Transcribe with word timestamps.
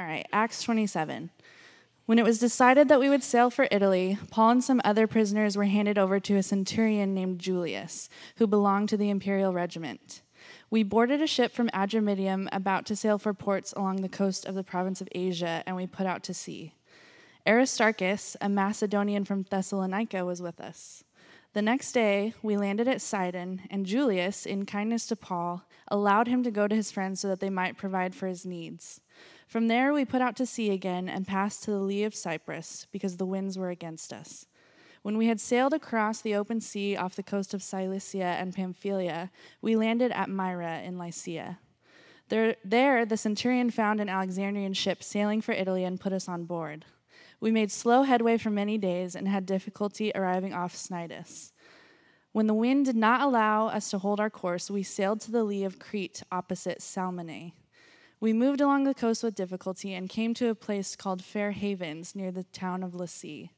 All 0.00 0.06
right, 0.06 0.26
Acts 0.32 0.62
27. 0.62 1.28
When 2.06 2.18
it 2.18 2.24
was 2.24 2.38
decided 2.38 2.88
that 2.88 3.00
we 3.00 3.10
would 3.10 3.22
sail 3.22 3.50
for 3.50 3.68
Italy, 3.70 4.16
Paul 4.30 4.52
and 4.52 4.64
some 4.64 4.80
other 4.82 5.06
prisoners 5.06 5.58
were 5.58 5.66
handed 5.66 5.98
over 5.98 6.18
to 6.20 6.36
a 6.36 6.42
centurion 6.42 7.12
named 7.12 7.38
Julius, 7.38 8.08
who 8.36 8.46
belonged 8.46 8.88
to 8.88 8.96
the 8.96 9.10
imperial 9.10 9.52
regiment. 9.52 10.22
We 10.70 10.84
boarded 10.84 11.20
a 11.20 11.26
ship 11.26 11.52
from 11.52 11.68
Adramyttium 11.74 12.48
about 12.50 12.86
to 12.86 12.96
sail 12.96 13.18
for 13.18 13.34
ports 13.34 13.74
along 13.76 13.96
the 13.96 14.08
coast 14.08 14.46
of 14.46 14.54
the 14.54 14.64
province 14.64 15.02
of 15.02 15.08
Asia, 15.14 15.62
and 15.66 15.76
we 15.76 15.86
put 15.86 16.06
out 16.06 16.22
to 16.22 16.32
sea. 16.32 16.72
Aristarchus, 17.46 18.38
a 18.40 18.48
Macedonian 18.48 19.26
from 19.26 19.42
Thessalonica, 19.50 20.24
was 20.24 20.40
with 20.40 20.62
us. 20.62 21.04
The 21.52 21.60
next 21.60 21.92
day, 21.92 22.32
we 22.42 22.56
landed 22.56 22.88
at 22.88 23.02
Sidon, 23.02 23.62
and 23.70 23.84
Julius, 23.84 24.46
in 24.46 24.64
kindness 24.64 25.06
to 25.08 25.16
Paul, 25.16 25.64
allowed 25.88 26.26
him 26.26 26.42
to 26.44 26.50
go 26.50 26.66
to 26.66 26.74
his 26.74 26.90
friends 26.90 27.20
so 27.20 27.28
that 27.28 27.40
they 27.40 27.50
might 27.50 27.76
provide 27.76 28.14
for 28.14 28.28
his 28.28 28.46
needs. 28.46 29.02
From 29.50 29.66
there, 29.66 29.92
we 29.92 30.04
put 30.04 30.22
out 30.22 30.36
to 30.36 30.46
sea 30.46 30.70
again 30.70 31.08
and 31.08 31.26
passed 31.26 31.64
to 31.64 31.72
the 31.72 31.80
lee 31.80 32.04
of 32.04 32.14
Cyprus 32.14 32.86
because 32.92 33.16
the 33.16 33.26
winds 33.26 33.58
were 33.58 33.70
against 33.70 34.12
us. 34.12 34.46
When 35.02 35.18
we 35.18 35.26
had 35.26 35.40
sailed 35.40 35.74
across 35.74 36.20
the 36.20 36.36
open 36.36 36.60
sea 36.60 36.96
off 36.96 37.16
the 37.16 37.24
coast 37.24 37.52
of 37.52 37.60
Cilicia 37.60 38.22
and 38.22 38.54
Pamphylia, 38.54 39.32
we 39.60 39.74
landed 39.74 40.12
at 40.12 40.30
Myra 40.30 40.82
in 40.82 40.98
Lycia. 40.98 41.58
There, 42.28 42.54
there, 42.64 43.04
the 43.04 43.16
centurion 43.16 43.70
found 43.70 43.98
an 43.98 44.08
Alexandrian 44.08 44.72
ship 44.72 45.02
sailing 45.02 45.40
for 45.40 45.50
Italy 45.50 45.82
and 45.82 45.98
put 45.98 46.12
us 46.12 46.28
on 46.28 46.44
board. 46.44 46.84
We 47.40 47.50
made 47.50 47.72
slow 47.72 48.04
headway 48.04 48.38
for 48.38 48.50
many 48.50 48.78
days 48.78 49.16
and 49.16 49.26
had 49.26 49.46
difficulty 49.46 50.12
arriving 50.14 50.54
off 50.54 50.76
Cnidus. 50.76 51.50
When 52.30 52.46
the 52.46 52.54
wind 52.54 52.84
did 52.84 52.94
not 52.94 53.20
allow 53.20 53.66
us 53.66 53.90
to 53.90 53.98
hold 53.98 54.20
our 54.20 54.30
course, 54.30 54.70
we 54.70 54.84
sailed 54.84 55.20
to 55.22 55.32
the 55.32 55.42
lee 55.42 55.64
of 55.64 55.80
Crete 55.80 56.22
opposite 56.30 56.80
Salmone. 56.82 57.50
We 58.22 58.34
moved 58.34 58.60
along 58.60 58.84
the 58.84 58.92
coast 58.92 59.22
with 59.22 59.34
difficulty 59.34 59.94
and 59.94 60.06
came 60.06 60.34
to 60.34 60.50
a 60.50 60.54
place 60.54 60.94
called 60.94 61.24
Fair 61.24 61.52
Havens 61.52 62.14
near 62.14 62.30
the 62.30 62.44
town 62.44 62.82
of 62.82 62.92
Lasea. 62.92 63.48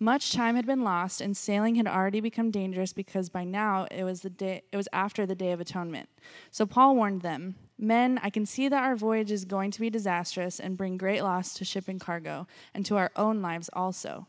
Much 0.00 0.32
time 0.32 0.56
had 0.56 0.66
been 0.66 0.82
lost, 0.82 1.20
and 1.20 1.36
sailing 1.36 1.76
had 1.76 1.86
already 1.86 2.20
become 2.20 2.50
dangerous 2.50 2.92
because 2.92 3.30
by 3.30 3.44
now 3.44 3.86
it 3.92 4.02
was 4.02 4.22
the 4.22 4.28
day 4.28 4.62
it 4.72 4.76
was 4.76 4.88
after 4.92 5.24
the 5.24 5.36
day 5.36 5.52
of 5.52 5.60
atonement. 5.60 6.08
So 6.50 6.66
Paul 6.66 6.96
warned 6.96 7.22
them, 7.22 7.54
"Men, 7.78 8.18
I 8.22 8.28
can 8.28 8.44
see 8.44 8.68
that 8.68 8.82
our 8.82 8.96
voyage 8.96 9.30
is 9.30 9.44
going 9.44 9.70
to 9.70 9.80
be 9.80 9.88
disastrous 9.88 10.58
and 10.58 10.76
bring 10.76 10.96
great 10.96 11.22
loss 11.22 11.54
to 11.54 11.64
ship 11.64 11.86
and 11.86 12.00
cargo, 12.00 12.48
and 12.74 12.84
to 12.86 12.96
our 12.96 13.12
own 13.14 13.40
lives 13.40 13.70
also." 13.72 14.26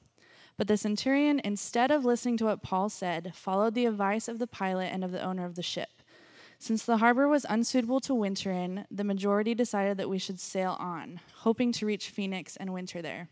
But 0.55 0.67
the 0.67 0.77
centurion, 0.77 1.41
instead 1.43 1.89
of 1.89 2.05
listening 2.05 2.37
to 2.37 2.45
what 2.45 2.61
Paul 2.61 2.89
said, 2.89 3.33
followed 3.35 3.73
the 3.73 3.87
advice 3.87 4.27
of 4.27 4.37
the 4.37 4.47
pilot 4.47 4.93
and 4.93 5.03
of 5.03 5.11
the 5.11 5.21
owner 5.21 5.45
of 5.45 5.55
the 5.55 5.63
ship. 5.63 5.96
Since 6.59 6.85
the 6.85 6.97
harbor 6.97 7.27
was 7.27 7.45
unsuitable 7.47 7.99
to 8.01 8.15
winter 8.15 8.51
in, 8.51 8.85
the 8.89 9.03
majority 9.03 9.53
decided 9.53 9.97
that 9.97 10.09
we 10.09 10.17
should 10.17 10.39
sail 10.39 10.75
on, 10.79 11.19
hoping 11.35 11.71
to 11.73 11.85
reach 11.85 12.09
Phoenix 12.09 12.57
and 12.57 12.73
winter 12.73 13.01
there. 13.01 13.29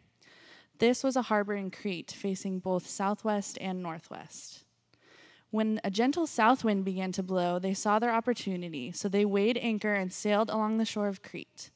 This 0.78 1.04
was 1.04 1.16
a 1.16 1.24
harbor 1.24 1.56
in 1.56 1.72
Crete, 1.72 2.12
facing 2.12 2.60
both 2.60 2.88
southwest 2.88 3.58
and 3.60 3.82
northwest. 3.82 4.64
When 5.50 5.80
a 5.84 5.90
gentle 5.90 6.28
south 6.28 6.64
wind 6.64 6.86
began 6.86 7.12
to 7.14 7.24
blow, 7.24 7.60
they 7.60 7.74
saw 7.74 7.98
their 7.98 8.14
opportunity, 8.14 8.92
so 8.92 9.08
they 9.08 9.26
weighed 9.26 9.58
anchor 9.58 9.94
and 9.94 10.12
sailed 10.12 10.50
along 10.50 10.78
the 10.78 10.86
shore 10.86 11.08
of 11.08 11.22
Crete. 11.22 11.72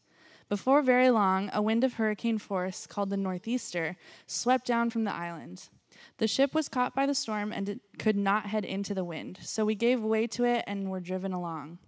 Before 0.49 0.81
very 0.81 1.09
long, 1.09 1.49
a 1.53 1.61
wind 1.61 1.83
of 1.83 1.93
hurricane 1.93 2.39
force, 2.39 2.85
called 2.85 3.09
the 3.09 3.17
Northeaster, 3.17 3.95
swept 4.27 4.67
down 4.67 4.89
from 4.89 5.03
the 5.03 5.13
island. 5.13 5.69
The 6.17 6.27
ship 6.27 6.53
was 6.53 6.69
caught 6.69 6.95
by 6.95 7.05
the 7.05 7.15
storm 7.15 7.51
and 7.51 7.79
could 7.97 8.15
not 8.15 8.47
head 8.47 8.65
into 8.65 8.93
the 8.93 9.03
wind, 9.03 9.39
so 9.41 9.65
we 9.65 9.75
gave 9.75 10.01
way 10.01 10.27
to 10.27 10.43
it 10.43 10.63
and 10.67 10.89
were 10.89 10.99
driven 10.99 11.33
along. 11.33 11.79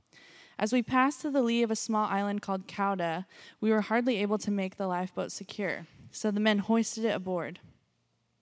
As 0.58 0.72
we 0.72 0.84
passed 0.84 1.22
to 1.22 1.32
the 1.32 1.42
lee 1.42 1.64
of 1.64 1.72
a 1.72 1.76
small 1.76 2.08
island 2.08 2.42
called 2.42 2.68
Cauda, 2.68 3.26
we 3.60 3.72
were 3.72 3.82
hardly 3.82 4.18
able 4.18 4.38
to 4.38 4.52
make 4.52 4.78
the 4.78 4.88
lifeboat 4.88 5.32
secure, 5.32 5.88
so 6.12 6.30
the 6.30 6.40
men 6.40 6.60
hoisted 6.60 7.06
it 7.06 7.16
aboard. 7.16 7.60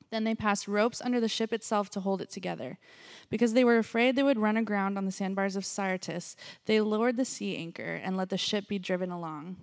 Then 0.10 0.24
they 0.24 0.36
passed 0.36 0.68
ropes 0.68 1.02
under 1.02 1.20
the 1.20 1.28
ship 1.28 1.54
itself 1.54 1.90
to 1.92 2.00
hold 2.00 2.22
it 2.22 2.30
together. 2.30 2.78
Because 3.30 3.54
they 3.54 3.64
were 3.64 3.78
afraid 3.78 4.16
they 4.16 4.24
would 4.24 4.40
run 4.40 4.58
aground 4.58 4.98
on 4.98 5.06
the 5.06 5.12
sandbars 5.12 5.56
of 5.56 5.66
Syrtis, 5.66 6.36
they 6.66 6.82
lowered 6.82 7.16
the 7.16 7.26
sea 7.26 7.56
anchor 7.58 8.00
and 8.04 8.18
let 8.18 8.30
the 8.30 8.38
ship 8.38 8.68
be 8.68 8.80
driven 8.80 9.12
along. 9.12 9.58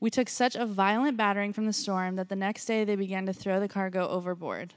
We 0.00 0.10
took 0.10 0.28
such 0.28 0.56
a 0.56 0.66
violent 0.66 1.16
battering 1.16 1.52
from 1.52 1.66
the 1.66 1.72
storm 1.72 2.16
that 2.16 2.28
the 2.28 2.36
next 2.36 2.64
day 2.64 2.84
they 2.84 2.96
began 2.96 3.26
to 3.26 3.32
throw 3.32 3.60
the 3.60 3.68
cargo 3.68 4.08
overboard. 4.08 4.74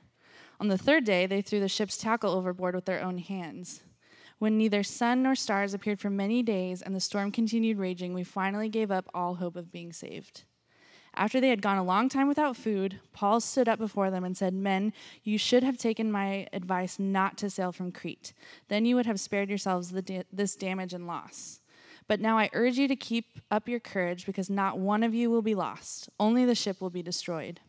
On 0.59 0.67
the 0.67 0.77
third 0.77 1.03
day, 1.03 1.25
they 1.25 1.41
threw 1.41 1.59
the 1.59 1.67
ship's 1.67 1.97
tackle 1.97 2.31
overboard 2.31 2.75
with 2.75 2.85
their 2.85 3.03
own 3.03 3.17
hands. 3.17 3.81
When 4.37 4.57
neither 4.57 4.83
sun 4.83 5.23
nor 5.23 5.35
stars 5.35 5.73
appeared 5.73 5.99
for 5.99 6.09
many 6.09 6.43
days 6.43 6.81
and 6.81 6.95
the 6.95 6.99
storm 6.99 7.31
continued 7.31 7.77
raging, 7.77 8.13
we 8.13 8.23
finally 8.23 8.69
gave 8.69 8.91
up 8.91 9.09
all 9.13 9.35
hope 9.35 9.55
of 9.55 9.71
being 9.71 9.93
saved. 9.93 10.43
After 11.17 11.39
they 11.39 11.49
had 11.49 11.61
gone 11.61 11.77
a 11.77 11.83
long 11.83 12.09
time 12.09 12.27
without 12.27 12.57
food, 12.57 12.99
Paul 13.13 13.39
stood 13.39 13.69
up 13.69 13.79
before 13.79 14.11
them 14.11 14.25
and 14.25 14.35
said, 14.35 14.53
Men, 14.53 14.91
you 15.23 15.37
should 15.37 15.63
have 15.63 15.77
taken 15.77 16.11
my 16.11 16.47
advice 16.51 16.99
not 16.99 17.37
to 17.37 17.49
sail 17.49 17.71
from 17.71 17.93
Crete. 17.93 18.33
Then 18.67 18.85
you 18.85 18.97
would 18.97 19.05
have 19.05 19.19
spared 19.19 19.47
yourselves 19.47 19.91
da- 19.91 20.23
this 20.33 20.57
damage 20.57 20.93
and 20.93 21.07
loss. 21.07 21.61
But 22.07 22.19
now 22.19 22.37
I 22.37 22.49
urge 22.53 22.77
you 22.77 22.89
to 22.89 22.95
keep 22.97 23.39
up 23.49 23.69
your 23.69 23.79
courage 23.79 24.25
because 24.25 24.49
not 24.49 24.77
one 24.77 25.03
of 25.03 25.13
you 25.13 25.29
will 25.29 25.41
be 25.41 25.55
lost, 25.55 26.09
only 26.19 26.43
the 26.43 26.53
ship 26.53 26.81
will 26.81 26.89
be 26.89 27.01
destroyed. 27.01 27.61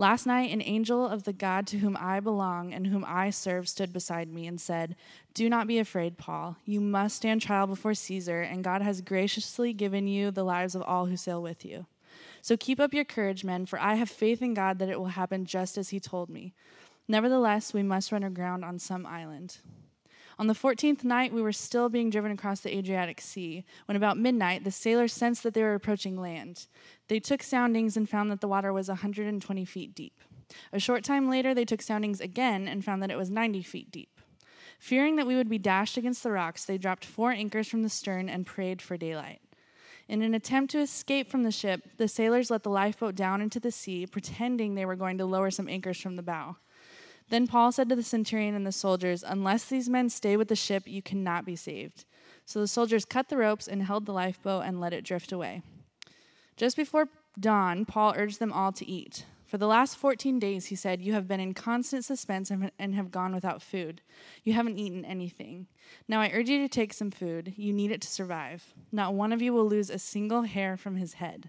Last 0.00 0.26
night, 0.26 0.52
an 0.52 0.62
angel 0.62 1.08
of 1.08 1.24
the 1.24 1.32
God 1.32 1.66
to 1.66 1.78
whom 1.78 1.96
I 2.00 2.20
belong 2.20 2.72
and 2.72 2.86
whom 2.86 3.04
I 3.04 3.30
serve 3.30 3.68
stood 3.68 3.92
beside 3.92 4.32
me 4.32 4.46
and 4.46 4.60
said, 4.60 4.94
Do 5.34 5.50
not 5.50 5.66
be 5.66 5.80
afraid, 5.80 6.16
Paul. 6.16 6.56
You 6.64 6.80
must 6.80 7.16
stand 7.16 7.42
trial 7.42 7.66
before 7.66 7.94
Caesar, 7.94 8.40
and 8.40 8.62
God 8.62 8.80
has 8.80 9.00
graciously 9.00 9.72
given 9.72 10.06
you 10.06 10.30
the 10.30 10.44
lives 10.44 10.76
of 10.76 10.82
all 10.82 11.06
who 11.06 11.16
sail 11.16 11.42
with 11.42 11.64
you. 11.64 11.86
So 12.42 12.56
keep 12.56 12.78
up 12.78 12.94
your 12.94 13.04
courage, 13.04 13.42
men, 13.42 13.66
for 13.66 13.80
I 13.80 13.94
have 13.94 14.08
faith 14.08 14.40
in 14.40 14.54
God 14.54 14.78
that 14.78 14.88
it 14.88 15.00
will 15.00 15.06
happen 15.06 15.44
just 15.44 15.76
as 15.76 15.88
he 15.88 15.98
told 15.98 16.30
me. 16.30 16.54
Nevertheless, 17.08 17.74
we 17.74 17.82
must 17.82 18.12
run 18.12 18.22
aground 18.22 18.64
on 18.64 18.78
some 18.78 19.04
island. 19.04 19.58
On 20.38 20.46
the 20.46 20.54
14th 20.54 21.02
night, 21.02 21.32
we 21.32 21.42
were 21.42 21.52
still 21.52 21.88
being 21.88 22.10
driven 22.10 22.30
across 22.30 22.60
the 22.60 22.76
Adriatic 22.76 23.20
Sea, 23.20 23.64
when 23.86 23.96
about 23.96 24.16
midnight, 24.16 24.62
the 24.62 24.70
sailors 24.70 25.12
sensed 25.12 25.42
that 25.42 25.52
they 25.52 25.62
were 25.62 25.74
approaching 25.74 26.16
land. 26.16 26.68
They 27.08 27.18
took 27.18 27.42
soundings 27.42 27.96
and 27.96 28.08
found 28.08 28.30
that 28.30 28.40
the 28.40 28.46
water 28.46 28.72
was 28.72 28.88
120 28.88 29.64
feet 29.64 29.96
deep. 29.96 30.20
A 30.72 30.78
short 30.78 31.02
time 31.02 31.28
later, 31.28 31.54
they 31.54 31.64
took 31.64 31.82
soundings 31.82 32.20
again 32.20 32.68
and 32.68 32.84
found 32.84 33.02
that 33.02 33.10
it 33.10 33.18
was 33.18 33.30
90 33.30 33.62
feet 33.62 33.90
deep. 33.90 34.20
Fearing 34.78 35.16
that 35.16 35.26
we 35.26 35.34
would 35.34 35.48
be 35.48 35.58
dashed 35.58 35.96
against 35.96 36.22
the 36.22 36.30
rocks, 36.30 36.64
they 36.64 36.78
dropped 36.78 37.04
four 37.04 37.32
anchors 37.32 37.66
from 37.66 37.82
the 37.82 37.88
stern 37.88 38.28
and 38.28 38.46
prayed 38.46 38.80
for 38.80 38.96
daylight. 38.96 39.40
In 40.06 40.22
an 40.22 40.34
attempt 40.34 40.70
to 40.70 40.78
escape 40.78 41.28
from 41.30 41.42
the 41.42 41.50
ship, 41.50 41.82
the 41.96 42.06
sailors 42.06 42.50
let 42.50 42.62
the 42.62 42.70
lifeboat 42.70 43.16
down 43.16 43.42
into 43.42 43.58
the 43.58 43.72
sea, 43.72 44.06
pretending 44.06 44.74
they 44.74 44.86
were 44.86 44.96
going 44.96 45.18
to 45.18 45.26
lower 45.26 45.50
some 45.50 45.68
anchors 45.68 46.00
from 46.00 46.14
the 46.14 46.22
bow. 46.22 46.56
Then 47.30 47.46
Paul 47.46 47.72
said 47.72 47.88
to 47.88 47.96
the 47.96 48.02
centurion 48.02 48.54
and 48.54 48.66
the 48.66 48.72
soldiers, 48.72 49.22
Unless 49.26 49.66
these 49.66 49.88
men 49.88 50.08
stay 50.08 50.36
with 50.36 50.48
the 50.48 50.56
ship, 50.56 50.84
you 50.86 51.02
cannot 51.02 51.44
be 51.44 51.56
saved. 51.56 52.04
So 52.46 52.60
the 52.60 52.68
soldiers 52.68 53.04
cut 53.04 53.28
the 53.28 53.36
ropes 53.36 53.68
and 53.68 53.82
held 53.82 54.06
the 54.06 54.12
lifeboat 54.12 54.64
and 54.64 54.80
let 54.80 54.94
it 54.94 55.04
drift 55.04 55.32
away. 55.32 55.62
Just 56.56 56.76
before 56.76 57.08
dawn, 57.38 57.84
Paul 57.84 58.14
urged 58.16 58.38
them 58.38 58.52
all 58.52 58.72
to 58.72 58.88
eat. 58.88 59.26
For 59.46 59.56
the 59.56 59.66
last 59.66 59.96
14 59.96 60.38
days, 60.38 60.66
he 60.66 60.74
said, 60.74 61.00
You 61.00 61.14
have 61.14 61.26
been 61.26 61.40
in 61.40 61.54
constant 61.54 62.04
suspense 62.04 62.50
and 62.78 62.94
have 62.94 63.10
gone 63.10 63.34
without 63.34 63.62
food. 63.62 64.02
You 64.44 64.52
haven't 64.52 64.78
eaten 64.78 65.06
anything. 65.06 65.68
Now 66.06 66.20
I 66.20 66.30
urge 66.34 66.50
you 66.50 66.58
to 66.58 66.68
take 66.68 66.92
some 66.92 67.10
food. 67.10 67.54
You 67.56 67.72
need 67.72 67.90
it 67.90 68.02
to 68.02 68.08
survive. 68.08 68.74
Not 68.92 69.14
one 69.14 69.32
of 69.32 69.40
you 69.40 69.54
will 69.54 69.66
lose 69.66 69.88
a 69.88 69.98
single 69.98 70.42
hair 70.42 70.76
from 70.76 70.96
his 70.96 71.14
head. 71.14 71.48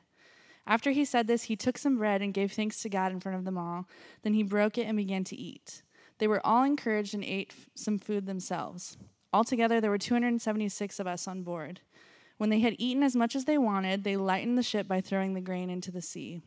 After 0.66 0.92
he 0.92 1.06
said 1.06 1.28
this, 1.28 1.44
he 1.44 1.56
took 1.56 1.78
some 1.78 1.98
bread 1.98 2.22
and 2.22 2.34
gave 2.34 2.52
thanks 2.52 2.82
to 2.82 2.90
God 2.90 3.12
in 3.12 3.20
front 3.20 3.38
of 3.38 3.46
them 3.46 3.58
all. 3.58 3.88
Then 4.22 4.34
he 4.34 4.44
broke 4.44 4.78
it 4.78 4.88
and 4.88 4.98
began 4.98 5.24
to 5.26 5.36
eat. 5.36 5.82
They 6.20 6.28
were 6.28 6.46
all 6.46 6.64
encouraged 6.64 7.14
and 7.14 7.24
ate 7.24 7.54
some 7.76 7.98
food 7.98 8.26
themselves. 8.26 8.98
Altogether, 9.32 9.80
there 9.80 9.92
were 9.92 9.98
276 9.98 11.00
of 11.00 11.08
us 11.08 11.28
on 11.28 11.44
board. 11.44 11.82
When 12.38 12.50
they 12.50 12.60
had 12.60 12.76
eaten 12.78 13.04
as 13.04 13.16
much 13.16 13.36
as 13.36 13.46
they 13.46 13.58
wanted, 13.58 14.04
they 14.04 14.18
lightened 14.18 14.58
the 14.58 14.64
ship 14.64 14.88
by 14.88 15.02
throwing 15.02 15.34
the 15.34 15.42
grain 15.42 15.70
into 15.70 15.92
the 15.92 16.02
sea. 16.02 16.42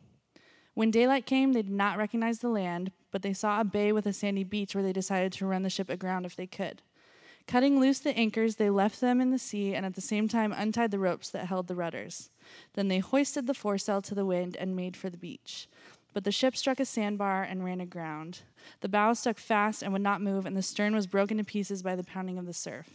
When 0.73 0.89
daylight 0.89 1.25
came, 1.25 1.53
they 1.53 1.61
did 1.61 1.71
not 1.71 1.97
recognize 1.97 2.39
the 2.39 2.49
land, 2.49 2.91
but 3.11 3.21
they 3.21 3.33
saw 3.33 3.61
a 3.61 3.63
bay 3.63 3.91
with 3.91 4.07
a 4.07 4.13
sandy 4.13 4.43
beach 4.43 4.73
where 4.73 4.83
they 4.83 4.93
decided 4.93 5.31
to 5.33 5.45
run 5.45 5.61
the 5.61 5.69
ship 5.69 5.89
aground 5.89 6.25
if 6.25 6.35
they 6.35 6.47
could. 6.47 6.81
Cutting 7.47 7.79
loose 7.79 7.99
the 7.99 8.17
anchors, 8.17 8.55
they 8.55 8.69
left 8.69 9.01
them 9.01 9.19
in 9.19 9.29
the 9.29 9.37
sea 9.37 9.75
and 9.75 9.85
at 9.85 9.95
the 9.95 10.01
same 10.01 10.27
time 10.27 10.53
untied 10.53 10.91
the 10.91 10.99
ropes 10.99 11.29
that 11.29 11.47
held 11.47 11.67
the 11.67 11.75
rudders. 11.75 12.29
Then 12.73 12.87
they 12.87 12.99
hoisted 12.99 13.47
the 13.47 13.53
foresail 13.53 14.01
to 14.03 14.15
the 14.15 14.25
wind 14.25 14.55
and 14.55 14.75
made 14.75 14.95
for 14.95 15.09
the 15.09 15.17
beach. 15.17 15.67
But 16.13 16.23
the 16.23 16.31
ship 16.31 16.55
struck 16.55 16.79
a 16.79 16.85
sandbar 16.85 17.43
and 17.43 17.63
ran 17.63 17.81
aground. 17.81 18.41
The 18.81 18.89
bow 18.89 19.13
stuck 19.13 19.39
fast 19.39 19.81
and 19.81 19.91
would 19.93 20.01
not 20.01 20.21
move, 20.21 20.45
and 20.45 20.55
the 20.55 20.61
stern 20.61 20.93
was 20.93 21.07
broken 21.07 21.37
to 21.37 21.43
pieces 21.43 21.81
by 21.81 21.95
the 21.95 22.03
pounding 22.03 22.37
of 22.37 22.45
the 22.45 22.53
surf. 22.53 22.87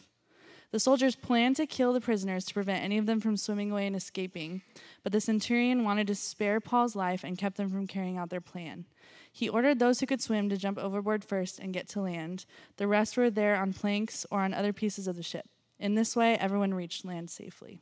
The 0.71 0.79
soldiers 0.79 1.17
planned 1.17 1.57
to 1.57 1.67
kill 1.67 1.93
the 1.93 2.01
prisoners 2.01 2.45
to 2.45 2.55
prevent 2.55 2.85
any 2.85 2.99
of 2.99 3.07
them 3.07 3.21
from 3.21 3.37
swimming 3.37 3.71
away 3.71 3.87
and 3.87 3.97
escaping, 3.97 4.63
but 5.03 5.13
the 5.13 5.21
centurion 5.21 5.83
wanted 5.83 6.07
to 6.09 6.15
spare 6.15 6.61
Paul's 6.61 6.95
life 6.95 7.25
and 7.25 7.39
kept 7.39 7.57
them 7.57 7.71
from 7.71 7.87
carrying 7.87 8.19
out 8.19 8.29
their 8.29 8.43
plan. 8.43 8.85
He 9.33 9.49
ordered 9.49 9.79
those 9.79 10.01
who 10.01 10.07
could 10.07 10.21
swim 10.21 10.49
to 10.49 10.57
jump 10.57 10.79
overboard 10.79 11.25
first 11.25 11.59
and 11.59 11.73
get 11.73 11.89
to 11.91 12.01
land. 12.01 12.45
The 12.77 12.87
rest 12.87 13.17
were 13.17 13.31
there 13.31 13.57
on 13.57 13.73
planks 13.73 14.27
or 14.31 14.41
on 14.41 14.55
other 14.55 14.73
pieces 14.73 15.07
of 15.07 15.17
the 15.17 15.23
ship. 15.23 15.47
In 15.79 15.95
this 15.95 16.17
way, 16.17 16.37
everyone 16.37 16.75
reached 16.75 17.05
land 17.05 17.31
safely. 17.31 17.81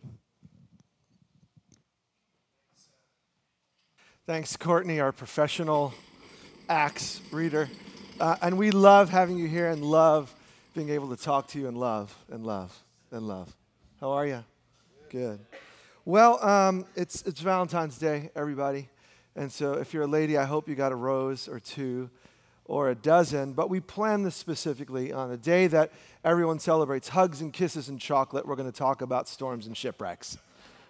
Thanks, 4.27 4.57
Courtney, 4.57 5.01
our 5.01 5.13
professional 5.13 5.95
Acts 6.69 7.21
reader. 7.31 7.69
Uh, 8.19 8.37
and 8.43 8.59
we 8.59 8.71
love 8.71 9.09
having 9.09 9.39
you 9.39 9.47
here 9.47 9.69
and 9.69 9.85
love 9.85 10.35
being 10.75 10.91
able 10.91 11.09
to 11.15 11.17
talk 11.17 11.47
to 11.49 11.61
you 11.61 11.69
and 11.69 11.79
love 11.79 12.17
and 12.31 12.45
love 12.45 12.77
and 13.13 13.27
love. 13.27 13.55
How 14.01 14.11
are 14.11 14.27
you? 14.27 14.45
Good. 15.11 15.39
Well, 16.05 16.45
um, 16.45 16.87
it's, 16.97 17.23
it's 17.23 17.41
Valentine's 17.41 17.99
Day, 17.99 18.31
everybody. 18.35 18.89
And 19.37 19.53
so 19.53 19.75
if 19.75 19.93
you're 19.93 20.05
a 20.05 20.09
lady, 20.09 20.37
I 20.39 20.45
hope 20.45 20.69
you 20.69 20.75
got 20.75 20.93
a 20.93 20.97
rose 20.97 21.47
or 21.47 21.61
two 21.61 22.11
or 22.65 22.89
a 22.91 22.95
dozen. 22.95 23.53
But 23.53 23.71
we 23.71 23.81
planned 23.81 24.25
this 24.25 24.35
specifically 24.35 25.13
on 25.13 25.31
a 25.31 25.37
day 25.37 25.67
that 25.69 25.93
everyone 26.25 26.59
celebrates 26.59 27.11
hugs 27.11 27.43
and 27.43 27.53
kisses 27.53 27.89
and 27.89 28.01
chocolate. 28.01 28.47
We're 28.47 28.57
going 28.57 28.71
to 28.71 28.77
talk 28.77 29.03
about 29.03 29.29
storms 29.29 29.67
and 29.67 29.77
shipwrecks. 29.77 30.39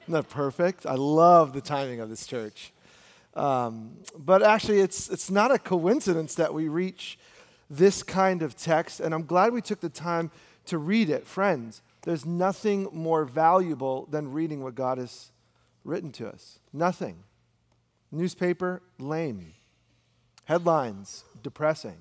Isn't 0.04 0.14
that 0.14 0.30
perfect? 0.30 0.86
I 0.86 0.94
love 0.94 1.52
the 1.52 1.60
timing 1.60 2.00
of 2.00 2.08
this 2.08 2.26
church. 2.26 2.72
Um, 3.34 3.96
but 4.16 4.42
actually, 4.42 4.80
it's, 4.80 5.10
it's 5.10 5.30
not 5.30 5.50
a 5.50 5.58
coincidence 5.58 6.36
that 6.36 6.54
we 6.54 6.68
reach 6.68 7.18
this 7.68 8.02
kind 8.02 8.42
of 8.42 8.56
text, 8.56 9.00
and 9.00 9.12
I'm 9.12 9.26
glad 9.26 9.52
we 9.52 9.60
took 9.60 9.80
the 9.80 9.88
time 9.88 10.30
to 10.66 10.78
read 10.78 11.10
it. 11.10 11.26
Friends, 11.26 11.82
there's 12.02 12.24
nothing 12.24 12.88
more 12.92 13.24
valuable 13.24 14.06
than 14.10 14.32
reading 14.32 14.62
what 14.62 14.76
God 14.76 14.98
has 14.98 15.32
written 15.84 16.12
to 16.12 16.28
us. 16.28 16.60
Nothing. 16.72 17.24
Newspaper, 18.12 18.82
lame. 18.98 19.54
Headlines, 20.44 21.24
depressing. 21.42 21.98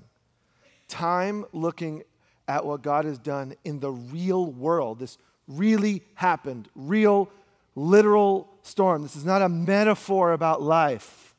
Time 0.87 1.45
looking 1.51 2.03
at 2.47 2.65
what 2.65 2.81
God 2.81 3.05
has 3.05 3.17
done 3.17 3.55
in 3.63 3.79
the 3.79 3.91
real 3.91 4.45
world. 4.45 4.99
This 4.99 5.17
really 5.47 6.03
happened, 6.15 6.69
real, 6.75 7.29
literal 7.75 8.47
storm. 8.61 9.01
This 9.01 9.15
is 9.15 9.25
not 9.25 9.41
a 9.41 9.49
metaphor 9.49 10.31
about 10.33 10.61
life. 10.61 11.35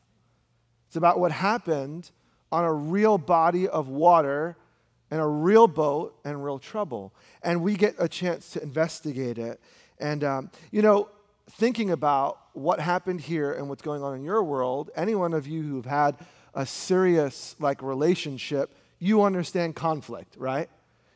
It's 0.88 0.96
about 0.96 1.18
what 1.18 1.32
happened 1.32 2.10
on 2.50 2.64
a 2.64 2.72
real 2.72 3.18
body 3.18 3.68
of 3.68 3.88
water 3.88 4.56
and 5.10 5.20
a 5.20 5.26
real 5.26 5.68
boat 5.68 6.18
and 6.24 6.44
real 6.44 6.58
trouble. 6.58 7.14
And 7.42 7.62
we 7.62 7.74
get 7.74 7.94
a 7.98 8.08
chance 8.08 8.50
to 8.50 8.62
investigate 8.62 9.38
it. 9.38 9.60
And, 9.98 10.24
um, 10.24 10.50
you 10.70 10.82
know, 10.82 11.08
thinking 11.50 11.90
about 11.90 12.45
what 12.56 12.80
happened 12.80 13.20
here 13.20 13.52
and 13.52 13.68
what's 13.68 13.82
going 13.82 14.02
on 14.02 14.14
in 14.16 14.24
your 14.24 14.42
world, 14.42 14.90
any 14.96 15.14
one 15.14 15.34
of 15.34 15.46
you 15.46 15.62
who've 15.62 15.84
had 15.84 16.16
a 16.54 16.64
serious, 16.64 17.54
like, 17.58 17.82
relationship, 17.82 18.74
you 18.98 19.22
understand 19.22 19.76
conflict, 19.76 20.36
right? 20.38 20.70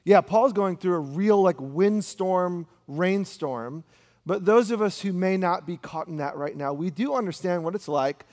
Yeah, 0.05 0.21
Paul's 0.21 0.53
going 0.53 0.77
through 0.77 0.95
a 0.95 1.01
real, 1.01 1.41
like, 1.41 1.57
windstorm, 1.59 2.67
rainstorm. 2.87 3.85
But 4.27 4.45
those 4.45 4.71
of 4.71 4.83
us 4.83 5.01
who 5.01 5.15
may 5.15 5.39
not 5.39 5.67
be 5.67 5.79
caught 5.79 6.09
in 6.09 6.19
that 6.19 6.37
right 6.37 6.55
now, 6.55 6.75
we 6.75 6.91
do 6.91 7.15
understand 7.15 7.65
what 7.65 7.75
it's 7.75 7.89
like 7.89 8.27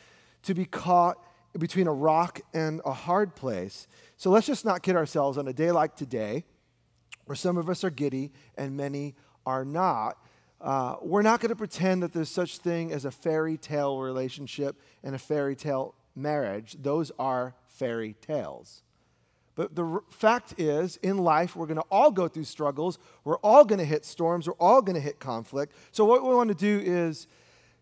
to 0.44 0.54
be 0.54 0.65
caught 0.65 1.18
between 1.57 1.88
a 1.88 1.94
rock 1.94 2.42
and 2.54 2.81
a 2.86 2.92
hard 2.92 3.36
place. 3.36 3.88
So 4.18 4.30
let's 4.30 4.48
just 4.48 4.65
not 4.65 4.83
kid 4.83 4.98
ourselves 4.98 5.38
on 5.38 5.48
a 5.48 5.54
day 5.54 5.71
like 5.71 5.95
today, 5.95 6.44
where 7.25 7.36
some 7.36 7.57
of 7.57 7.69
us 7.69 7.83
are 7.86 7.89
giddy 7.89 8.31
and 8.57 8.75
many 8.75 9.15
are 9.45 9.63
not. 9.63 10.18
Uh, 10.59 10.95
we're 11.01 11.21
not 11.21 11.39
going 11.39 11.50
to 11.50 11.56
pretend 11.56 12.01
that 12.01 12.13
there's 12.13 12.30
such 12.30 12.57
thing 12.57 12.92
as 12.92 13.06
a 13.06 13.12
fairy 13.12 13.57
tale 13.57 14.00
relationship 14.00 14.75
and 15.04 15.13
a 15.13 15.19
fairy 15.19 15.56
tale 15.56 15.94
marriage. 16.15 16.75
Those 16.81 17.12
are 17.19 17.54
fairy 17.68 18.15
tales. 18.21 18.81
But 19.56 19.75
the 19.75 19.86
r- 19.86 20.04
fact 20.09 20.56
is, 20.59 20.98
in 20.98 21.18
life, 21.18 21.56
we're 21.56 21.65
going 21.65 21.80
to 21.80 21.86
all 21.92 22.12
go 22.12 22.27
through 22.27 22.44
struggles. 22.45 23.00
We're 23.24 23.38
all 23.38 23.65
going 23.65 23.80
to 23.80 23.86
hit 23.86 24.06
storms. 24.06 24.48
We're 24.48 24.54
all 24.54 24.81
going 24.81 24.95
to 24.95 25.01
hit 25.01 25.19
conflict. 25.19 25.74
So, 25.92 26.06
what 26.06 26.24
we 26.24 26.33
want 26.33 26.50
to 26.50 26.56
do 26.56 26.81
is 26.83 27.27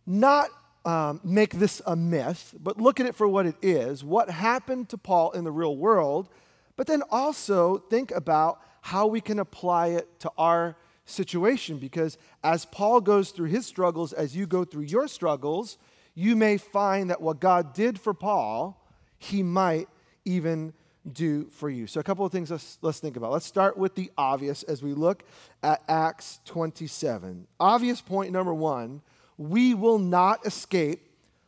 not 0.05 0.49
um, 0.85 1.19
make 1.23 1.53
this 1.53 1.81
a 1.85 1.95
myth, 1.95 2.53
but 2.61 2.79
look 2.79 2.99
at 2.99 3.05
it 3.05 3.15
for 3.15 3.27
what 3.27 3.45
it 3.45 3.55
is 3.61 4.03
what 4.03 4.29
happened 4.29 4.89
to 4.89 4.97
Paul 4.97 5.31
in 5.31 5.43
the 5.43 5.51
real 5.51 5.75
world, 5.75 6.29
but 6.77 6.87
then 6.87 7.01
also 7.09 7.77
think 7.77 8.11
about 8.11 8.61
how 8.81 9.07
we 9.07 9.19
can 9.19 9.39
apply 9.39 9.87
it 9.87 10.19
to 10.19 10.31
our 10.37 10.77
situation. 11.05 11.77
Because 11.77 12.17
as 12.43 12.65
Paul 12.65 13.01
goes 13.01 13.31
through 13.31 13.49
his 13.49 13.65
struggles, 13.65 14.13
as 14.13 14.35
you 14.35 14.47
go 14.47 14.63
through 14.65 14.83
your 14.83 15.07
struggles, 15.07 15.77
you 16.13 16.35
may 16.35 16.57
find 16.57 17.09
that 17.09 17.21
what 17.21 17.39
God 17.39 17.73
did 17.73 17.99
for 17.99 18.13
Paul, 18.13 18.81
he 19.17 19.43
might 19.43 19.87
even 20.23 20.73
do 21.11 21.45
for 21.51 21.69
you. 21.69 21.87
So, 21.87 21.99
a 21.99 22.03
couple 22.03 22.25
of 22.25 22.31
things 22.31 22.49
let's, 22.49 22.79
let's 22.81 22.99
think 22.99 23.15
about. 23.15 23.31
Let's 23.31 23.45
start 23.45 23.77
with 23.77 23.95
the 23.95 24.11
obvious 24.17 24.63
as 24.63 24.81
we 24.81 24.93
look 24.93 25.23
at 25.61 25.83
Acts 25.87 26.39
27. 26.45 27.47
Obvious 27.59 28.01
point 28.01 28.31
number 28.31 28.53
one 28.53 29.01
we 29.37 29.73
will 29.73 29.99
not 29.99 30.45
escape 30.45 31.01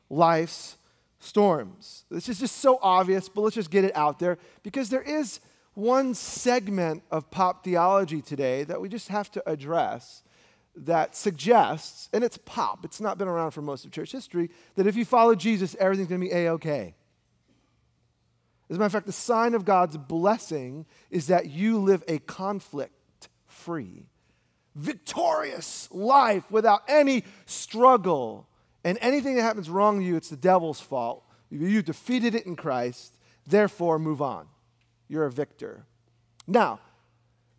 life's 0.10 0.78
storms. 1.20 2.04
This 2.12 2.30
is 2.30 2.40
just 2.40 2.58
so 2.58 2.80
obvious, 2.82 3.30
but 3.30 3.42
let's 3.42 3.56
just 3.56 3.72
get 3.72 3.86
it 3.86 3.96
out 3.96 4.20
there 4.20 4.38
because 4.64 4.90
there 4.90 5.02
is 5.02 5.40
one 5.78 6.16
segment 6.16 7.04
of 7.12 7.30
pop 7.30 7.64
theology 7.64 8.20
today 8.20 8.64
that 8.64 8.82
we 8.82 8.90
just 8.90 9.10
have 9.10 9.30
to 9.30 9.48
address 9.48 10.24
that 10.76 11.16
suggests, 11.16 12.10
and 12.12 12.24
it's 12.24 12.40
pop, 12.46 12.84
it's 12.84 13.00
not 13.00 13.20
been 13.20 13.28
around 13.28 13.52
for 13.52 13.62
most 13.62 13.86
of 13.86 13.92
church 13.92 14.12
history, 14.12 14.50
that 14.74 14.88
if 14.88 14.96
you 14.96 15.06
follow 15.06 15.36
Jesus, 15.36 15.76
everything's 15.80 16.10
going 16.10 16.22
to 16.22 16.28
be 16.28 16.34
A 16.34 16.50
OK. 16.50 16.96
As 18.72 18.76
a 18.76 18.80
matter 18.80 18.88
of 18.88 18.92
fact, 18.92 19.06
the 19.06 19.12
sign 19.12 19.54
of 19.54 19.66
God's 19.66 19.98
blessing 19.98 20.88
is 21.12 21.28
that 21.28 21.52
you 21.52 21.78
live 21.78 22.04
a 22.08 22.18
conflict 22.20 23.30
free 23.46 24.08
victorious 24.74 25.88
life 25.92 26.50
without 26.50 26.82
any 26.88 27.24
struggle. 27.46 28.48
And 28.84 28.98
anything 29.00 29.36
that 29.36 29.44
happens 29.44 29.70
wrong 29.70 30.00
to 30.00 30.06
you, 30.06 30.16
it's 30.16 30.30
the 30.30 30.38
devil's 30.38 30.82
fault. 30.82 31.24
You 31.52 31.84
defeated 31.84 32.34
it 32.34 32.48
in 32.48 32.56
Christ, 32.56 33.16
therefore 33.46 34.00
move 34.00 34.24
on. 34.24 34.48
You're 35.08 35.26
a 35.26 35.32
victor. 35.32 35.86
Now, 36.46 36.80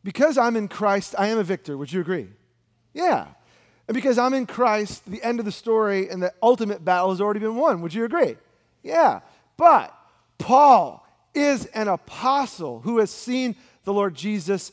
because 0.04 0.38
I'm 0.38 0.56
in 0.56 0.68
Christ, 0.68 1.14
I 1.18 1.28
am 1.28 1.38
a 1.38 1.44
victor. 1.44 1.76
Would 1.76 1.92
you 1.92 2.00
agree? 2.00 2.28
Yeah. 2.94 3.26
And 3.86 3.94
because 3.94 4.18
I'm 4.18 4.34
in 4.34 4.46
Christ, 4.46 5.02
the 5.06 5.22
end 5.22 5.38
of 5.38 5.44
the 5.44 5.52
story 5.52 6.08
and 6.08 6.22
the 6.22 6.32
ultimate 6.42 6.84
battle 6.84 7.10
has 7.10 7.20
already 7.20 7.40
been 7.40 7.56
won. 7.56 7.80
Would 7.82 7.94
you 7.94 8.04
agree? 8.04 8.36
Yeah. 8.82 9.20
But 9.56 9.94
Paul 10.38 11.06
is 11.34 11.66
an 11.66 11.88
apostle 11.88 12.80
who 12.80 12.98
has 12.98 13.10
seen 13.10 13.56
the 13.84 13.92
Lord 13.92 14.14
Jesus 14.14 14.72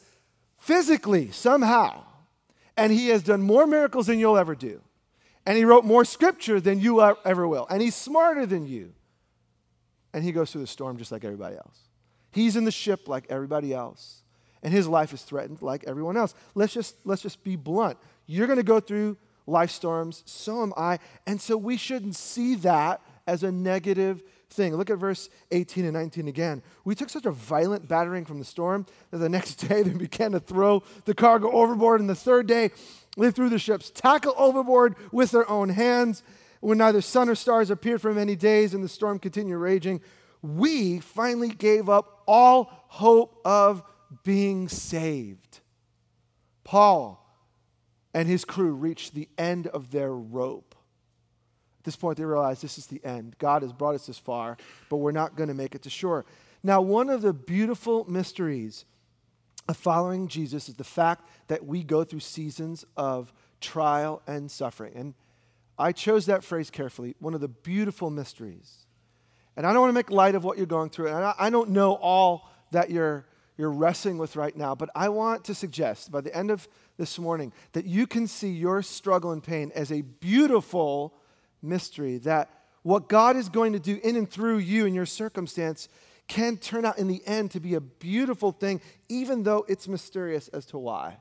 physically, 0.58 1.32
somehow 1.32 2.04
and 2.78 2.92
he 2.92 3.10
has 3.10 3.24
done 3.24 3.42
more 3.42 3.66
miracles 3.66 4.08
than 4.08 4.20
you'll 4.20 4.38
ever 4.38 4.56
do. 4.56 4.82
And 5.46 5.58
he 5.58 5.64
wrote 5.64 5.86
more 5.86 6.06
scripture 6.06 6.60
than 6.60 6.80
you 6.80 7.02
ever 7.02 7.48
will. 7.48 7.68
And 7.70 7.82
he's 7.82 7.96
smarter 7.96 8.46
than 8.46 8.68
you. 8.68 8.94
And 10.14 10.24
he 10.24 10.32
goes 10.32 10.52
through 10.52 10.62
the 10.62 10.68
storm 10.68 10.98
just 10.98 11.12
like 11.12 11.24
everybody 11.24 11.56
else. 11.56 11.80
He's 12.36 12.58
in 12.58 12.66
the 12.66 12.72
ship 12.72 13.08
like 13.08 13.26
everybody 13.30 13.74
else. 13.74 14.22
And 14.62 14.74
his 14.74 14.90
life 14.90 15.14
is 15.14 15.22
threatened 15.22 15.62
like 15.62 15.86
everyone 15.86 16.18
else. 16.18 16.36
Let's 16.54 16.74
just, 16.74 16.98
let's 17.06 17.22
just 17.22 17.46
be 17.46 17.56
blunt. 17.56 17.98
You're 18.28 18.46
going 18.46 18.58
to 18.58 18.64
go 18.64 18.82
through 18.82 19.16
life 19.48 19.72
storms, 19.72 20.22
so 20.26 20.62
am 20.62 20.74
I. 20.76 21.00
And 21.26 21.40
so 21.40 21.56
we 21.56 21.78
shouldn't 21.78 22.18
see 22.18 22.56
that 22.56 23.00
as 23.26 23.44
a 23.44 23.54
negative 23.54 24.22
thing. 24.50 24.76
Look 24.76 24.90
at 24.90 24.98
verse 24.98 25.30
18 25.52 25.86
and 25.86 25.94
19 25.94 26.28
again. 26.28 26.62
We 26.84 26.94
took 26.94 27.10
such 27.10 27.26
a 27.26 27.32
violent 27.32 27.88
battering 27.88 28.26
from 28.26 28.40
the 28.40 28.46
storm 28.46 28.86
that 29.12 29.20
the 29.20 29.30
next 29.30 29.56
day 29.70 29.82
they 29.82 29.92
began 29.92 30.34
to 30.34 30.42
throw 30.42 30.84
the 31.06 31.14
cargo 31.14 31.50
overboard, 31.52 32.02
and 32.02 32.10
the 32.10 32.16
third 32.16 32.48
day 32.48 32.72
they 33.16 33.32
threw 33.32 33.48
the 33.48 33.60
ship's 33.60 33.92
tackle 33.92 34.34
overboard 34.38 34.96
with 35.14 35.32
their 35.32 35.50
own 35.50 35.70
hands. 35.70 36.22
When 36.60 36.80
neither 36.80 37.00
sun 37.00 37.30
or 37.30 37.36
stars 37.36 37.70
appeared 37.70 38.02
for 38.02 38.14
many 38.14 38.36
days 38.36 38.74
and 38.74 38.84
the 38.84 38.90
storm 38.90 39.20
continued 39.20 39.60
raging, 39.60 40.02
we 40.46 41.00
finally 41.00 41.50
gave 41.50 41.90
up 41.90 42.24
all 42.28 42.72
hope 42.88 43.42
of 43.46 43.84
being 44.24 44.70
saved. 44.70 45.60
Paul 46.64 47.22
and 48.14 48.28
his 48.28 48.46
crew 48.46 48.74
reached 48.74 49.14
the 49.14 49.28
end 49.38 49.68
of 49.68 49.92
their 49.92 50.14
rope 50.14 50.76
At 51.80 51.84
this 51.84 51.96
point, 51.96 52.18
they 52.18 52.26
realized 52.26 52.64
this 52.64 52.78
is 52.78 52.88
the 52.88 53.04
end. 53.04 53.36
God 53.38 53.62
has 53.62 53.74
brought 53.74 53.96
us 53.96 54.08
this 54.08 54.18
far, 54.18 54.58
but 54.90 54.98
we're 54.98 55.12
not 55.12 55.36
going 55.36 55.50
to 55.50 55.54
make 55.54 55.76
it 55.76 55.84
to 55.84 55.90
shore. 55.90 56.26
Now, 56.64 56.82
one 56.82 57.10
of 57.10 57.22
the 57.22 57.34
beautiful 57.34 58.10
mysteries 58.10 58.86
of 59.68 59.78
following 59.78 60.28
Jesus 60.28 60.70
is 60.70 60.76
the 60.76 60.84
fact 60.84 61.28
that 61.48 61.66
we 61.66 61.84
go 61.84 62.04
through 62.04 62.22
seasons 62.22 62.86
of 62.98 63.34
trial 63.62 64.22
and 64.26 64.50
suffering. 64.50 64.94
And 64.96 65.14
I 65.78 65.92
chose 65.92 66.26
that 66.28 66.44
phrase 66.44 66.70
carefully 66.70 67.16
one 67.20 67.34
of 67.34 67.42
the 67.42 67.48
beautiful 67.48 68.10
mysteries. 68.10 68.86
And 69.58 69.66
I 69.66 69.72
don't 69.72 69.82
want 69.82 69.90
to 69.90 69.96
make 69.96 70.12
light 70.12 70.36
of 70.36 70.44
what 70.44 70.58
you're 70.58 70.66
going 70.66 70.90
through. 70.90 71.08
And 71.08 71.34
I, 71.38 71.50
don't 71.50 71.70
know 71.70 71.94
all 71.94 72.50
that 72.72 72.90
you're, 72.90 73.26
you're 73.58 73.72
wrestling 73.72 74.18
with 74.18 74.36
right 74.36 74.56
now, 74.56 74.76
but 74.76 74.90
I 74.96 75.10
want 75.10 75.46
to 75.46 75.56
suggest 75.56 76.12
by 76.12 76.22
the 76.22 76.36
end 76.36 76.52
of 76.52 76.68
this 76.98 77.18
morning 77.18 77.54
that 77.74 77.86
you 77.86 78.08
can 78.08 78.28
see 78.28 78.50
your 78.50 78.82
struggle 78.82 79.32
and 79.32 79.42
pain 79.44 79.72
as 79.76 79.92
a 79.92 80.02
beautiful 80.02 81.14
mystery 81.62 82.18
that 82.20 82.50
what 82.84 83.10
God 83.10 83.36
is 83.36 83.50
going 83.50 83.74
to 83.74 83.80
do 83.80 84.00
in 84.04 84.16
and 84.16 84.30
through 84.30 84.58
you 84.58 84.86
and 84.86 84.94
your 84.94 85.06
circumstance 85.06 85.90
can 86.28 86.58
turn 86.58 86.86
out 86.86 86.98
in 86.98 87.08
the 87.08 87.26
end 87.26 87.52
to 87.52 87.60
be 87.60 87.76
a 87.76 87.82
beautiful 87.82 88.52
thing, 88.52 88.82
even 89.10 89.44
though 89.44 89.66
it's 89.68 89.88
mysterious 89.88 90.48
as 90.50 90.66
to 90.68 90.78
why. 90.78 91.18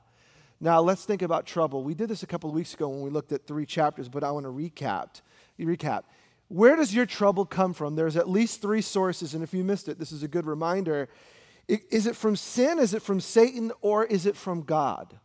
Now, 0.60 0.80
let's 0.80 1.04
think 1.04 1.22
about 1.22 1.46
trouble. 1.46 1.82
We 1.82 1.94
did 1.94 2.08
this 2.08 2.22
a 2.22 2.26
couple 2.26 2.48
of 2.48 2.56
weeks 2.56 2.74
ago 2.74 2.88
when 2.88 3.02
we 3.02 3.10
looked 3.10 3.32
at 3.32 3.46
three 3.46 3.66
chapters, 3.66 4.08
but 4.08 4.24
I 4.24 4.30
want 4.30 4.46
to 4.46 4.50
recap. 4.50 5.20
Recap. 5.58 6.02
Where 6.54 6.76
does 6.76 6.94
your 6.94 7.04
trouble 7.04 7.44
come 7.44 7.72
from? 7.72 7.96
There's 7.96 8.16
at 8.16 8.30
least 8.30 8.62
three 8.62 8.80
sources, 8.80 9.34
and 9.34 9.42
if 9.42 9.52
you 9.52 9.64
missed 9.64 9.88
it, 9.88 9.98
this 9.98 10.12
is 10.12 10.22
a 10.22 10.28
good 10.28 10.46
reminder. 10.46 11.08
Is 11.66 12.06
it 12.06 12.14
from 12.14 12.36
sin? 12.36 12.78
Is 12.78 12.94
it 12.94 13.02
from 13.02 13.18
Satan? 13.18 13.72
Or 13.80 14.04
is 14.04 14.24
it 14.24 14.36
from 14.36 14.62
God? 14.62 15.18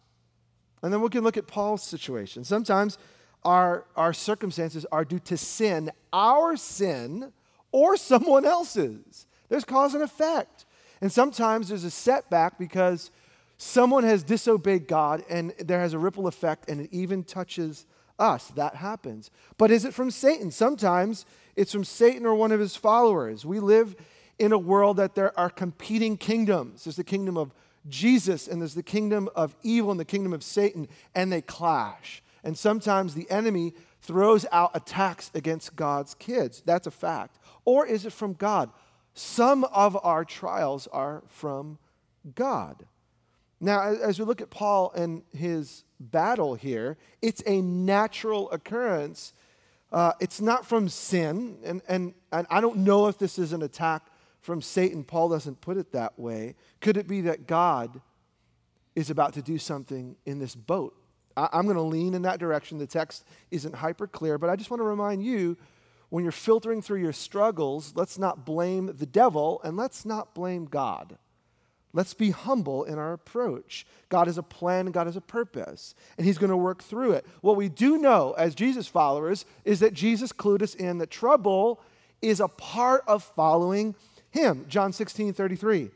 And 0.81 0.91
then 0.91 1.01
we 1.01 1.09
can 1.09 1.24
look 1.24 1.38
at 1.38 1.45
Paul's 1.45 1.83
situation. 1.83 2.43
Sometimes 2.43 2.98
our, 3.43 3.86
our 3.95 4.12
circumstances 4.12 4.88
are 4.91 5.05
due 5.05 5.19
to 5.19 5.38
sin, 5.38 5.91
our 6.12 6.57
sin, 6.57 7.31
or 7.71 7.95
someone 7.95 8.43
else's. 8.43 9.27
There's 9.50 9.65
cause 9.65 9.93
and 9.93 10.01
effect. 10.01 10.65
And 11.00 11.12
sometimes 11.12 11.69
there's 11.69 11.83
a 11.83 11.91
setback 11.91 12.57
because 12.57 13.12
someone 13.57 14.03
has 14.03 14.24
disobeyed 14.24 14.88
God 14.88 15.24
and 15.29 15.53
there 15.59 15.79
has 15.79 15.93
a 15.93 16.00
ripple 16.00 16.25
effect 16.25 16.69
and 16.69 16.81
it 16.81 16.89
even 16.91 17.24
touches 17.24 17.86
us. 18.19 18.47
That 18.49 18.75
happens. 18.75 19.31
But 19.57 19.71
is 19.71 19.85
it 19.85 19.93
from 19.93 20.11
Satan? 20.11 20.51
Sometimes 20.51 21.25
it's 21.55 21.71
from 21.71 21.83
Satan 21.83 22.25
or 22.25 22.35
one 22.35 22.51
of 22.51 22.59
his 22.59 22.75
followers. 22.75 23.45
We 23.45 23.59
live 23.59 23.95
in 24.38 24.51
a 24.51 24.57
world 24.57 24.97
that 24.97 25.15
there 25.15 25.38
are 25.38 25.49
competing 25.49 26.17
kingdoms. 26.17 26.83
There's 26.83 26.95
the 26.95 27.03
kingdom 27.03 27.38
of 27.38 27.53
Jesus 27.88 28.47
and 28.47 28.61
there's 28.61 28.75
the 28.75 28.83
kingdom 28.83 29.29
of 29.35 29.55
evil 29.63 29.91
and 29.91 29.99
the 29.99 30.05
kingdom 30.05 30.33
of 30.33 30.43
Satan, 30.43 30.88
and 31.15 31.31
they 31.31 31.41
clash. 31.41 32.21
And 32.43 32.57
sometimes 32.57 33.15
the 33.15 33.29
enemy 33.29 33.73
throws 34.01 34.45
out 34.51 34.71
attacks 34.73 35.29
against 35.33 35.75
God's 35.75 36.13
kids. 36.15 36.63
That's 36.65 36.88
a 36.88 36.91
fact. 36.91 37.38
Or 37.65 37.85
is 37.85 38.05
it 38.05 38.13
from 38.13 38.33
God? 38.33 38.69
Some 39.13 39.65
of 39.65 39.97
our 40.03 40.23
trials 40.23 40.88
are 40.88 41.23
from 41.27 41.77
God. 42.35 42.85
Now, 43.59 43.81
as 43.81 44.19
we 44.19 44.25
look 44.25 44.41
at 44.41 44.49
Paul 44.49 44.91
and 44.95 45.23
his 45.35 45.83
battle 46.00 46.56
here, 46.56 46.98
it's 47.22 47.44
a 47.46 47.62
natural 47.62 48.50
occurrence. 48.51 49.34
Uh, 49.91 50.13
it's 50.20 50.39
not 50.39 50.65
from 50.65 50.88
sin, 50.88 51.58
and, 51.63 51.82
and, 51.88 52.13
and 52.32 52.46
I 52.50 52.62
don't 52.62 52.77
know 52.77 53.08
if 53.08 53.18
this 53.18 53.39
is 53.39 53.53
an 53.53 53.63
attack 53.63 54.06
from 54.41 54.62
Satan. 54.62 55.03
Paul 55.03 55.29
doesn't 55.29 55.62
put 55.62 55.77
it 55.77 55.91
that 55.94 56.18
way. 56.18 56.56
Could 56.79 56.98
it 56.98 57.08
be 57.08 57.22
that 57.22 57.48
God 57.48 58.01
is 58.96 59.10
about 59.10 59.34
to 59.34 59.41
do 59.41 59.58
something 59.58 60.15
in 60.25 60.39
this 60.39 60.56
boat? 60.56 60.96
I, 61.36 61.50
I'm 61.53 61.63
going 61.63 61.75
to 61.75 61.82
lean 61.82 62.13
in 62.13 62.22
that 62.24 62.39
direction. 62.39 62.77
The 62.77 62.88
text 62.88 63.25
isn't 63.51 63.75
hyper 63.75 64.08
clear, 64.08 64.38
but 64.38 64.50
I 64.50 64.56
just 64.56 64.70
want 64.70 64.79
to 64.79 64.86
remind 64.86 65.24
you 65.24 65.58
when 66.10 66.24
you're 66.24 66.32
filtering 66.32 66.82
through 66.82 67.01
your 67.01 67.13
struggles, 67.13 67.94
let's 67.96 68.18
not 68.18 68.46
blame 68.46 68.91
the 68.98 69.06
devil 69.06 69.62
and 69.63 69.77
let's 69.77 70.06
not 70.06 70.34
blame 70.34 70.65
God. 70.65 71.18
Let's 71.91 72.13
be 72.13 72.29
humble 72.29 72.84
in 72.84 73.00
our 73.00 73.13
approach. 73.13 73.86
God 74.10 74.27
has 74.27 74.38
a 74.38 74.43
plan 74.43 74.91
God 74.91 75.08
has 75.08 75.15
a 75.15 75.22
purpose, 75.22 75.96
and 76.17 76.25
He's 76.25 76.38
going 76.38 76.51
to 76.51 76.58
work 76.58 76.84
through 76.84 77.13
it. 77.13 77.25
What 77.41 77.55
we 77.55 77.67
do 77.69 77.98
know 77.98 78.34
as 78.38 78.53
Jesus 78.53 78.88
followers 78.88 79.46
is 79.65 79.79
that 79.79 79.93
Jesus 79.93 80.31
clued 80.31 80.62
us 80.62 80.75
in 80.75 81.00
that 81.00 81.10
trouble 81.10 81.81
is 82.22 82.39
a 82.39 82.48
part 82.48 83.03
of 83.08 83.24
following 83.24 83.96
Him. 84.29 84.65
John 84.67 84.93
16 84.93 85.34
33 85.34 85.89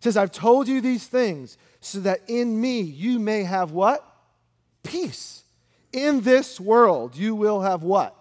says, 0.00 0.16
I've 0.16 0.32
told 0.32 0.68
you 0.68 0.80
these 0.80 1.06
things 1.06 1.58
so 1.80 2.00
that 2.00 2.20
in 2.28 2.60
me 2.60 2.80
you 2.80 3.18
may 3.18 3.42
have 3.42 3.72
what? 3.72 4.04
Peace. 4.82 5.42
In 5.92 6.20
this 6.20 6.60
world 6.60 7.16
you 7.16 7.34
will 7.34 7.62
have 7.62 7.82
what? 7.82 8.14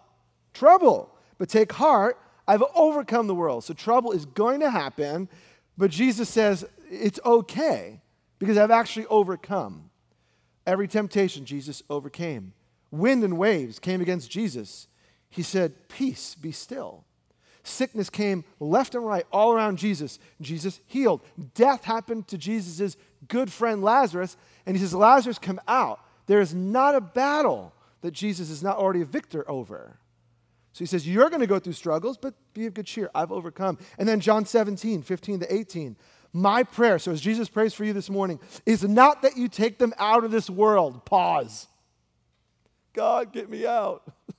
Trouble. 0.54 1.14
But 1.38 1.50
take 1.50 1.72
heart, 1.74 2.18
I've 2.48 2.64
overcome 2.76 3.28
the 3.28 3.36
world. 3.36 3.64
So 3.64 3.74
trouble 3.74 4.12
is 4.12 4.26
going 4.26 4.62
to 4.62 4.70
happen, 4.70 5.30
but 5.78 5.92
Jesus 5.92 6.30
says, 6.30 6.66
it's 6.90 7.20
okay 7.26 8.02
because 8.40 8.58
I've 8.58 8.72
actually 8.72 9.06
overcome. 9.08 9.90
Every 10.66 10.88
temptation, 10.88 11.46
Jesus 11.46 11.84
overcame. 11.90 12.54
Wind 12.92 13.24
and 13.24 13.38
waves 13.38 13.80
came 13.80 14.02
against 14.02 14.32
Jesus. 14.32 14.88
He 15.30 15.44
said, 15.44 15.88
Peace, 15.88 16.36
be 16.36 16.52
still. 16.52 17.04
Sickness 17.64 18.10
came 18.10 18.46
left 18.60 18.96
and 18.96 19.06
right 19.06 19.26
all 19.32 19.52
around 19.52 19.78
Jesus. 19.78 20.20
Jesus 20.40 20.80
healed. 20.86 21.22
Death 21.54 21.84
happened 21.84 22.28
to 22.30 22.38
Jesus' 22.38 22.96
good 23.28 23.52
friend 23.52 23.84
Lazarus, 23.84 24.38
and 24.66 24.76
he 24.76 24.82
says, 24.82 24.94
Lazarus, 24.94 25.38
come 25.38 25.60
out. 25.68 26.00
There 26.28 26.40
is 26.40 26.54
not 26.54 26.96
a 26.96 27.02
battle 27.02 27.74
that 28.02 28.12
Jesus 28.12 28.50
is 28.50 28.64
not 28.64 28.78
already 28.78 29.02
a 29.02 29.06
victor 29.06 29.50
over. 29.50 30.00
So 30.78 30.84
he 30.84 30.86
says, 30.86 31.08
You're 31.08 31.32
going 31.32 31.42
to 31.42 31.48
go 31.48 31.58
through 31.58 31.74
struggles, 31.74 32.20
but 32.20 32.36
be 32.54 32.68
of 32.68 32.76
good 32.76 32.86
cheer. 32.86 33.10
I've 33.16 33.32
overcome. 33.32 33.80
And 33.98 34.08
then 34.08 34.20
John 34.20 34.46
17, 34.46 35.02
15 35.02 35.40
to 35.40 35.52
18. 35.52 35.96
My 36.34 36.62
prayer, 36.62 37.00
so 37.00 37.12
as 37.12 37.20
Jesus 37.20 37.50
prays 37.50 37.74
for 37.74 37.84
you 37.84 37.94
this 37.94 38.12
morning, 38.12 38.40
is 38.64 38.84
not 38.84 39.24
that 39.24 39.38
you 39.38 39.48
take 39.48 39.80
them 39.80 39.92
out 39.98 40.24
of 40.24 40.30
this 40.30 40.52
world. 40.52 41.04
Pause. 41.04 41.66
God, 42.94 43.34
get 43.34 43.50
me 43.50 43.66
out. 43.66 44.08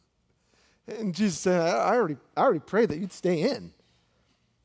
And 0.86 1.14
Jesus 1.14 1.38
said, 1.38 1.60
I 1.60 1.96
already, 1.96 2.16
I 2.34 2.40
already 2.40 2.60
prayed 2.60 2.88
that 2.88 2.96
you'd 2.96 3.12
stay 3.12 3.42
in, 3.42 3.74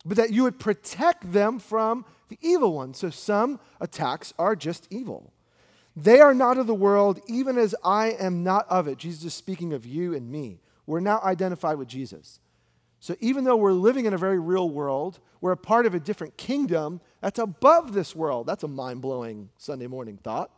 but 0.05 0.15
that 0.15 0.31
you 0.31 0.43
would 0.43 0.57
protect 0.57 1.33
them 1.33 1.59
from 1.59 2.05
the 2.29 2.39
evil 2.41 2.73
one. 2.73 2.93
So 2.93 3.09
some 3.09 3.59
attacks 3.81 4.33
are 4.39 4.55
just 4.55 4.87
evil. 4.89 5.33
They 5.97 6.21
are 6.21 6.33
not 6.33 6.57
of 6.57 6.65
the 6.65 6.73
world, 6.73 7.19
even 7.27 7.57
as 7.57 7.75
I 7.83 8.11
am 8.11 8.41
not 8.41 8.65
of 8.69 8.87
it. 8.87 8.99
Jesus 8.99 9.25
is 9.25 9.33
speaking 9.33 9.73
of 9.73 9.85
you 9.85 10.15
and 10.15 10.31
me. 10.31 10.61
We're 10.85 10.99
now 10.99 11.21
identified 11.23 11.77
with 11.77 11.87
Jesus. 11.87 12.39
So 12.99 13.15
even 13.19 13.43
though 13.43 13.55
we're 13.55 13.73
living 13.73 14.05
in 14.05 14.13
a 14.13 14.17
very 14.17 14.39
real 14.39 14.69
world, 14.69 15.19
we're 15.41 15.51
a 15.51 15.57
part 15.57 15.85
of 15.85 15.93
a 15.93 15.99
different 15.99 16.37
kingdom 16.37 17.01
that's 17.21 17.39
above 17.39 17.93
this 17.93 18.15
world. 18.15 18.47
That's 18.47 18.63
a 18.63 18.67
mind 18.67 19.01
blowing 19.01 19.49
Sunday 19.57 19.87
morning 19.87 20.17
thought. 20.23 20.51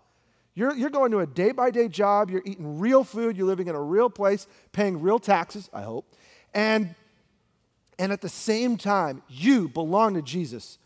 You're, 0.53 0.75
you're 0.75 0.89
going 0.89 1.11
to 1.11 1.19
a 1.19 1.27
day 1.27 1.51
by 1.51 1.69
day 1.69 1.87
job, 1.87 2.29
you're 2.29 2.43
eating 2.45 2.79
real 2.79 3.03
food, 3.03 3.35
you're 3.35 3.47
living 3.47 3.67
in 3.67 3.75
a 3.75 3.81
real 3.81 4.09
place, 4.09 4.47
paying 4.71 5.01
real 5.01 5.19
taxes, 5.19 5.69
I 5.73 5.81
hope. 5.81 6.13
And, 6.53 6.95
and 7.99 8.11
at 8.11 8.21
the 8.21 8.29
same 8.29 8.77
time, 8.77 9.21
you 9.27 9.67
belong 9.67 10.13
to 10.13 10.21
Jesus, 10.21 10.77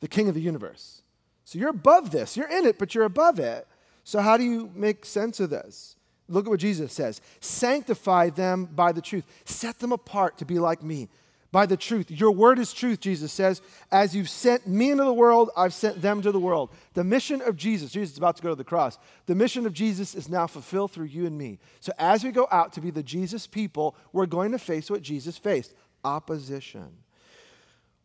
the 0.00 0.08
King 0.08 0.28
of 0.28 0.34
the 0.34 0.40
universe. 0.40 1.02
So 1.44 1.58
you're 1.58 1.70
above 1.70 2.10
this. 2.10 2.36
You're 2.36 2.50
in 2.50 2.66
it, 2.66 2.78
but 2.78 2.94
you're 2.94 3.04
above 3.04 3.38
it. 3.38 3.66
So, 4.04 4.20
how 4.20 4.36
do 4.36 4.44
you 4.44 4.70
make 4.74 5.04
sense 5.04 5.40
of 5.40 5.50
this? 5.50 5.96
Look 6.28 6.46
at 6.46 6.50
what 6.50 6.60
Jesus 6.60 6.92
says 6.92 7.20
Sanctify 7.40 8.30
them 8.30 8.66
by 8.66 8.92
the 8.92 9.02
truth, 9.02 9.24
set 9.44 9.78
them 9.78 9.92
apart 9.92 10.38
to 10.38 10.44
be 10.44 10.58
like 10.58 10.82
me. 10.82 11.08
By 11.52 11.64
the 11.64 11.76
truth. 11.76 12.10
Your 12.10 12.32
word 12.32 12.58
is 12.58 12.72
truth, 12.72 13.00
Jesus 13.00 13.32
says. 13.32 13.62
As 13.90 14.14
you've 14.14 14.28
sent 14.28 14.66
me 14.66 14.90
into 14.90 15.04
the 15.04 15.12
world, 15.12 15.50
I've 15.56 15.72
sent 15.72 16.02
them 16.02 16.20
to 16.22 16.32
the 16.32 16.40
world. 16.40 16.70
The 16.92 17.04
mission 17.04 17.40
of 17.40 17.56
Jesus, 17.56 17.92
Jesus 17.92 18.12
is 18.12 18.18
about 18.18 18.36
to 18.36 18.42
go 18.42 18.50
to 18.50 18.56
the 18.56 18.64
cross. 18.64 18.98
The 19.24 19.34
mission 19.34 19.64
of 19.64 19.72
Jesus 19.72 20.14
is 20.14 20.28
now 20.28 20.48
fulfilled 20.48 20.90
through 20.90 21.06
you 21.06 21.24
and 21.24 21.38
me. 21.38 21.58
So 21.80 21.92
as 21.98 22.24
we 22.24 22.30
go 22.30 22.46
out 22.50 22.74
to 22.74 22.80
be 22.82 22.90
the 22.90 23.02
Jesus 23.02 23.46
people, 23.46 23.96
we're 24.12 24.26
going 24.26 24.52
to 24.52 24.58
face 24.58 24.90
what 24.90 25.02
Jesus 25.02 25.38
faced 25.38 25.72
opposition. 26.04 26.88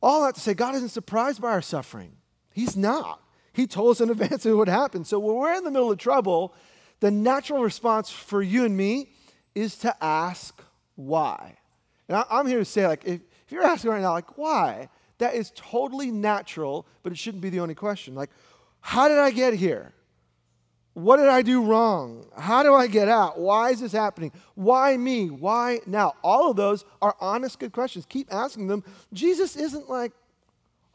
All 0.01 0.24
that 0.24 0.36
to 0.36 0.42
say, 0.42 0.54
God 0.54 0.75
isn't 0.75 0.90
surprised 0.90 1.42
by 1.42 1.51
our 1.51 1.62
suffering. 1.62 2.13
He's 2.54 2.78
not. 2.78 3.22
He 3.54 3.68
told 3.68 3.92
us 3.92 4.01
in 4.01 4.10
advance 4.10 4.46
it 4.46 4.54
would 4.54 4.70
happen. 4.70 5.04
So 5.04 5.20
when 5.20 5.36
we're 5.36 5.54
in 5.54 5.63
the 5.63 5.72
middle 5.72 5.92
of 5.92 5.98
trouble, 5.98 6.54
the 7.01 7.12
natural 7.12 7.62
response 7.62 8.10
for 8.10 8.41
you 8.41 8.63
and 8.63 8.77
me 8.77 9.10
is 9.53 9.75
to 9.79 9.93
ask 10.03 10.63
why. 10.96 11.58
And 12.08 12.24
I'm 12.29 12.48
here 12.48 12.60
to 12.60 12.65
say, 12.65 12.88
like, 12.88 13.03
if, 13.05 13.22
if 13.46 13.51
you're 13.51 13.63
asking 13.63 13.91
right 13.91 14.01
now, 14.01 14.13
like, 14.13 14.38
why? 14.38 14.88
That 15.17 15.36
is 15.36 15.51
totally 15.55 16.12
natural, 16.12 16.88
but 17.03 17.12
it 17.12 17.17
shouldn't 17.17 17.41
be 17.41 17.50
the 17.50 17.60
only 17.60 17.75
question. 17.75 18.15
Like, 18.15 18.29
how 18.79 19.08
did 19.08 19.17
I 19.17 19.31
get 19.31 19.53
here? 19.53 19.93
What 20.93 21.17
did 21.17 21.27
I 21.27 21.41
do 21.41 21.63
wrong? 21.63 22.27
How 22.38 22.63
do 22.63 22.74
I 22.74 22.88
get 22.88 23.08
out? 23.08 23.39
Why 23.39 23.70
is 23.70 23.79
this 23.79 23.93
happening? 23.93 24.31
Why 24.55 24.98
me? 24.98 25.29
Why 25.29 25.79
now? 25.86 26.13
All 26.22 26.51
of 26.51 26.58
those 26.58 26.86
are 27.01 27.15
honest, 27.20 27.60
good 27.60 27.72
questions. 27.72 28.05
Keep 28.08 28.34
asking 28.34 28.67
them. 28.67 28.84
Jesus 29.13 29.55
isn't 29.55 29.89
like, 29.89 30.12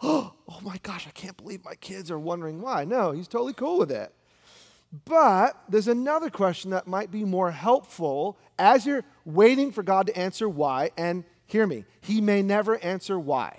oh, 0.03 0.35
oh 0.49 0.61
my 0.63 0.77
gosh, 0.83 1.07
I 1.07 1.11
can't 1.11 1.37
believe 1.37 1.65
my 1.65 1.75
kids 1.77 2.11
are 2.11 2.19
wondering 2.19 2.61
why. 2.61 2.85
No, 2.85 3.13
he's 3.13 3.29
totally 3.29 3.55
cool 3.55 3.79
with 3.79 3.91
it. 3.91 4.13
But 5.05 5.61
there's 5.69 5.89
another 5.89 6.31
question 6.31 6.71
that 6.71 6.87
might 6.87 7.11
be 7.11 7.25
more 7.25 7.51
helpful 7.51 8.39
as 8.59 8.87
you're 8.87 9.05
waiting 9.25 9.73
for 9.73 9.83
God 9.83 10.07
to 10.07 10.17
answer 10.17 10.49
why. 10.49 10.91
And 10.97 11.25
hear 11.47 11.67
me, 11.67 11.85
He 12.01 12.21
may 12.21 12.43
never 12.43 12.79
answer 12.83 13.19
why. 13.19 13.59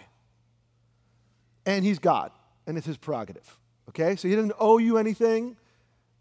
And 1.66 1.84
He's 1.84 2.00
God, 2.00 2.32
and 2.66 2.78
it's 2.78 2.88
His 2.88 2.98
prerogative. 2.98 3.58
Okay? 3.90 4.16
So 4.16 4.28
He 4.28 4.36
doesn't 4.36 4.54
owe 4.58 4.78
you 4.78 4.98
anything. 4.98 5.58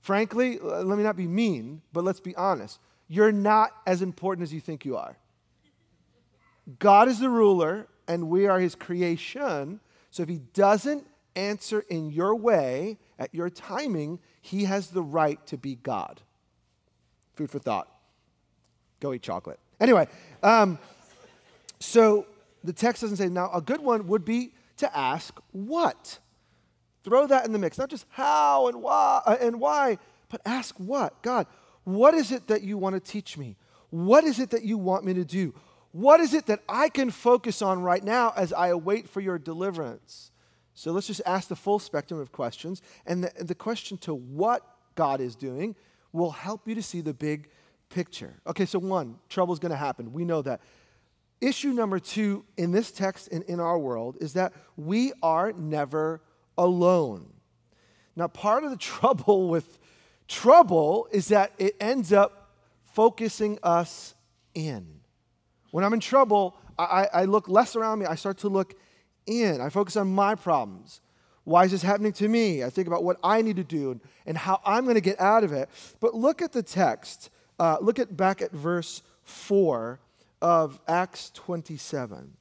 Frankly, 0.01 0.59
let 0.59 0.99
me 0.99 1.05
not 1.05 1.17
be 1.17 1.27
mean, 1.27 1.83
but 1.93 2.05
let's 2.05 2.21
be 2.21 2.35
honest. 2.37 2.79
You're 3.09 3.33
not 3.33 3.71
as 3.87 4.03
important 4.03 4.43
as 4.43 4.53
you 4.53 4.61
think 4.61 4.85
you 4.85 4.97
are. 4.97 5.17
God 6.79 7.09
is 7.09 7.21
the 7.21 7.31
ruler, 7.31 7.87
and 8.09 8.29
we 8.29 8.47
are 8.47 8.59
His 8.59 8.75
creation. 8.75 9.81
So 10.11 10.25
if 10.25 10.29
He 10.29 10.39
doesn't 10.53 11.07
answer 11.37 11.85
in 11.89 12.11
your 12.11 12.35
way, 12.35 12.99
at 13.19 13.35
your 13.35 13.51
timing, 13.51 14.19
he 14.41 14.65
has 14.65 14.89
the 14.89 15.03
right 15.03 15.45
to 15.47 15.57
be 15.57 15.77
God. 15.77 16.21
Food 17.35 17.51
for 17.51 17.59
thought. 17.59 17.89
Go 19.01 19.13
eat 19.13 19.23
chocolate. 19.23 19.59
Anyway, 19.81 20.09
um, 20.43 20.79
so 21.81 22.27
the 22.65 22.73
text 22.73 23.03
doesn't 23.03 23.17
say, 23.17 23.29
now 23.29 23.51
a 23.53 23.61
good 23.61 23.81
one 23.81 24.07
would 24.09 24.25
be 24.25 24.53
to 24.79 24.97
ask 24.97 25.39
what? 25.53 26.19
Throw 27.05 27.27
that 27.27 27.47
in 27.47 27.53
the 27.53 27.59
mix. 27.59 27.79
Not 27.79 27.89
just 27.89 28.07
how 28.11 28.69
and 28.69 28.83
why, 28.83 29.23
uh, 29.27 29.37
and 29.41 29.61
why, 29.61 29.99
but 30.29 30.41
ask 30.45 30.75
what? 30.77 31.23
God, 31.23 31.47
what 31.85 32.15
is 32.15 32.33
it 32.33 32.49
that 32.49 32.63
you 32.63 32.79
want 32.79 32.95
to 32.95 33.01
teach 33.01 33.39
me? 33.39 33.57
What 33.91 34.25
is 34.25 34.41
it 34.41 34.51
that 34.51 34.65
you 34.65 34.77
want 34.77 35.05
me 35.05 35.15
to 35.15 35.25
do? 35.25 35.55
What 35.93 36.21
is 36.21 36.35
it 36.35 36.47
that 36.47 36.61
I 36.69 36.89
can 36.89 37.11
focus 37.11 37.63
on 37.63 37.83
right 37.83 38.03
now 38.03 38.33
as 38.37 38.53
I 38.53 38.69
await 38.69 39.09
for 39.09 39.21
your 39.21 39.39
deliverance? 39.39 40.31
So 40.77 40.93
let's 40.93 41.07
just 41.07 41.23
ask 41.25 41.49
the 41.49 41.57
full 41.57 41.79
spectrum 41.79 42.21
of 42.21 42.33
questions. 42.33 42.83
And 43.07 43.25
the, 43.25 43.45
the 43.45 43.55
question 43.55 43.97
to 43.99 44.15
what 44.15 44.63
God 44.95 45.23
is 45.23 45.35
doing 45.35 45.75
will 46.13 46.31
help 46.31 46.69
you 46.69 46.75
to 46.75 46.83
see 46.83 47.01
the 47.01 47.15
big 47.15 47.49
picture. 47.89 48.35
Okay, 48.47 48.67
so 48.67 48.79
one, 48.79 49.17
trouble 49.31 49.55
is 49.55 49.59
going 49.59 49.71
to 49.71 49.77
happen. 49.77 50.13
We 50.13 50.27
know 50.27 50.43
that. 50.43 50.61
Issue 51.41 51.73
number 51.73 51.99
two 51.99 52.45
in 52.59 52.73
this 52.73 52.93
text 52.93 53.29
and 53.33 53.43
in 53.45 53.59
our 53.59 53.79
world 53.79 54.19
is 54.21 54.35
that 54.35 54.53
we 54.77 55.13
are 55.23 55.53
never 55.53 56.21
alone. 56.59 57.33
Now, 58.15 58.29
part 58.29 58.63
of 58.63 58.71
the 58.71 58.77
trouble 58.77 59.49
with 59.49 59.79
trouble 60.29 61.09
is 61.11 61.29
that 61.29 61.53
it 61.59 61.75
ends 61.81 62.13
up 62.13 62.51
focusing 62.93 63.59
us 63.63 64.15
in. 64.55 65.01
When 65.71 65.85
I'm 65.85 65.95
in 65.95 66.01
trouble, 66.01 66.55
I, 66.79 67.09
I 67.13 67.25
look 67.25 67.49
less 67.49 67.77
around 67.77 68.01
me, 68.01 68.07
I 68.07 68.15
start 68.15 68.39
to 68.39 68.49
look 68.49 68.75
in. 69.27 69.61
I 69.61 69.69
focus 69.69 69.97
on 69.97 70.13
my 70.15 70.35
problems. 70.35 71.01
Why 71.45 71.65
is 71.65 71.71
this 71.71 71.83
happening 71.83 72.13
to 72.15 72.29
me? 72.29 72.65
I 72.65 72.71
think 72.71 72.89
about 72.89 73.05
what 73.05 73.19
I 73.23 73.41
need 73.41 73.57
to 73.57 73.65
do 73.65 74.01
and, 74.27 74.37
how 74.37 74.61
I'm 74.65 74.85
going 74.85 74.97
to 74.97 75.01
get 75.01 75.21
out 75.21 75.45
of 75.45 75.53
it. 75.53 75.69
But 76.01 76.15
look 76.15 76.43
at 76.43 76.53
the 76.53 76.63
text. 76.63 77.31
Uh, 77.59 77.77
look 77.81 77.99
at 78.01 78.17
back 78.17 78.43
at 78.43 78.51
verse 78.51 79.03
4 79.23 80.01
of 80.43 80.81
Acts 80.89 81.31
27. 81.35 82.33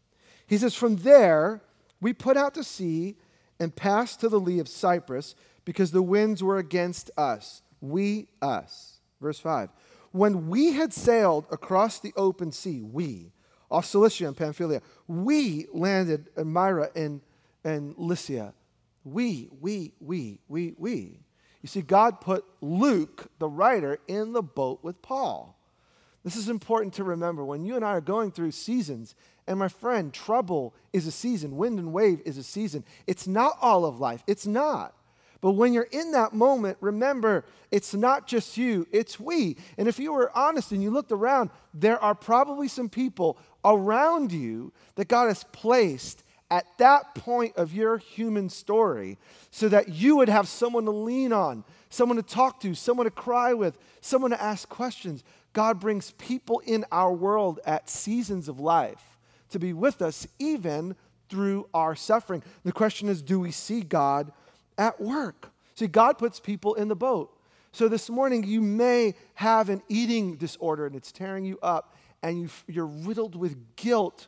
He 0.48 0.58
says, 0.58 0.74
From 0.74 0.98
there, 0.98 1.62
we 2.02 2.14
put 2.14 2.36
out 2.36 2.56
to 2.56 2.64
sea 2.64 3.16
and 3.60 3.76
passed 3.76 4.20
to 4.22 4.30
the 4.30 4.40
lee 4.40 4.60
of 4.60 4.68
Cyprus 4.68 5.36
because 5.66 5.92
the 5.92 6.02
winds 6.02 6.42
were 6.42 6.58
against 6.58 7.12
us. 7.18 7.62
We, 7.82 8.28
us. 8.42 9.00
Verse 9.22 9.40
5. 9.40 9.70
When 10.12 10.48
we 10.50 10.74
had 10.74 10.94
sailed 10.94 11.46
across 11.52 12.00
the 12.00 12.14
open 12.16 12.52
sea, 12.52 12.82
we, 12.82 13.32
off 13.70 13.86
Cilicia 13.86 14.28
and 14.28 14.38
Pamphylia, 14.38 14.82
we 15.08 15.68
landed 15.72 16.30
in 16.38 16.52
Myra 16.52 16.90
and, 16.96 17.22
and 17.64 17.96
Lycia. 17.98 18.54
We, 19.04 19.50
we, 19.60 19.94
we, 20.00 20.40
we, 20.48 20.74
we. 20.78 21.20
You 21.62 21.68
see, 21.68 21.82
God 21.82 22.22
put 22.22 22.46
Luke, 22.62 23.28
the 23.40 23.48
writer, 23.50 24.00
in 24.08 24.34
the 24.34 24.44
boat 24.44 24.84
with 24.84 25.02
Paul. 25.02 25.58
This 26.24 26.36
is 26.36 26.50
important 26.50 26.96
to 26.96 27.04
remember. 27.04 27.46
When 27.46 27.66
you 27.66 27.76
and 27.76 27.86
I 27.86 27.90
are 27.90 28.02
going 28.02 28.32
through 28.32 28.52
seasons, 28.52 29.16
and 29.48 29.60
my 29.60 29.68
friend, 29.68 30.12
trouble 30.12 30.74
is 30.92 31.06
a 31.06 31.12
season, 31.12 31.56
wind 31.56 31.78
and 31.78 31.94
wave 31.94 32.22
is 32.26 32.38
a 32.38 32.44
season. 32.44 32.84
It's 33.06 33.28
not 33.28 33.58
all 33.62 33.86
of 33.86 34.00
life. 34.00 34.24
It's 34.26 34.48
not. 34.48 34.96
But 35.42 35.52
when 35.52 35.74
you're 35.74 35.84
in 35.92 36.12
that 36.12 36.34
moment, 36.34 36.78
remember, 36.82 37.46
it's 37.72 37.94
not 37.94 38.28
just 38.28 38.58
you, 38.58 38.88
it's 38.92 39.20
we. 39.20 39.58
And 39.78 39.88
if 39.88 40.00
you 40.00 40.14
were 40.14 40.36
honest 40.36 40.72
and 40.72 40.82
you 40.82 40.92
looked 40.92 41.12
around, 41.12 41.50
there 41.74 42.02
are 42.02 42.16
probably 42.16 42.68
some 42.68 42.90
people 42.90 43.38
around 43.64 44.32
you 44.32 44.74
that 44.96 45.08
God 45.08 45.28
has 45.28 45.44
placed 45.52 46.24
at 46.52 46.66
that 46.78 47.16
point 47.16 47.56
of 47.58 47.74
your 47.74 47.98
human 47.98 48.50
story 48.50 49.18
so 49.52 49.68
that 49.70 49.90
you 49.90 50.16
would 50.18 50.30
have 50.30 50.48
someone 50.48 50.86
to 50.86 50.92
lean 50.92 51.34
on, 51.34 51.64
someone 51.90 52.18
to 52.18 52.24
talk 52.24 52.60
to, 52.62 52.76
someone 52.76 53.06
to 53.06 53.12
cry 53.12 53.54
with, 53.54 53.78
someone 54.02 54.32
to 54.32 54.42
ask 54.42 54.70
questions. 54.70 55.24
God 55.54 55.80
brings 55.80 56.12
people 56.12 56.62
in 56.66 56.86
our 56.92 57.12
world 57.12 57.60
at 57.66 57.90
seasons 57.90 58.48
of 58.48 58.60
life 58.60 59.18
to 59.50 59.60
be 59.60 59.74
with 59.74 60.02
us, 60.02 60.28
even 60.38 60.96
through 61.30 61.68
our 61.74 61.96
suffering. 61.96 62.44
The 62.64 62.72
question 62.72 63.10
is 63.10 63.22
do 63.22 63.40
we 63.40 63.52
see 63.52 63.82
God 63.82 64.32
at 64.78 65.00
work? 65.00 65.52
See, 65.76 65.88
God 65.88 66.18
puts 66.18 66.40
people 66.40 66.76
in 66.76 66.88
the 66.88 66.96
boat. 66.96 67.32
So 67.72 67.90
this 67.90 68.10
morning, 68.10 68.44
you 68.44 68.62
may 68.62 69.16
have 69.34 69.70
an 69.70 69.84
eating 69.90 70.36
disorder 70.36 70.86
and 70.86 70.96
it's 70.96 71.12
tearing 71.12 71.44
you 71.44 71.60
up, 71.62 71.94
and 72.24 72.42
you, 72.42 72.50
you're 72.68 72.86
riddled 72.86 73.36
with 73.36 73.76
guilt 73.76 74.28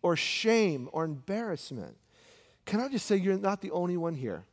or 0.00 0.16
shame 0.16 0.88
or 0.92 1.04
embarrassment. 1.04 1.96
Can 2.64 2.80
I 2.80 2.88
just 2.88 3.06
say, 3.06 3.16
you're 3.16 3.38
not 3.38 3.60
the 3.60 3.70
only 3.70 3.96
one 3.96 4.14
here? 4.14 4.44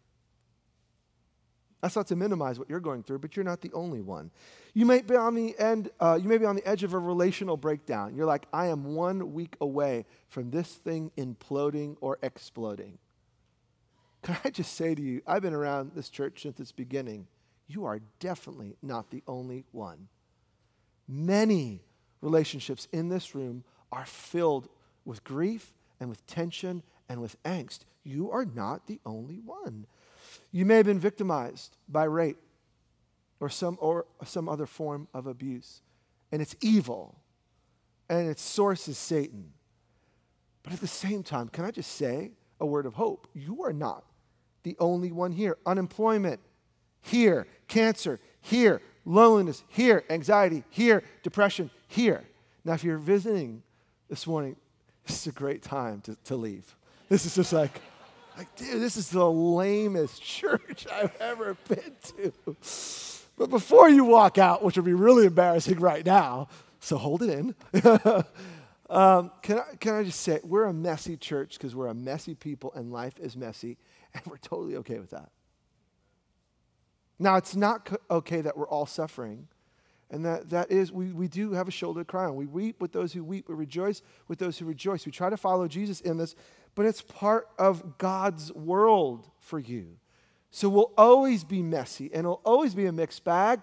That's 1.82 1.96
not 1.96 2.08
to 2.08 2.16
minimize 2.16 2.58
what 2.58 2.70
you're 2.70 2.80
going 2.80 3.04
through, 3.04 3.20
but 3.20 3.36
you're 3.36 3.46
not 3.46 3.62
the 3.62 3.72
only 3.74 4.02
one. 4.02 4.32
You 4.74 4.86
may 4.86 5.02
be 5.02 5.16
on 5.16 5.36
the 5.36 5.58
end, 5.60 5.92
uh, 6.00 6.20
you 6.22 6.28
may 6.28 6.38
be 6.38 6.46
on 6.46 6.56
the 6.56 6.68
edge 6.68 6.84
of 6.84 6.94
a 6.94 7.00
relational 7.00 7.58
breakdown. 7.58 8.16
You're 8.16 8.26
like, 8.26 8.48
I 8.52 8.68
am 8.68 8.96
one 8.96 9.34
week 9.34 9.56
away 9.62 10.06
from 10.28 10.50
this 10.50 10.68
thing 10.68 11.12
imploding 11.18 11.96
or 12.02 12.18
exploding. 12.24 12.98
Can 14.26 14.38
I 14.44 14.50
just 14.50 14.74
say 14.74 14.96
to 14.96 15.02
you, 15.02 15.22
I've 15.28 15.44
been 15.44 15.54
around 15.54 15.92
this 15.94 16.10
church 16.10 16.42
since 16.42 16.60
its 16.60 16.72
beginning. 16.72 17.28
You 17.68 17.86
are 17.86 18.00
definitely 18.20 18.76
not 18.82 19.12
the 19.12 19.22
only 19.28 19.66
one. 19.72 20.08
Many 21.08 21.84
relationships 22.22 22.88
in 22.92 23.10
this 23.10 23.36
room 23.36 23.64
are 23.92 24.08
filled 24.08 24.68
with 25.06 25.24
grief 25.24 25.74
and 26.00 26.10
with 26.10 26.26
tension 26.26 26.82
and 27.08 27.22
with 27.22 27.42
angst. 27.44 27.82
You 28.04 28.32
are 28.32 28.46
not 28.46 28.88
the 28.88 29.00
only 29.06 29.42
one. 29.46 29.86
You 30.52 30.66
may 30.66 30.78
have 30.78 30.88
been 30.88 31.00
victimized 31.00 31.78
by 31.88 32.06
rape 32.06 32.40
or 33.40 33.48
some, 33.48 33.78
or 33.80 34.08
some 34.26 34.50
other 34.50 34.66
form 34.66 35.08
of 35.14 35.28
abuse, 35.28 35.82
and 36.32 36.42
it's 36.42 36.56
evil, 36.62 37.20
and 38.10 38.28
its 38.28 38.42
source 38.42 38.88
is 38.88 38.98
Satan. 38.98 39.54
But 40.64 40.74
at 40.74 40.82
the 40.82 40.88
same 40.88 41.22
time, 41.22 41.50
can 41.50 41.64
I 41.64 41.70
just 41.70 41.92
say 41.92 42.32
a 42.60 42.66
word 42.66 42.88
of 42.88 42.96
hope? 42.96 43.28
You 43.36 43.64
are 43.64 43.74
not 43.74 44.04
the 44.66 44.76
only 44.80 45.14
one 45.14 45.32
here. 45.32 45.58
Unemployment, 45.66 46.42
here. 47.02 47.48
Cancer, 47.70 48.20
here. 48.42 48.82
Loneliness, 49.06 49.64
here. 49.70 50.04
Anxiety, 50.10 50.64
here. 50.70 51.04
Depression, 51.24 51.70
here. 51.88 52.24
Now, 52.66 52.74
if 52.74 52.84
you're 52.84 52.98
visiting 52.98 53.62
this 54.10 54.28
morning, 54.28 54.58
this 55.06 55.22
is 55.22 55.28
a 55.28 55.32
great 55.32 55.62
time 55.62 56.02
to, 56.02 56.18
to 56.26 56.36
leave. 56.36 56.76
This 57.08 57.28
is 57.28 57.36
just 57.36 57.54
like, 57.54 57.80
like, 58.36 58.54
dude, 58.56 58.82
this 58.82 58.98
is 58.98 59.10
the 59.10 59.30
lamest 59.30 60.22
church 60.24 60.88
I've 60.92 61.16
ever 61.22 61.56
been 61.70 61.96
to. 62.18 62.34
But 63.38 63.50
before 63.52 63.88
you 63.88 64.04
walk 64.04 64.40
out, 64.40 64.64
which 64.64 64.78
would 64.78 64.86
be 64.86 64.94
really 64.94 65.28
embarrassing 65.28 65.80
right 65.80 66.04
now, 66.04 66.48
so 66.80 66.98
hold 66.98 67.22
it 67.22 67.30
in. 67.30 67.56
um, 68.90 69.32
can, 69.44 69.60
I, 69.60 69.76
can 69.80 69.94
I 69.94 70.04
just 70.04 70.22
say, 70.22 70.40
we're 70.44 70.66
a 70.66 70.74
messy 70.74 71.18
church 71.18 71.54
because 71.58 71.76
we're 71.76 71.88
a 71.88 71.94
messy 71.94 72.34
people 72.34 72.74
and 72.74 72.92
life 72.92 73.20
is 73.20 73.38
messy, 73.38 73.78
and 74.24 74.26
we're 74.26 74.38
totally 74.38 74.78
okay 74.78 75.00
with 75.00 75.12
that. 75.12 75.30
Now, 77.20 77.38
it's 77.38 77.56
not 77.56 77.90
okay 78.10 78.42
that 78.42 78.58
we're 78.58 78.68
all 78.68 78.86
suffering. 78.86 79.48
And 80.12 80.26
that, 80.26 80.50
that 80.52 80.72
is, 80.72 80.92
we, 80.92 81.12
we 81.12 81.28
do 81.28 81.54
have 81.54 81.68
a 81.68 81.72
shoulder 81.72 82.02
to 82.02 82.06
cry 82.06 82.26
on. 82.26 82.36
We 82.36 82.46
weep 82.46 82.82
with 82.82 82.92
those 82.92 83.14
who 83.14 83.24
weep. 83.24 83.50
We 83.50 83.56
rejoice 83.56 84.02
with 84.28 84.40
those 84.40 84.58
who 84.58 84.66
rejoice. 84.66 85.06
We 85.06 85.12
try 85.12 85.30
to 85.30 85.38
follow 85.38 85.68
Jesus 85.68 86.02
in 86.02 86.18
this, 86.18 86.36
but 86.76 86.86
it's 86.86 87.02
part 87.02 87.48
of 87.58 87.98
God's 87.98 88.52
world 88.54 89.30
for 89.40 89.60
you. 89.60 89.98
So 90.52 90.70
we'll 90.70 90.94
always 90.98 91.44
be 91.44 91.62
messy 91.62 92.06
and 92.14 92.20
it'll 92.20 92.42
always 92.46 92.76
be 92.76 92.86
a 92.86 92.92
mixed 92.92 93.24
bag. 93.24 93.62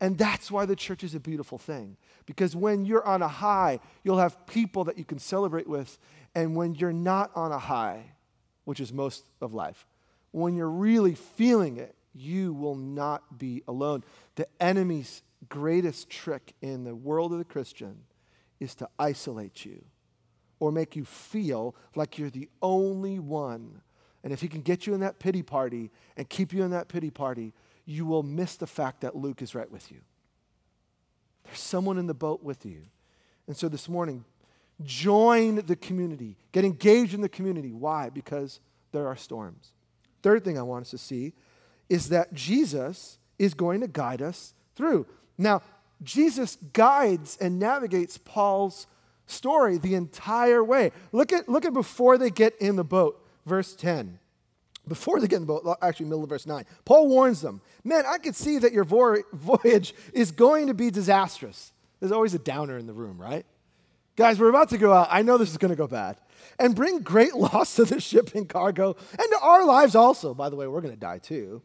And 0.00 0.16
that's 0.16 0.50
why 0.50 0.64
the 0.64 0.76
church 0.76 1.04
is 1.04 1.14
a 1.14 1.20
beautiful 1.20 1.58
thing. 1.58 1.96
Because 2.24 2.56
when 2.56 2.86
you're 2.86 3.04
on 3.04 3.20
a 3.20 3.28
high, 3.28 3.80
you'll 4.02 4.18
have 4.18 4.46
people 4.46 4.84
that 4.84 4.96
you 4.96 5.04
can 5.04 5.18
celebrate 5.18 5.68
with. 5.68 5.98
And 6.34 6.56
when 6.56 6.74
you're 6.74 6.92
not 6.92 7.30
on 7.34 7.52
a 7.52 7.58
high, 7.58 8.12
which 8.64 8.80
is 8.80 8.92
most 8.92 9.24
of 9.42 9.52
life, 9.52 9.84
when 10.32 10.56
you're 10.56 10.70
really 10.70 11.14
feeling 11.14 11.76
it, 11.76 11.94
you 12.14 12.52
will 12.52 12.74
not 12.74 13.38
be 13.38 13.62
alone. 13.68 14.04
The 14.36 14.46
enemy's 14.60 15.22
greatest 15.48 16.10
trick 16.10 16.54
in 16.60 16.84
the 16.84 16.94
world 16.94 17.32
of 17.32 17.38
the 17.38 17.44
Christian 17.44 18.00
is 18.58 18.74
to 18.76 18.88
isolate 18.98 19.64
you 19.64 19.84
or 20.58 20.70
make 20.70 20.94
you 20.94 21.04
feel 21.04 21.74
like 21.94 22.18
you're 22.18 22.30
the 22.30 22.48
only 22.60 23.18
one. 23.18 23.80
And 24.22 24.32
if 24.32 24.40
he 24.40 24.48
can 24.48 24.60
get 24.60 24.86
you 24.86 24.94
in 24.94 25.00
that 25.00 25.18
pity 25.18 25.42
party 25.42 25.90
and 26.16 26.28
keep 26.28 26.52
you 26.52 26.62
in 26.62 26.70
that 26.72 26.88
pity 26.88 27.10
party, 27.10 27.54
you 27.86 28.04
will 28.04 28.22
miss 28.22 28.56
the 28.56 28.66
fact 28.66 29.00
that 29.00 29.16
Luke 29.16 29.40
is 29.40 29.54
right 29.54 29.70
with 29.70 29.90
you. 29.90 29.98
There's 31.44 31.58
someone 31.58 31.98
in 31.98 32.06
the 32.06 32.14
boat 32.14 32.42
with 32.42 32.66
you. 32.66 32.82
And 33.46 33.56
so 33.56 33.68
this 33.68 33.88
morning, 33.88 34.24
join 34.84 35.56
the 35.66 35.76
community, 35.76 36.36
get 36.52 36.64
engaged 36.64 37.14
in 37.14 37.22
the 37.22 37.28
community. 37.28 37.72
Why? 37.72 38.10
Because 38.10 38.60
there 38.92 39.08
are 39.08 39.16
storms. 39.16 39.72
Third 40.22 40.44
thing 40.44 40.58
I 40.58 40.62
want 40.62 40.82
us 40.82 40.90
to 40.90 40.98
see 40.98 41.32
is 41.88 42.08
that 42.10 42.32
Jesus 42.32 43.18
is 43.38 43.54
going 43.54 43.80
to 43.80 43.88
guide 43.88 44.22
us 44.22 44.54
through. 44.74 45.06
Now, 45.38 45.62
Jesus 46.02 46.56
guides 46.72 47.36
and 47.40 47.58
navigates 47.58 48.18
Paul's 48.18 48.86
story 49.26 49.78
the 49.78 49.94
entire 49.94 50.62
way. 50.62 50.92
Look 51.12 51.32
at, 51.32 51.48
look 51.48 51.64
at 51.64 51.72
before 51.72 52.18
they 52.18 52.30
get 52.30 52.56
in 52.58 52.76
the 52.76 52.84
boat, 52.84 53.24
verse 53.46 53.74
10. 53.74 54.18
Before 54.88 55.20
they 55.20 55.28
get 55.28 55.36
in 55.36 55.42
the 55.42 55.46
boat, 55.46 55.78
actually, 55.82 56.06
middle 56.06 56.24
of 56.24 56.30
verse 56.30 56.46
9, 56.46 56.64
Paul 56.84 57.08
warns 57.08 57.40
them 57.40 57.60
Man, 57.84 58.04
I 58.06 58.18
could 58.18 58.34
see 58.34 58.58
that 58.58 58.72
your 58.72 58.84
voyage 58.84 59.94
is 60.12 60.32
going 60.32 60.66
to 60.66 60.74
be 60.74 60.90
disastrous. 60.90 61.72
There's 62.00 62.12
always 62.12 62.34
a 62.34 62.38
downer 62.38 62.78
in 62.78 62.86
the 62.86 62.92
room, 62.92 63.20
right? 63.20 63.44
Guys, 64.16 64.38
we're 64.38 64.48
about 64.48 64.70
to 64.70 64.78
go 64.78 64.92
out. 64.92 65.08
I 65.10 65.22
know 65.22 65.38
this 65.38 65.50
is 65.50 65.58
going 65.58 65.70
to 65.70 65.76
go 65.76 65.86
bad. 65.86 66.16
And 66.58 66.76
bring 66.76 67.00
great 67.00 67.34
loss 67.36 67.76
to 67.76 67.84
the 67.84 68.00
ship 68.00 68.34
and 68.34 68.48
cargo 68.48 68.96
and 69.10 69.30
to 69.30 69.38
our 69.40 69.64
lives 69.64 69.94
also. 69.94 70.34
By 70.34 70.48
the 70.48 70.56
way, 70.56 70.66
we're 70.66 70.80
going 70.80 70.94
to 70.94 71.00
die 71.00 71.18
too. 71.18 71.62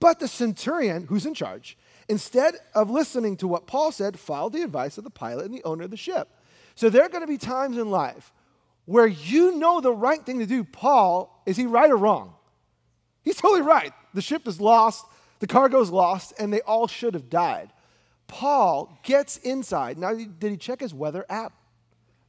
But 0.00 0.20
the 0.20 0.28
centurion, 0.28 1.06
who's 1.06 1.26
in 1.26 1.34
charge, 1.34 1.76
instead 2.08 2.54
of 2.74 2.90
listening 2.90 3.36
to 3.38 3.48
what 3.48 3.66
Paul 3.66 3.90
said, 3.90 4.18
followed 4.18 4.52
the 4.52 4.62
advice 4.62 4.96
of 4.96 5.04
the 5.04 5.10
pilot 5.10 5.46
and 5.46 5.54
the 5.54 5.64
owner 5.64 5.84
of 5.84 5.90
the 5.90 5.96
ship. 5.96 6.28
So 6.74 6.88
there 6.88 7.02
are 7.02 7.08
going 7.08 7.22
to 7.22 7.26
be 7.26 7.38
times 7.38 7.76
in 7.76 7.90
life 7.90 8.32
where 8.84 9.06
you 9.06 9.56
know 9.56 9.80
the 9.80 9.92
right 9.92 10.24
thing 10.24 10.38
to 10.38 10.46
do. 10.46 10.64
Paul, 10.64 11.42
is 11.44 11.56
he 11.56 11.66
right 11.66 11.90
or 11.90 11.96
wrong? 11.96 12.34
He's 13.22 13.36
totally 13.36 13.62
right. 13.62 13.92
The 14.14 14.22
ship 14.22 14.46
is 14.46 14.60
lost, 14.60 15.04
the 15.40 15.46
cargo 15.46 15.80
is 15.80 15.90
lost, 15.90 16.32
and 16.38 16.52
they 16.52 16.60
all 16.62 16.86
should 16.86 17.14
have 17.14 17.28
died. 17.28 17.72
Paul 18.28 18.98
gets 19.02 19.38
inside. 19.38 19.98
Now, 19.98 20.14
did 20.14 20.50
he 20.50 20.56
check 20.56 20.80
his 20.80 20.94
weather 20.94 21.26
app? 21.28 21.52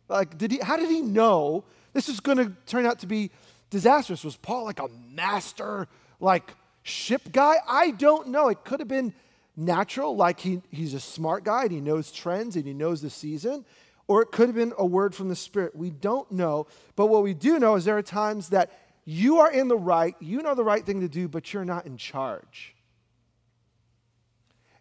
Like, 0.08 0.38
did 0.38 0.52
he, 0.52 0.60
how 0.60 0.78
did 0.78 0.90
he 0.90 1.02
know 1.02 1.66
this 1.94 2.10
is 2.10 2.20
going 2.20 2.38
to 2.38 2.54
turn 2.66 2.86
out 2.86 3.00
to 3.00 3.08
be 3.08 3.32
disastrous? 3.70 4.24
Was 4.24 4.36
Paul 4.36 4.64
like 4.64 4.80
a 4.80 4.88
master, 5.14 5.88
like 6.20 6.54
ship 6.84 7.32
guy? 7.32 7.56
I 7.68 7.92
don't 7.92 8.30
know. 8.30 8.50
It 8.50 8.64
could 8.64 8.80
have 8.80 8.88
been 8.88 9.14
natural, 9.56 10.16
like 10.16 10.40
he, 10.40 10.62
he's 10.72 10.94
a 10.94 11.00
smart 11.00 11.44
guy 11.44 11.64
and 11.64 11.72
he 11.72 11.82
knows 11.82 12.12
trends 12.12 12.56
and 12.56 12.66
he 12.66 12.74
knows 12.74 13.02
the 13.02 13.10
season. 13.10 13.66
Or 14.08 14.24
it 14.24 14.32
could 14.32 14.48
have 14.48 14.56
been 14.56 14.74
a 14.78 14.86
word 14.86 15.14
from 15.14 15.30
the 15.30 15.36
Spirit. 15.36 15.76
We 15.76 15.92
don't 15.92 16.32
know. 16.32 16.66
But 16.96 17.08
what 17.08 17.22
we 17.22 17.36
do 17.36 17.60
know 17.60 17.76
is 17.76 17.86
there 17.86 17.98
are 17.98 18.02
times 18.02 18.50
that 18.50 18.72
you 19.06 19.38
are 19.38 19.52
in 19.52 19.68
the 19.68 19.78
right, 19.78 20.16
you 20.20 20.42
know 20.42 20.56
the 20.56 20.64
right 20.64 20.84
thing 20.84 21.02
to 21.02 21.08
do, 21.08 21.28
but 21.28 21.54
you're 21.54 21.66
not 21.66 21.86
in 21.86 21.98
charge 21.98 22.74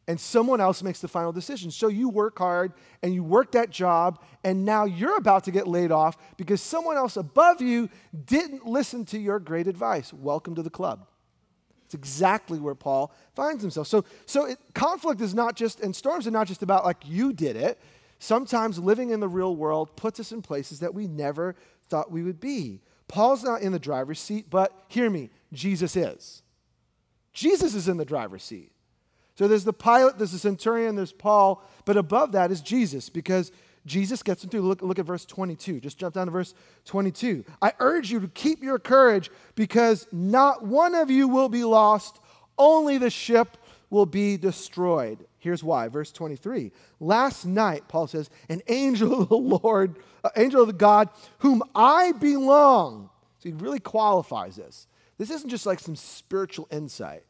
and 0.09 0.19
someone 0.19 0.59
else 0.59 0.83
makes 0.83 1.01
the 1.01 1.07
final 1.07 1.33
decision. 1.33 1.71
So 1.71 1.89
you 1.89 2.09
work 2.09 2.39
hard 2.39 2.73
and 3.03 3.15
you 3.15 3.23
work 3.23 3.53
that 3.53 3.71
job, 3.71 4.21
and 4.43 4.65
now 4.65 4.87
you're 4.87 5.19
about 5.19 5.45
to 5.45 5.51
get 5.51 5.69
laid 5.69 5.93
off 5.93 6.17
because 6.39 6.63
someone 6.63 6.97
else 6.97 7.19
above 7.19 7.61
you 7.61 7.91
didn't 8.25 8.67
listen 8.67 9.05
to 9.05 9.19
your 9.19 9.39
great 9.39 9.69
advice. 9.69 10.13
Welcome 10.13 10.55
to 10.55 10.63
the 10.63 10.71
club. 10.71 11.07
It's 11.85 11.95
exactly 11.95 12.59
where 12.59 12.75
Paul 12.75 13.13
finds 13.37 13.63
himself. 13.63 13.87
So, 13.87 14.05
so 14.25 14.47
it, 14.47 14.59
conflict 14.75 15.21
is 15.21 15.35
not 15.35 15.57
just, 15.57 15.81
and 15.81 15.95
storms 15.95 16.27
are 16.27 16.31
not 16.31 16.47
just 16.47 16.63
about 16.63 16.87
like 16.87 17.07
you 17.07 17.35
did 17.35 17.57
it. 17.57 17.79
Sometimes 18.19 18.79
living 18.79 19.11
in 19.11 19.21
the 19.21 19.29
real 19.29 19.55
world 19.55 19.95
puts 19.95 20.19
us 20.19 20.33
in 20.33 20.41
places 20.43 20.81
that 20.81 20.95
we 20.95 21.07
never 21.07 21.55
thought 21.89 22.11
we 22.11 22.23
would 22.23 22.41
be. 22.41 22.81
Paul's 23.09 23.45
not 23.45 23.61
in 23.61 23.73
the 23.73 23.79
driver's 23.79 24.19
seat, 24.19 24.47
but 24.51 24.73
hear 24.89 25.09
me, 25.09 25.31
Jesus 25.53 25.97
is. 25.97 26.43
Jesus 27.33 27.75
is 27.75 27.89
in 27.89 27.99
the 27.99 28.05
driver's 28.05 28.43
seat. 28.43 28.73
So 29.39 29.47
there's 29.47 29.63
the 29.63 29.73
pilot, 29.73 30.19
there's 30.19 30.33
the 30.33 30.39
centurion, 30.39 30.97
there's 30.97 31.13
Paul, 31.13 31.63
but 31.85 31.97
above 31.97 32.33
that 32.33 32.51
is 32.51 32.61
Jesus 32.61 33.09
because 33.09 33.53
Jesus 33.87 34.21
gets 34.25 34.43
into 34.43 34.61
look, 34.61 34.83
look 34.83 34.99
at 34.99 35.05
verse 35.07 35.25
22. 35.25 35.79
Just 35.79 35.97
jump 35.97 36.17
down 36.17 36.27
to 36.27 36.33
verse 36.33 36.55
22. 36.87 37.45
I 37.63 37.73
urge 37.79 38.11
you 38.11 38.19
to 38.19 38.27
keep 38.27 38.65
your 38.65 38.81
courage 38.81 39.31
because 39.55 40.09
not 40.11 40.67
one 40.67 40.97
of 40.97 41.09
you 41.09 41.29
will 41.29 41.49
be 41.49 41.63
lost, 41.63 42.19
only 42.59 42.99
the 42.99 43.11
ship 43.11 43.57
will 43.91 44.07
be 44.07 44.37
destroyed. 44.37 45.25
Here's 45.39 45.63
why. 45.63 45.87
Verse 45.87 46.11
23. 46.11 46.73
Last 46.99 47.47
night, 47.47 47.85
Paul 47.87 48.09
says, 48.09 48.31
an 48.49 48.61
angel 48.67 49.23
of 49.23 49.29
the 49.29 49.37
Lord, 49.37 50.01
uh, 50.25 50.31
angel 50.37 50.63
of 50.63 50.67
the 50.67 50.73
God, 50.73 51.11
whom 51.39 51.63
I 51.77 52.11
belong. 52.11 53.09
So 53.39 53.51
he 53.51 53.55
really 53.55 53.79
qualifies 53.79 54.57
this. 54.57 54.89
This 55.17 55.31
isn't 55.31 55.49
just 55.49 55.65
like 55.65 55.79
some 55.79 55.95
spiritual 55.95 56.67
insight 56.73 57.23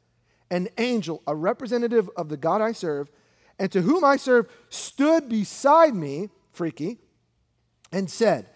an 0.50 0.68
angel, 0.78 1.22
a 1.26 1.34
representative 1.34 2.08
of 2.16 2.28
the 2.28 2.36
God 2.36 2.60
I 2.60 2.72
serve, 2.72 3.10
and 3.58 3.70
to 3.72 3.82
whom 3.82 4.04
I 4.04 4.16
serve, 4.16 4.48
stood 4.68 5.28
beside 5.28 5.94
me, 5.94 6.30
freaky, 6.52 6.98
and 7.92 8.10
said, 8.10 8.48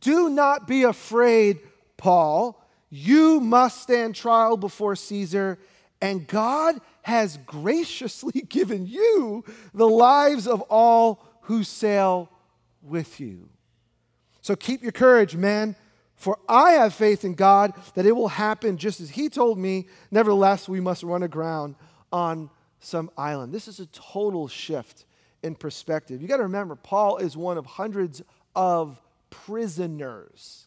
Do 0.00 0.28
not 0.28 0.66
be 0.66 0.82
afraid, 0.82 1.60
Paul. 1.96 2.62
You 2.90 3.40
must 3.40 3.82
stand 3.82 4.14
trial 4.14 4.56
before 4.56 4.96
Caesar, 4.96 5.58
and 6.00 6.26
God 6.26 6.80
has 7.02 7.38
graciously 7.46 8.42
given 8.48 8.86
you 8.86 9.44
the 9.74 9.88
lives 9.88 10.46
of 10.46 10.60
all 10.62 11.24
who 11.42 11.64
sail 11.64 12.30
with 12.82 13.20
you. 13.20 13.48
So 14.40 14.56
keep 14.56 14.82
your 14.82 14.92
courage, 14.92 15.36
man. 15.36 15.76
For 16.18 16.36
I 16.48 16.72
have 16.72 16.92
faith 16.94 17.24
in 17.24 17.34
God 17.34 17.72
that 17.94 18.04
it 18.04 18.12
will 18.12 18.28
happen 18.28 18.76
just 18.76 19.00
as 19.00 19.10
He 19.10 19.28
told 19.28 19.56
me. 19.56 19.86
Nevertheless, 20.10 20.68
we 20.68 20.80
must 20.80 21.04
run 21.04 21.22
aground 21.22 21.76
on 22.12 22.50
some 22.80 23.08
island. 23.16 23.54
This 23.54 23.68
is 23.68 23.78
a 23.78 23.86
total 23.86 24.48
shift 24.48 25.06
in 25.44 25.54
perspective. 25.54 26.20
You 26.20 26.26
got 26.26 26.38
to 26.38 26.42
remember, 26.42 26.74
Paul 26.74 27.18
is 27.18 27.36
one 27.36 27.56
of 27.56 27.66
hundreds 27.66 28.20
of 28.56 29.00
prisoners. 29.30 30.66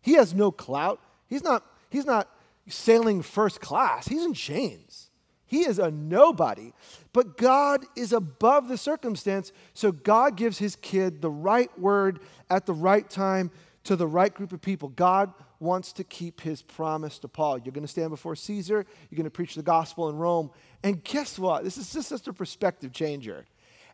He 0.00 0.12
has 0.12 0.32
no 0.32 0.52
clout. 0.52 1.00
He's 1.26 1.42
not, 1.42 1.64
he's 1.90 2.06
not 2.06 2.30
sailing 2.68 3.22
first 3.22 3.60
class, 3.60 4.06
he's 4.06 4.24
in 4.24 4.32
chains. 4.32 5.10
He 5.44 5.62
is 5.62 5.78
a 5.78 5.90
nobody. 5.90 6.72
But 7.14 7.38
God 7.38 7.86
is 7.96 8.12
above 8.12 8.68
the 8.68 8.76
circumstance, 8.76 9.50
so 9.72 9.90
God 9.90 10.36
gives 10.36 10.58
his 10.58 10.76
kid 10.76 11.22
the 11.22 11.30
right 11.30 11.76
word 11.78 12.20
at 12.50 12.66
the 12.66 12.74
right 12.74 13.08
time 13.08 13.50
to 13.88 13.96
the 13.96 14.06
right 14.06 14.34
group 14.34 14.52
of 14.52 14.60
people. 14.60 14.90
God 14.90 15.32
wants 15.60 15.94
to 15.94 16.04
keep 16.04 16.42
his 16.42 16.60
promise 16.60 17.18
to 17.20 17.28
Paul. 17.28 17.56
You're 17.56 17.72
going 17.72 17.86
to 17.86 17.88
stand 17.88 18.10
before 18.10 18.36
Caesar, 18.36 18.84
you're 19.08 19.16
going 19.16 19.24
to 19.24 19.30
preach 19.30 19.54
the 19.54 19.62
gospel 19.62 20.10
in 20.10 20.16
Rome. 20.16 20.50
And 20.82 21.02
guess 21.02 21.38
what? 21.38 21.64
This 21.64 21.78
is 21.78 21.90
just, 21.90 22.10
just 22.10 22.28
a 22.28 22.34
perspective 22.34 22.92
changer. 22.92 23.46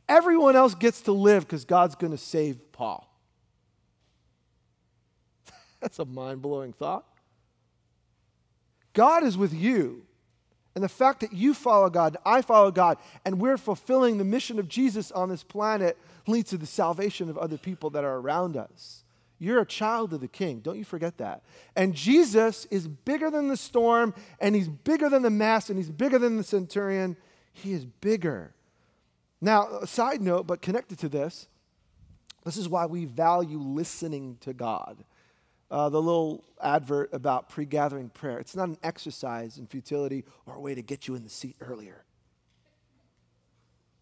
Everyone 0.08 0.56
else 0.56 0.74
gets 0.74 1.00
to 1.02 1.12
live 1.12 1.46
because 1.46 1.64
God's 1.64 1.94
going 1.94 2.10
to 2.10 2.18
save 2.18 2.72
Paul. 2.72 3.08
That's 5.80 6.00
a 6.00 6.04
mind 6.04 6.42
blowing 6.42 6.72
thought. 6.72 7.06
God 8.94 9.22
is 9.22 9.38
with 9.38 9.54
you. 9.54 10.02
And 10.74 10.82
the 10.82 10.88
fact 10.88 11.20
that 11.20 11.32
you 11.32 11.54
follow 11.54 11.88
God, 11.88 12.16
I 12.26 12.42
follow 12.42 12.72
God, 12.72 12.98
and 13.24 13.40
we're 13.40 13.58
fulfilling 13.58 14.18
the 14.18 14.24
mission 14.24 14.58
of 14.58 14.68
Jesus 14.68 15.12
on 15.12 15.28
this 15.28 15.44
planet 15.44 15.96
leads 16.26 16.50
to 16.50 16.58
the 16.58 16.66
salvation 16.66 17.30
of 17.30 17.38
other 17.38 17.56
people 17.56 17.90
that 17.90 18.02
are 18.02 18.16
around 18.16 18.56
us. 18.56 19.03
You're 19.38 19.60
a 19.60 19.66
child 19.66 20.12
of 20.12 20.20
the 20.20 20.28
king. 20.28 20.60
Don't 20.60 20.78
you 20.78 20.84
forget 20.84 21.18
that. 21.18 21.42
And 21.74 21.94
Jesus 21.94 22.66
is 22.70 22.86
bigger 22.86 23.30
than 23.30 23.48
the 23.48 23.56
storm, 23.56 24.14
and 24.40 24.54
he's 24.54 24.68
bigger 24.68 25.08
than 25.08 25.22
the 25.22 25.30
mass, 25.30 25.68
and 25.68 25.78
he's 25.78 25.90
bigger 25.90 26.18
than 26.18 26.36
the 26.36 26.44
centurion. 26.44 27.16
He 27.52 27.72
is 27.72 27.84
bigger. 27.84 28.54
Now, 29.40 29.68
a 29.82 29.86
side 29.86 30.22
note, 30.22 30.46
but 30.46 30.62
connected 30.62 30.98
to 31.00 31.08
this, 31.08 31.48
this 32.44 32.56
is 32.56 32.68
why 32.68 32.86
we 32.86 33.06
value 33.06 33.58
listening 33.58 34.38
to 34.40 34.52
God. 34.52 35.04
Uh, 35.70 35.88
the 35.88 36.00
little 36.00 36.44
advert 36.62 37.12
about 37.12 37.48
pre-gathering 37.48 38.10
prayer. 38.10 38.38
It's 38.38 38.54
not 38.54 38.68
an 38.68 38.78
exercise 38.82 39.58
in 39.58 39.66
futility 39.66 40.24
or 40.46 40.54
a 40.54 40.60
way 40.60 40.74
to 40.74 40.82
get 40.82 41.08
you 41.08 41.14
in 41.14 41.24
the 41.24 41.30
seat 41.30 41.56
earlier. 41.60 42.04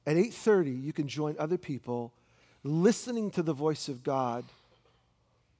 At 0.06 0.16
8:30, 0.16 0.72
you 0.72 0.92
can 0.92 1.06
join 1.06 1.36
other 1.38 1.56
people 1.56 2.12
listening 2.64 3.30
to 3.30 3.42
the 3.42 3.52
voice 3.52 3.88
of 3.88 4.02
God 4.02 4.44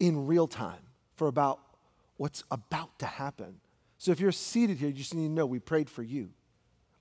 in 0.02 0.26
real 0.26 0.48
time 0.48 0.82
for 1.14 1.28
about 1.28 1.60
what's 2.16 2.42
about 2.50 2.98
to 2.98 3.06
happen. 3.06 3.60
So 3.98 4.10
if 4.10 4.18
you're 4.18 4.32
seated 4.32 4.78
here, 4.78 4.88
you 4.88 4.94
just 4.94 5.14
need 5.14 5.28
to 5.28 5.32
know 5.32 5.46
we 5.46 5.60
prayed 5.60 5.88
for 5.88 6.02
you. 6.02 6.30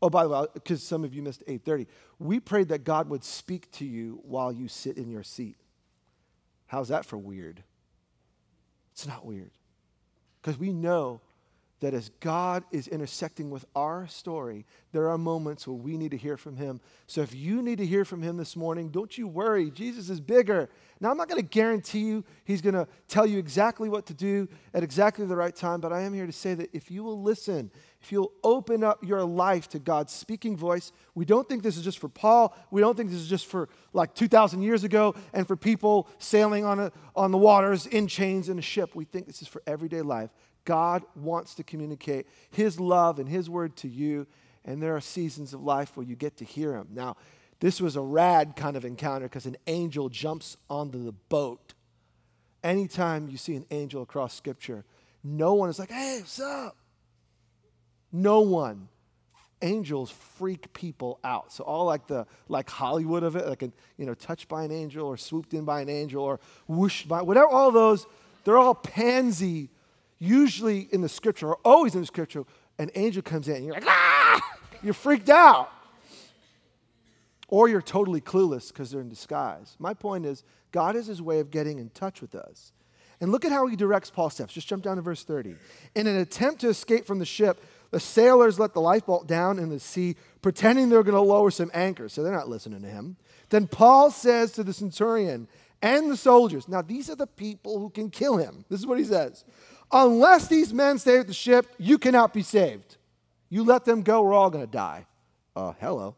Oh, 0.03 0.09
by 0.11 0.23
the 0.23 0.29
way, 0.29 0.45
because 0.53 0.83
some 0.83 1.03
of 1.03 1.11
you 1.11 1.23
missed 1.23 1.43
8:30, 1.47 1.87
we 2.19 2.39
prayed 2.39 2.67
that 2.67 2.83
God 2.83 3.09
would 3.09 3.23
speak 3.23 3.71
to 3.71 3.85
you 3.85 4.19
while 4.23 4.51
you 4.51 4.67
sit 4.67 4.97
in 4.97 5.09
your 5.09 5.23
seat. 5.23 5.57
How's 6.67 6.89
that 6.89 7.03
for 7.03 7.17
weird? 7.17 7.63
It's 8.91 9.07
not 9.07 9.25
weird. 9.25 9.51
Because 10.39 10.59
we 10.59 10.71
know 10.71 11.21
that 11.81 11.95
as 11.95 12.09
God 12.19 12.63
is 12.71 12.87
intersecting 12.87 13.49
with 13.49 13.65
our 13.75 14.07
story, 14.07 14.65
there 14.91 15.09
are 15.09 15.17
moments 15.17 15.67
where 15.67 15.75
we 15.75 15.97
need 15.97 16.11
to 16.11 16.17
hear 16.17 16.37
from 16.37 16.55
Him. 16.55 16.79
So 17.07 17.21
if 17.21 17.35
you 17.35 17.61
need 17.61 17.79
to 17.79 17.85
hear 17.85 18.05
from 18.05 18.21
Him 18.21 18.37
this 18.37 18.55
morning, 18.55 18.89
don't 18.89 19.17
you 19.17 19.27
worry. 19.27 19.71
Jesus 19.71 20.09
is 20.09 20.21
bigger. 20.21 20.69
Now, 20.99 21.09
I'm 21.09 21.17
not 21.17 21.27
going 21.27 21.41
to 21.41 21.47
guarantee 21.47 22.01
you 22.01 22.23
He's 22.45 22.61
going 22.61 22.75
to 22.75 22.87
tell 23.07 23.25
you 23.25 23.39
exactly 23.39 23.89
what 23.89 24.05
to 24.05 24.13
do 24.13 24.47
at 24.75 24.83
exactly 24.83 25.25
the 25.25 25.35
right 25.35 25.55
time, 25.55 25.81
but 25.81 25.91
I 25.91 26.01
am 26.01 26.13
here 26.13 26.27
to 26.27 26.31
say 26.31 26.53
that 26.53 26.69
if 26.71 26.91
you 26.91 27.03
will 27.03 27.19
listen, 27.19 27.71
if 27.99 28.11
you'll 28.11 28.31
open 28.43 28.83
up 28.83 29.03
your 29.03 29.23
life 29.23 29.67
to 29.69 29.79
God's 29.79 30.13
speaking 30.13 30.55
voice, 30.55 30.91
we 31.15 31.25
don't 31.25 31.49
think 31.49 31.63
this 31.63 31.77
is 31.77 31.83
just 31.83 31.97
for 31.97 32.09
Paul. 32.09 32.55
We 32.69 32.81
don't 32.81 32.95
think 32.95 33.09
this 33.09 33.19
is 33.19 33.27
just 33.27 33.47
for 33.47 33.69
like 33.93 34.13
2,000 34.13 34.61
years 34.61 34.83
ago 34.83 35.15
and 35.33 35.47
for 35.47 35.55
people 35.55 36.07
sailing 36.19 36.63
on, 36.63 36.79
a, 36.79 36.91
on 37.15 37.31
the 37.31 37.37
waters 37.37 37.87
in 37.87 38.07
chains 38.07 38.49
in 38.49 38.59
a 38.59 38.61
ship. 38.61 38.95
We 38.95 39.05
think 39.05 39.25
this 39.25 39.41
is 39.41 39.47
for 39.47 39.63
everyday 39.65 40.01
life. 40.01 40.29
God 40.65 41.03
wants 41.15 41.55
to 41.55 41.63
communicate 41.63 42.27
His 42.51 42.79
love 42.79 43.19
and 43.19 43.27
His 43.27 43.49
word 43.49 43.75
to 43.77 43.87
you, 43.87 44.27
and 44.63 44.81
there 44.81 44.95
are 44.95 45.01
seasons 45.01 45.53
of 45.53 45.61
life 45.61 45.95
where 45.95 46.05
you 46.05 46.15
get 46.15 46.37
to 46.37 46.45
hear 46.45 46.75
Him. 46.75 46.89
Now, 46.91 47.17
this 47.59 47.79
was 47.79 47.95
a 47.95 48.01
rad 48.01 48.55
kind 48.55 48.75
of 48.75 48.85
encounter 48.85 49.25
because 49.25 49.45
an 49.45 49.57
angel 49.67 50.09
jumps 50.09 50.57
onto 50.69 51.03
the 51.03 51.11
boat. 51.11 51.73
Anytime 52.63 53.27
you 53.29 53.37
see 53.37 53.55
an 53.55 53.65
angel 53.71 54.01
across 54.01 54.33
Scripture, 54.33 54.83
no 55.23 55.53
one 55.53 55.69
is 55.69 55.79
like, 55.79 55.91
hey, 55.91 56.17
what's 56.19 56.39
up? 56.39 56.75
No 58.11 58.41
one. 58.41 58.87
Angels 59.61 60.09
freak 60.09 60.73
people 60.73 61.19
out. 61.23 61.53
So 61.53 61.63
all 61.63 61.85
like 61.85 62.07
the 62.07 62.25
like 62.49 62.67
Hollywood 62.67 63.21
of 63.21 63.35
it, 63.35 63.47
like 63.47 63.61
a, 63.61 63.71
you 63.97 64.07
know, 64.07 64.15
touched 64.15 64.47
by 64.47 64.63
an 64.63 64.71
angel 64.71 65.05
or 65.05 65.17
swooped 65.17 65.53
in 65.53 65.65
by 65.65 65.81
an 65.81 65.89
angel 65.89 66.23
or 66.23 66.39
whooshed 66.67 67.07
by 67.07 67.21
whatever, 67.21 67.47
all 67.47 67.71
those, 67.71 68.07
they're 68.43 68.57
all 68.57 68.73
pansy 68.73 69.69
usually 70.21 70.87
in 70.91 71.01
the 71.01 71.09
scripture, 71.09 71.47
or 71.47 71.57
always 71.65 71.95
in 71.95 72.01
the 72.01 72.07
scripture, 72.07 72.43
an 72.77 72.91
angel 72.95 73.23
comes 73.23 73.47
in 73.47 73.55
and 73.55 73.65
you're 73.65 73.73
like, 73.73 73.87
ah, 73.87 74.39
you're 74.83 74.93
freaked 74.93 75.29
out. 75.29 75.69
or 77.47 77.67
you're 77.67 77.81
totally 77.81 78.21
clueless 78.21 78.69
because 78.69 78.91
they're 78.91 79.01
in 79.01 79.09
disguise. 79.09 79.75
My 79.77 79.93
point 79.93 80.25
is, 80.25 80.43
God 80.71 80.95
has 80.95 81.07
his 81.07 81.21
way 81.21 81.39
of 81.39 81.51
getting 81.51 81.79
in 81.79 81.89
touch 81.89 82.21
with 82.21 82.33
us. 82.33 82.71
And 83.19 83.29
look 83.31 83.43
at 83.43 83.51
how 83.51 83.67
he 83.67 83.75
directs 83.75 84.09
Paul's 84.09 84.35
steps. 84.35 84.53
Just 84.53 84.67
jump 84.69 84.83
down 84.83 84.95
to 84.95 85.01
verse 85.01 85.23
30. 85.23 85.55
In 85.95 86.07
an 86.07 86.15
attempt 86.15 86.61
to 86.61 86.69
escape 86.69 87.05
from 87.05 87.19
the 87.19 87.25
ship, 87.25 87.61
the 87.91 87.99
sailors 87.99 88.57
let 88.57 88.73
the 88.73 88.79
lifeboat 88.79 89.27
down 89.27 89.59
in 89.59 89.69
the 89.69 89.79
sea, 89.79 90.15
pretending 90.41 90.87
they're 90.89 91.03
going 91.03 91.13
to 91.13 91.21
lower 91.21 91.51
some 91.51 91.69
anchors. 91.73 92.13
So 92.13 92.23
they're 92.23 92.31
not 92.31 92.47
listening 92.47 92.81
to 92.83 92.87
him. 92.87 93.17
Then 93.49 93.67
Paul 93.67 94.11
says 94.11 94.53
to 94.53 94.63
the 94.63 94.71
centurion 94.73 95.47
and 95.81 96.09
the 96.09 96.17
soldiers, 96.17 96.67
Now 96.67 96.81
these 96.81 97.09
are 97.09 97.15
the 97.15 97.27
people 97.27 97.79
who 97.79 97.89
can 97.89 98.09
kill 98.09 98.37
him. 98.37 98.63
This 98.69 98.79
is 98.79 98.87
what 98.87 98.97
he 98.97 99.03
says. 99.03 99.43
Unless 99.91 100.47
these 100.47 100.73
men 100.73 100.99
stay 100.99 101.19
at 101.19 101.27
the 101.27 101.33
ship, 101.33 101.67
you 101.77 101.97
cannot 101.97 102.33
be 102.33 102.41
saved. 102.41 102.97
You 103.49 103.63
let 103.63 103.85
them 103.85 104.01
go, 104.01 104.21
we're 104.21 104.33
all 104.33 104.49
going 104.49 104.65
to 104.65 104.71
die. 104.71 105.05
Uh, 105.55 105.73
hello. 105.79 106.15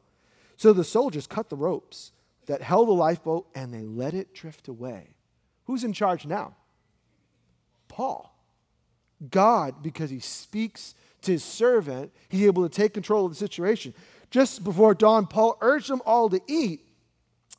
So 0.58 0.74
the 0.74 0.84
soldiers 0.84 1.26
cut 1.26 1.50
the 1.50 1.56
ropes 1.56 2.12
that 2.46 2.62
held 2.62 2.88
the 2.88 2.94
lifeboat 2.94 3.48
and 3.56 3.74
they 3.74 3.82
let 3.82 4.14
it 4.14 4.34
drift 4.34 4.68
away. 4.68 5.16
Who's 5.66 5.84
in 5.84 5.94
charge 5.94 6.26
now? 6.26 6.56
Paul. 7.88 8.30
God, 9.30 9.82
because 9.82 10.10
he 10.10 10.20
speaks 10.20 10.94
to 11.22 11.32
his 11.32 11.44
servant, 11.44 12.12
he's 12.30 12.46
able 12.46 12.68
to 12.68 12.76
take 12.76 12.94
control 12.94 13.26
of 13.26 13.32
the 13.32 13.38
situation. 13.38 13.94
Just 14.30 14.64
before 14.64 14.94
dawn, 14.94 15.26
Paul 15.26 15.58
urged 15.62 15.90
them 15.90 16.02
all 16.06 16.30
to 16.30 16.42
eat. 16.48 16.86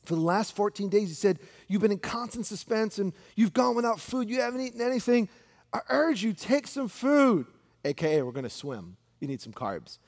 For 0.05 0.15
the 0.15 0.21
last 0.21 0.55
14 0.55 0.91
days, 0.91 1.09
he 1.09 1.15
said, 1.15 1.39
You've 1.67 1.81
been 1.81 1.93
in 1.93 1.99
constant 1.99 2.45
suspense 2.45 2.99
and 2.99 3.15
you've 3.37 3.55
gone 3.55 3.75
without 3.75 4.01
food. 4.01 4.29
You 4.29 4.43
haven't 4.43 4.61
eaten 4.61 4.83
anything. 4.83 5.29
I 5.75 5.81
urge 5.91 6.23
you, 6.23 6.33
take 6.33 6.69
some 6.69 6.89
food. 6.89 7.47
AKA, 7.85 8.23
we're 8.23 8.33
going 8.33 8.45
to 8.45 8.51
swim. 8.51 8.97
You 9.21 9.27
need 9.27 9.41
some 9.41 9.53
carbs. 9.53 9.99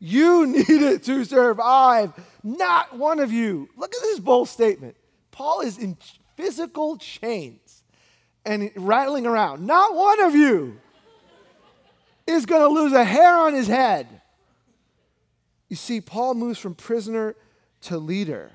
You 0.00 0.46
need 0.48 0.68
it 0.68 1.04
to 1.04 1.24
survive, 1.24 2.12
not 2.42 2.98
one 2.98 3.20
of 3.20 3.32
you. 3.32 3.68
Look 3.76 3.94
at 3.94 4.00
this 4.02 4.18
bold 4.18 4.48
statement. 4.48 4.96
Paul 5.30 5.60
is 5.60 5.78
in 5.78 5.96
physical 6.36 6.96
chains 6.98 7.84
and 8.44 8.70
rattling 8.74 9.26
around. 9.26 9.64
Not 9.64 9.94
one 9.94 10.20
of 10.22 10.34
you 10.34 10.80
is 12.26 12.44
going 12.44 12.62
to 12.62 12.68
lose 12.68 12.92
a 12.92 13.04
hair 13.04 13.36
on 13.36 13.54
his 13.54 13.68
head. 13.68 14.08
You 15.68 15.76
see, 15.76 16.00
Paul 16.00 16.34
moves 16.34 16.58
from 16.58 16.74
prisoner 16.74 17.36
to 17.82 17.96
leader. 17.96 18.50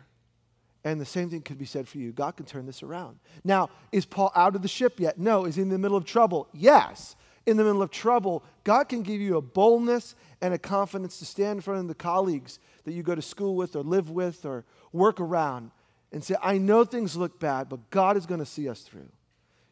And 0.88 1.02
the 1.02 1.06
same 1.06 1.30
thing 1.30 1.42
could 1.42 1.58
be 1.58 1.66
said 1.66 1.86
for 1.86 1.98
you. 1.98 2.14
God 2.14 2.38
can 2.38 2.46
turn 2.46 2.66
this 2.66 2.82
around. 2.82 3.20
Now, 3.44 3.70
is 3.92 4.06
Paul 4.06 4.32
out 4.34 4.56
of 4.56 4.62
the 4.62 4.70
ship 4.70 5.02
yet? 5.02 5.20
No. 5.20 5.44
Is 5.44 5.56
he 5.56 5.62
in 5.62 5.68
the 5.68 5.78
middle 5.78 5.98
of 5.98 6.06
trouble? 6.06 6.48
Yes. 6.54 7.18
In 7.46 7.58
the 7.58 7.66
middle 7.66 7.82
of 7.82 7.92
trouble, 7.92 8.42
God 8.64 8.88
can 8.88 9.02
give 9.02 9.20
you 9.20 9.36
a 9.36 9.42
boldness 9.42 10.16
and 10.42 10.54
a 10.54 10.58
confidence 10.58 11.20
to 11.20 11.26
stand 11.26 11.58
in 11.58 11.62
front 11.62 11.82
of 11.82 11.88
the 11.90 11.94
colleagues 11.96 12.60
that 12.86 12.94
you 12.94 13.04
go 13.04 13.16
to 13.16 13.22
school 13.22 13.58
with 13.58 13.76
or 13.76 13.84
live 13.84 14.10
with 14.10 14.46
or 14.46 14.64
work 14.94 15.20
around 15.20 15.72
and 16.14 16.24
say, 16.24 16.36
I 16.42 16.58
know 16.58 16.86
things 16.86 17.18
look 17.18 17.38
bad, 17.38 17.68
but 17.68 17.90
God 17.90 18.16
is 18.16 18.26
going 18.26 18.40
to 18.40 18.46
see 18.46 18.70
us 18.70 18.82
through. 18.82 19.10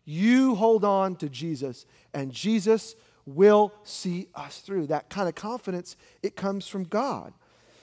You 0.03 0.55
hold 0.55 0.83
on 0.83 1.15
to 1.17 1.29
Jesus, 1.29 1.85
and 2.13 2.33
Jesus 2.33 2.93
will 3.25 3.73
see 3.83 4.27
us 4.35 4.59
through. 4.59 4.87
That 4.87 5.09
kind 5.09 5.29
of 5.29 5.35
confidence, 5.35 5.95
it 6.21 6.35
comes 6.35 6.67
from 6.67 6.83
God. 6.83 7.33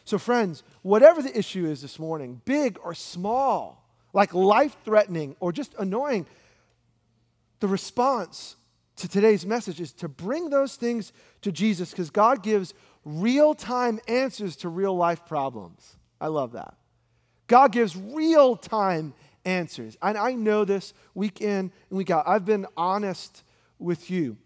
So, 0.04 0.18
friends, 0.18 0.62
whatever 0.82 1.22
the 1.22 1.36
issue 1.36 1.66
is 1.66 1.82
this 1.82 1.98
morning, 1.98 2.40
big 2.44 2.78
or 2.82 2.94
small, 2.94 3.88
like 4.12 4.34
life 4.34 4.76
threatening 4.84 5.36
or 5.40 5.52
just 5.52 5.74
annoying, 5.78 6.26
the 7.60 7.68
response 7.68 8.56
to 8.96 9.08
today's 9.08 9.46
message 9.46 9.80
is 9.80 9.92
to 9.92 10.08
bring 10.08 10.50
those 10.50 10.76
things 10.76 11.12
to 11.42 11.52
Jesus 11.52 11.90
because 11.90 12.10
God 12.10 12.42
gives 12.42 12.74
real 13.04 13.54
time 13.54 14.00
answers 14.08 14.56
to 14.56 14.68
real 14.68 14.96
life 14.96 15.24
problems. 15.26 15.96
I 16.20 16.28
love 16.28 16.52
that. 16.52 16.74
God 17.46 17.72
gives 17.72 17.96
real 17.96 18.56
time 18.56 19.14
answers. 19.44 19.96
And 20.02 20.16
I 20.16 20.34
know 20.34 20.64
this 20.64 20.94
week 21.14 21.40
in 21.40 21.72
and 21.90 21.98
week 21.98 22.10
out. 22.10 22.24
I've 22.26 22.44
been 22.44 22.66
honest 22.76 23.42
with 23.78 24.10
you. 24.10 24.36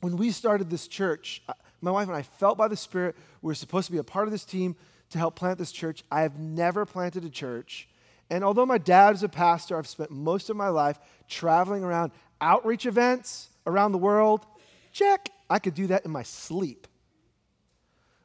When 0.00 0.16
we 0.16 0.30
started 0.30 0.68
this 0.70 0.88
church, 0.88 1.42
my 1.80 1.90
wife 1.90 2.08
and 2.08 2.16
I 2.16 2.22
felt 2.22 2.58
by 2.58 2.68
the 2.68 2.76
Spirit 2.76 3.16
we 3.42 3.48
were 3.48 3.54
supposed 3.54 3.86
to 3.86 3.92
be 3.92 3.98
a 3.98 4.04
part 4.04 4.26
of 4.26 4.32
this 4.32 4.44
team 4.44 4.76
to 5.10 5.18
help 5.18 5.36
plant 5.36 5.58
this 5.58 5.72
church. 5.72 6.04
I 6.10 6.22
have 6.22 6.38
never 6.38 6.84
planted 6.84 7.24
a 7.24 7.30
church. 7.30 7.88
And 8.28 8.42
although 8.42 8.66
my 8.66 8.78
dad 8.78 9.14
is 9.14 9.22
a 9.22 9.28
pastor, 9.28 9.78
I've 9.78 9.86
spent 9.86 10.10
most 10.10 10.50
of 10.50 10.56
my 10.56 10.68
life 10.68 10.98
traveling 11.28 11.84
around 11.84 12.12
outreach 12.40 12.86
events 12.86 13.48
around 13.66 13.92
the 13.92 13.98
world. 13.98 14.44
Check. 14.92 15.30
I 15.48 15.58
could 15.58 15.74
do 15.74 15.86
that 15.88 16.04
in 16.04 16.10
my 16.10 16.24
sleep. 16.24 16.88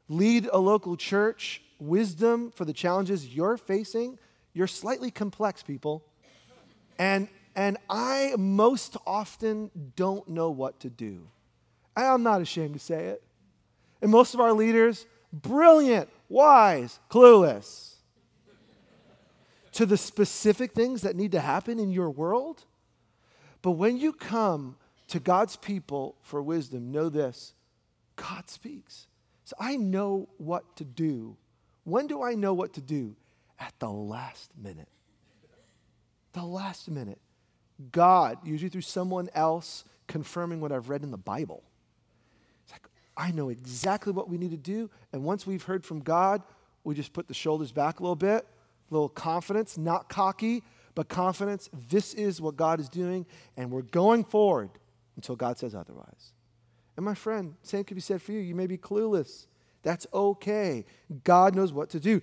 Lead 0.09 0.49
a 0.51 0.57
local 0.57 0.97
church, 0.97 1.61
wisdom 1.79 2.51
for 2.51 2.65
the 2.65 2.73
challenges 2.73 3.27
you're 3.27 3.57
facing. 3.57 4.17
You're 4.53 4.67
slightly 4.67 5.11
complex, 5.11 5.61
people. 5.61 6.03
And, 6.97 7.27
and 7.55 7.77
I 7.89 8.33
most 8.37 8.97
often 9.05 9.71
don't 9.95 10.27
know 10.27 10.49
what 10.49 10.79
to 10.81 10.89
do. 10.89 11.27
I'm 11.95 12.23
not 12.23 12.41
ashamed 12.41 12.73
to 12.73 12.79
say 12.79 13.05
it. 13.05 13.23
And 14.01 14.11
most 14.11 14.33
of 14.33 14.39
our 14.39 14.53
leaders, 14.53 15.05
brilliant, 15.31 16.09
wise, 16.27 16.99
clueless 17.09 17.95
to 19.73 19.85
the 19.85 19.97
specific 19.97 20.73
things 20.73 21.01
that 21.01 21.15
need 21.15 21.31
to 21.31 21.39
happen 21.39 21.79
in 21.79 21.91
your 21.91 22.09
world. 22.09 22.65
But 23.61 23.71
when 23.71 23.97
you 23.97 24.11
come 24.11 24.75
to 25.07 25.19
God's 25.19 25.55
people 25.55 26.15
for 26.21 26.41
wisdom, 26.41 26.91
know 26.91 27.09
this 27.09 27.53
God 28.15 28.49
speaks. 28.49 29.07
So 29.45 29.55
I 29.59 29.75
know 29.75 30.29
what 30.37 30.75
to 30.77 30.83
do. 30.83 31.37
When 31.83 32.07
do 32.07 32.21
I 32.21 32.35
know 32.35 32.53
what 32.53 32.73
to 32.73 32.81
do? 32.81 33.15
At 33.59 33.73
the 33.79 33.89
last 33.89 34.51
minute. 34.57 34.87
The 36.33 36.43
last 36.43 36.89
minute. 36.89 37.19
God, 37.91 38.37
usually 38.43 38.69
through 38.69 38.81
someone 38.81 39.29
else, 39.33 39.83
confirming 40.07 40.61
what 40.61 40.71
I've 40.71 40.89
read 40.89 41.03
in 41.03 41.11
the 41.11 41.17
Bible. 41.17 41.63
I 43.15 43.31
know 43.31 43.49
exactly 43.49 44.13
what 44.13 44.29
we 44.29 44.37
need 44.37 44.51
to 44.51 44.57
do. 44.57 44.89
And 45.11 45.23
once 45.23 45.45
we've 45.45 45.63
heard 45.63 45.85
from 45.85 45.99
God, 45.99 46.41
we 46.83 46.95
just 46.95 47.13
put 47.13 47.27
the 47.27 47.33
shoulders 47.33 47.71
back 47.71 47.99
a 47.99 48.03
little 48.03 48.15
bit, 48.15 48.45
a 48.89 48.93
little 48.93 49.09
confidence, 49.09 49.77
not 49.77 50.09
cocky, 50.09 50.63
but 50.95 51.09
confidence. 51.09 51.69
This 51.89 52.13
is 52.13 52.41
what 52.41 52.55
God 52.55 52.79
is 52.79 52.89
doing, 52.89 53.25
and 53.57 53.71
we're 53.71 53.81
going 53.81 54.23
forward 54.23 54.69
until 55.15 55.35
God 55.35 55.57
says 55.57 55.75
otherwise. 55.75 56.33
And 56.97 57.05
my 57.05 57.13
friend, 57.13 57.55
same 57.63 57.83
could 57.83 57.95
be 57.95 58.01
said 58.01 58.21
for 58.21 58.31
you. 58.31 58.39
You 58.39 58.55
may 58.55 58.67
be 58.67 58.77
clueless. 58.77 59.45
That's 59.83 60.05
okay. 60.13 60.85
God 61.23 61.55
knows 61.55 61.73
what 61.73 61.89
to 61.91 61.99
do. 61.99 62.21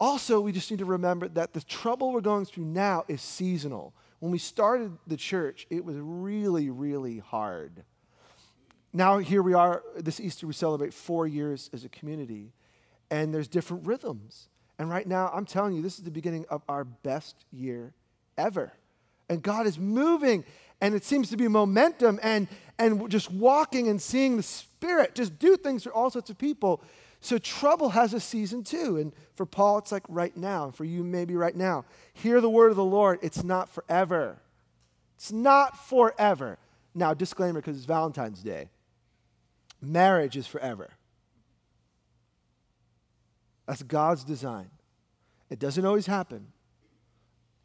Also, 0.00 0.40
we 0.40 0.50
just 0.50 0.70
need 0.70 0.80
to 0.80 0.84
remember 0.84 1.28
that 1.28 1.52
the 1.52 1.60
trouble 1.60 2.12
we're 2.12 2.20
going 2.20 2.44
through 2.44 2.64
now 2.64 3.04
is 3.06 3.22
seasonal. 3.22 3.94
When 4.18 4.32
we 4.32 4.38
started 4.38 4.96
the 5.06 5.16
church, 5.16 5.66
it 5.70 5.84
was 5.84 5.96
really, 5.98 6.70
really 6.70 7.18
hard 7.18 7.84
now 8.92 9.18
here 9.18 9.42
we 9.42 9.54
are 9.54 9.82
this 9.96 10.20
easter 10.20 10.46
we 10.46 10.52
celebrate 10.52 10.92
four 10.92 11.26
years 11.26 11.70
as 11.72 11.84
a 11.84 11.88
community 11.88 12.52
and 13.10 13.32
there's 13.32 13.48
different 13.48 13.86
rhythms. 13.86 14.48
And 14.78 14.90
right 14.90 15.06
now 15.06 15.30
i'm 15.32 15.46
telling 15.46 15.74
you 15.74 15.82
this 15.82 15.98
is 15.98 16.04
the 16.04 16.10
beginning 16.10 16.44
of 16.50 16.62
our 16.68 16.84
best 16.84 17.44
year 17.50 17.94
ever. 18.36 18.72
And 19.28 19.42
god 19.42 19.66
is 19.66 19.78
moving 19.78 20.44
and 20.80 20.94
it 20.94 21.04
seems 21.04 21.30
to 21.30 21.36
be 21.36 21.48
momentum 21.48 22.20
and 22.22 22.48
and 22.78 23.08
just 23.08 23.30
walking 23.30 23.88
and 23.88 24.00
seeing 24.00 24.36
the 24.36 24.42
spirit 24.42 25.14
just 25.14 25.38
do 25.38 25.56
things 25.56 25.84
for 25.84 25.92
all 25.92 26.10
sorts 26.10 26.28
of 26.28 26.36
people. 26.36 26.82
So 27.20 27.38
trouble 27.38 27.90
has 27.90 28.12
a 28.12 28.20
season 28.20 28.62
too. 28.62 28.98
And 28.98 29.12
for 29.34 29.46
paul 29.46 29.78
it's 29.78 29.92
like 29.92 30.04
right 30.08 30.36
now. 30.36 30.70
For 30.70 30.84
you 30.84 31.02
maybe 31.02 31.34
right 31.34 31.56
now. 31.56 31.86
Hear 32.12 32.42
the 32.42 32.50
word 32.50 32.70
of 32.70 32.76
the 32.76 32.84
lord. 32.84 33.20
It's 33.22 33.42
not 33.42 33.70
forever. 33.70 34.36
It's 35.16 35.32
not 35.32 35.78
forever. 35.88 36.58
Now 36.94 37.14
disclaimer 37.14 37.60
because 37.60 37.76
it's 37.76 37.86
valentine's 37.86 38.42
day 38.42 38.68
Marriage 39.82 40.36
is 40.36 40.46
forever. 40.46 40.90
That's 43.66 43.82
God's 43.82 44.22
design. 44.22 44.70
It 45.50 45.58
doesn't 45.58 45.84
always 45.84 46.06
happen. 46.06 46.46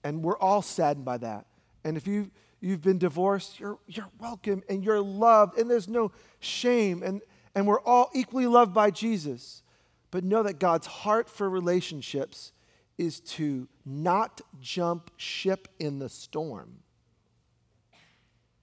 And 0.03 0.23
we're 0.23 0.37
all 0.37 0.63
saddened 0.63 1.05
by 1.05 1.19
that. 1.19 1.45
And 1.83 1.95
if 1.95 2.07
you, 2.07 2.31
you've 2.59 2.81
been 2.81 2.97
divorced, 2.97 3.59
you're, 3.59 3.77
you're 3.87 4.09
welcome 4.19 4.63
and 4.67 4.83
you're 4.83 5.01
loved, 5.01 5.57
and 5.59 5.69
there's 5.69 5.87
no 5.87 6.11
shame. 6.39 7.03
And, 7.03 7.21
and 7.53 7.67
we're 7.67 7.81
all 7.81 8.09
equally 8.13 8.47
loved 8.47 8.73
by 8.73 8.89
Jesus. 8.89 9.61
But 10.09 10.23
know 10.23 10.41
that 10.43 10.59
God's 10.59 10.87
heart 10.87 11.29
for 11.29 11.49
relationships 11.49 12.51
is 12.97 13.19
to 13.19 13.67
not 13.85 14.41
jump 14.59 15.11
ship 15.17 15.67
in 15.79 15.99
the 15.99 16.09
storm, 16.09 16.79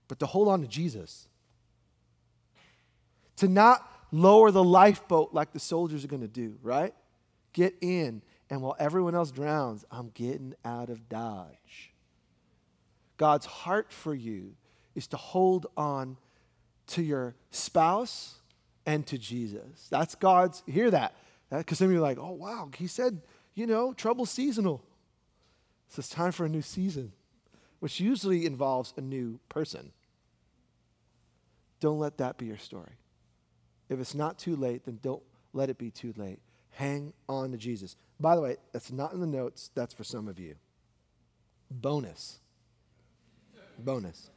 but 0.09 0.19
to 0.19 0.27
hold 0.27 0.49
on 0.49 0.61
to 0.63 0.67
Jesus 0.67 1.29
to 3.37 3.49
not 3.49 3.89
lower 4.13 4.51
the 4.51 4.65
lifeboat 4.65 5.33
like 5.33 5.53
the 5.53 5.61
soldiers 5.61 6.05
are 6.05 6.09
going 6.09 6.23
to 6.23 6.29
do, 6.29 6.57
right? 6.63 6.95
Get 7.53 7.75
in, 7.81 8.23
and 8.51 8.63
while 8.63 8.77
everyone 8.79 9.15
else 9.15 9.31
drowns, 9.31 9.85
I'm 9.91 10.11
getting 10.15 10.55
out 10.65 10.91
of 10.91 11.09
Dodge. 11.09 11.93
God's 13.17 13.47
heart 13.47 13.93
for 13.93 14.15
you 14.15 14.55
is 14.95 15.07
to 15.09 15.17
hold 15.17 15.67
on 15.77 16.17
to 16.89 17.03
your 17.03 17.35
spouse 17.51 18.35
and 18.87 19.07
to 19.07 19.19
Jesus. 19.19 19.89
That's 19.91 20.15
God's, 20.15 20.63
hear 20.67 20.91
that. 20.91 21.15
Because 21.51 21.79
some 21.79 21.87
of 21.87 21.93
you 21.93 21.99
are 21.99 22.03
like, 22.03 22.19
oh, 22.19 22.33
wow, 22.33 22.71
he 22.77 22.87
said 22.87 23.23
you 23.55 23.67
know, 23.67 23.93
trouble 23.93 24.27
seasonal. 24.27 24.83
So 25.89 26.01
it's 26.01 26.09
time 26.09 26.33
for 26.33 26.45
a 26.45 26.49
new 26.49 26.63
season, 26.63 27.13
which 27.79 28.01
usually 28.01 28.47
involves 28.47 28.93
a 28.97 29.01
new 29.01 29.39
person. 29.49 29.93
Don't 31.81 31.99
let 31.99 32.19
that 32.19 32.37
be 32.37 32.47
your 32.47 32.59
story. 32.59 32.99
If 33.89 34.01
it's 34.01 34.15
not 34.15 34.39
too 34.39 34.57
late, 34.57 34.85
then 34.85 34.99
don't 35.03 35.23
let 35.53 35.71
it 35.71 35.79
be 35.79 35.91
too 35.91 36.15
late. 36.17 36.41
Hang 36.71 37.13
on 37.29 37.53
to 37.53 37.57
Jesus. 37.57 37.97
By 38.19 38.35
the 38.35 38.43
way, 38.43 38.57
that's 38.73 38.91
not 38.91 39.13
in 39.13 39.21
the 39.21 39.27
notes, 39.27 39.71
that's 39.75 39.95
for 39.95 40.05
some 40.05 40.29
of 40.29 40.39
you. 40.39 40.57
Bonus. 41.71 42.39
Bonus. 43.79 44.31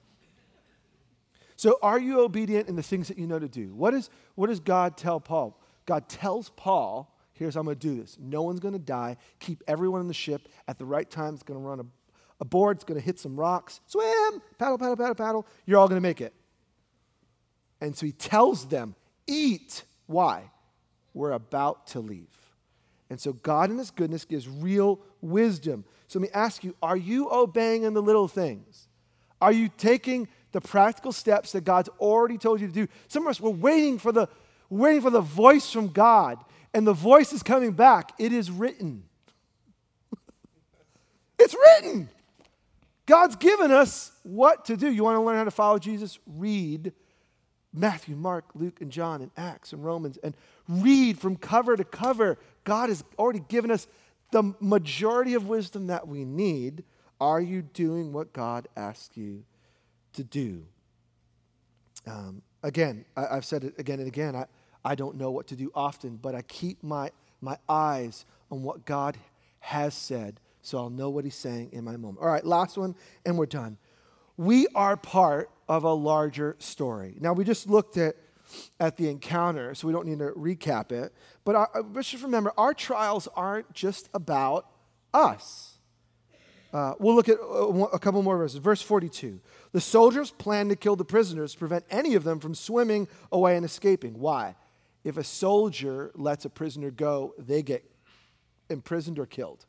So, 1.56 1.80
are 1.82 2.00
you 2.00 2.22
obedient 2.22 2.70
in 2.70 2.76
the 2.76 2.84
things 2.84 3.08
that 3.08 3.18
you 3.18 3.26
know 3.26 3.40
to 3.40 3.48
do? 3.48 3.74
What, 3.74 3.96
is, 3.96 4.12
what 4.36 4.48
does 4.48 4.60
God 4.60 4.96
tell 4.96 5.20
Paul? 5.20 5.60
God 5.88 6.08
tells 6.08 6.50
Paul, 6.50 7.12
here's 7.34 7.56
how 7.56 7.62
I'm 7.62 7.66
going 7.66 7.78
to 7.78 7.88
do 7.88 8.00
this. 8.00 8.18
No 8.20 8.44
one's 8.44 8.60
going 8.60 8.74
to 8.74 8.80
die. 8.80 9.18
Keep 9.40 9.64
everyone 9.68 10.02
in 10.02 10.08
the 10.08 10.14
ship 10.14 10.50
at 10.68 10.78
the 10.78 10.86
right 10.86 11.10
time. 11.10 11.34
It's 11.34 11.44
going 11.44 11.60
to 11.60 11.66
run 11.66 11.80
a, 11.80 11.86
a 12.42 12.46
board. 12.46 12.78
It's 12.78 12.84
going 12.84 13.00
to 13.00 13.06
hit 13.06 13.18
some 13.18 13.40
rocks. 13.40 13.82
Swim, 13.88 14.42
paddle, 14.60 14.78
paddle, 14.78 14.96
paddle, 14.96 15.16
paddle. 15.16 15.48
You're 15.66 15.80
all 15.80 15.88
going 15.88 15.98
to 15.98 16.08
make 16.08 16.22
it. 16.22 16.34
And 17.82 17.96
so 17.96 18.06
he 18.06 18.12
tells 18.12 18.68
them, 18.68 18.96
eat. 19.28 19.84
Why? 20.06 20.50
We're 21.14 21.32
about 21.32 21.88
to 21.88 22.00
leave. 22.00 22.28
And 23.10 23.20
so 23.20 23.34
God 23.34 23.70
in 23.70 23.78
his 23.78 23.92
goodness 23.92 24.26
gives 24.26 24.48
real 24.48 25.00
wisdom. 25.22 25.86
So 26.08 26.20
let 26.20 26.30
me 26.30 26.34
ask 26.34 26.64
you, 26.64 26.76
are 26.82 26.98
you 26.98 27.30
obeying 27.32 27.84
in 27.84 27.94
the 27.94 28.02
little 28.02 28.28
things? 28.28 28.88
Are 29.42 29.52
you 29.52 29.70
taking 29.70 30.28
the 30.52 30.62
practical 30.62 31.12
steps 31.12 31.52
that 31.52 31.64
God's 31.64 31.90
already 32.00 32.38
told 32.38 32.60
you 32.60 32.68
to 32.68 32.74
do? 32.74 32.88
Some 33.08 33.24
of 33.24 33.30
us, 33.30 33.40
we're 33.40 33.50
waiting 33.52 33.98
for 33.98 34.12
the, 34.12 34.28
waiting 34.70 35.02
for 35.02 35.10
the 35.10 35.22
voice 35.22 35.72
from 35.72 35.90
God, 35.90 36.44
and 36.74 36.86
the 36.86 36.94
voice 36.94 37.34
is 37.34 37.44
coming 37.44 37.72
back. 37.72 38.14
It 38.20 38.34
is 38.34 38.52
written. 38.52 39.04
it's 41.40 41.56
written. 41.56 42.10
God's 43.06 43.38
given 43.38 43.72
us 43.72 44.12
what 44.24 44.66
to 44.66 44.76
do. 44.76 44.92
You 44.92 45.04
want 45.04 45.16
to 45.16 45.22
learn 45.22 45.38
how 45.38 45.46
to 45.46 45.52
follow 45.52 45.80
Jesus? 45.80 46.20
Read 46.26 46.92
Matthew, 47.74 48.16
Mark, 48.16 48.46
Luke, 48.56 48.82
and 48.82 48.92
John, 48.92 49.22
and 49.22 49.32
Acts 49.38 49.74
and 49.74 49.84
Romans, 49.84 50.18
and 50.24 50.36
read 50.68 51.20
from 51.20 51.36
cover 51.36 51.76
to 51.76 51.84
cover. 51.84 52.38
God 52.64 52.90
has 52.90 53.04
already 53.18 53.44
given 53.48 53.72
us 53.72 53.88
the 54.32 54.54
majority 54.60 55.34
of 55.34 55.48
wisdom 55.48 55.88
that 55.88 56.08
we 56.08 56.26
need. 56.26 56.84
Are 57.20 57.42
you 57.42 57.62
doing 57.62 58.14
what 58.14 58.34
God 58.34 58.68
asked 58.76 59.18
you 59.18 59.44
to 60.14 60.24
do? 60.24 60.66
Um, 62.06 62.42
again, 62.64 63.06
I, 63.16 63.36
have 63.36 63.46
said 63.46 63.64
it 63.64 63.76
again 63.78 64.00
and 64.00 64.08
again. 64.08 64.36
I, 64.36 64.46
I 64.84 64.96
don't 64.96 65.18
know 65.18 65.32
what 65.32 65.48
to 65.48 65.56
do 65.56 65.72
often, 65.76 66.18
but 66.18 66.36
I 66.36 66.42
keep 66.44 66.84
my, 66.84 67.12
my 67.42 67.58
eyes 67.68 68.26
on 68.50 68.64
what 68.64 68.86
God 68.86 69.18
has 69.60 69.94
said 69.94 70.40
so 70.68 70.78
I'll 70.78 70.90
know 70.90 71.10
what 71.10 71.24
He's 71.24 71.36
saying 71.36 71.70
in 71.72 71.86
my 71.86 71.96
moment. 71.96 72.20
All 72.20 72.28
right, 72.28 72.46
last 72.46 72.78
one, 72.78 72.94
and 73.26 73.38
we're 73.38 73.46
done. 73.46 73.78
We 74.36 74.68
are 74.76 74.98
part 74.98 75.50
of 75.68 75.84
a 75.84 75.94
larger 75.94 76.56
story. 76.60 77.16
Now, 77.20 77.34
we 77.34 77.44
just 77.44 77.70
looked 77.70 77.98
at, 77.98 78.16
at 78.80 78.98
the 78.98 79.10
encounter, 79.10 79.76
so 79.76 79.88
we 79.88 79.94
don't 79.94 80.08
need 80.08 80.20
to 80.20 80.32
recap 80.32 80.92
it. 80.92 81.14
But 81.44 81.70
let's 81.94 82.10
just 82.10 82.24
remember 82.24 82.54
our 82.58 82.74
trials 82.74 83.28
aren't 83.36 83.72
just 83.74 84.10
about 84.14 84.70
us. 85.14 85.78
Uh, 86.74 86.94
we'll 87.00 87.16
look 87.16 87.30
at 87.30 87.40
uh, 87.40 87.88
a 87.94 88.00
couple 88.00 88.22
more 88.22 88.38
verses. 88.38 88.60
Verse 88.60 88.82
42. 88.82 89.40
The 89.72 89.82
soldiers 89.82 90.32
planned 90.32 90.70
to 90.70 90.76
kill 90.76 90.96
the 90.96 91.06
prisoners 91.06 91.54
to 91.54 91.60
prevent 91.60 91.86
any 91.90 92.16
of 92.16 92.24
them 92.24 92.40
from 92.40 92.54
swimming 92.56 93.08
away 93.32 93.56
and 93.56 93.66
escaping. 93.66 94.20
Why? 94.20 94.56
If 95.04 95.18
a 95.18 95.24
soldier 95.24 96.12
lets 96.16 96.46
a 96.46 96.50
prisoner 96.50 96.92
go, 96.92 97.34
they 97.38 97.64
get 97.64 97.90
imprisoned 98.70 99.20
or 99.20 99.26
killed. 99.26 99.66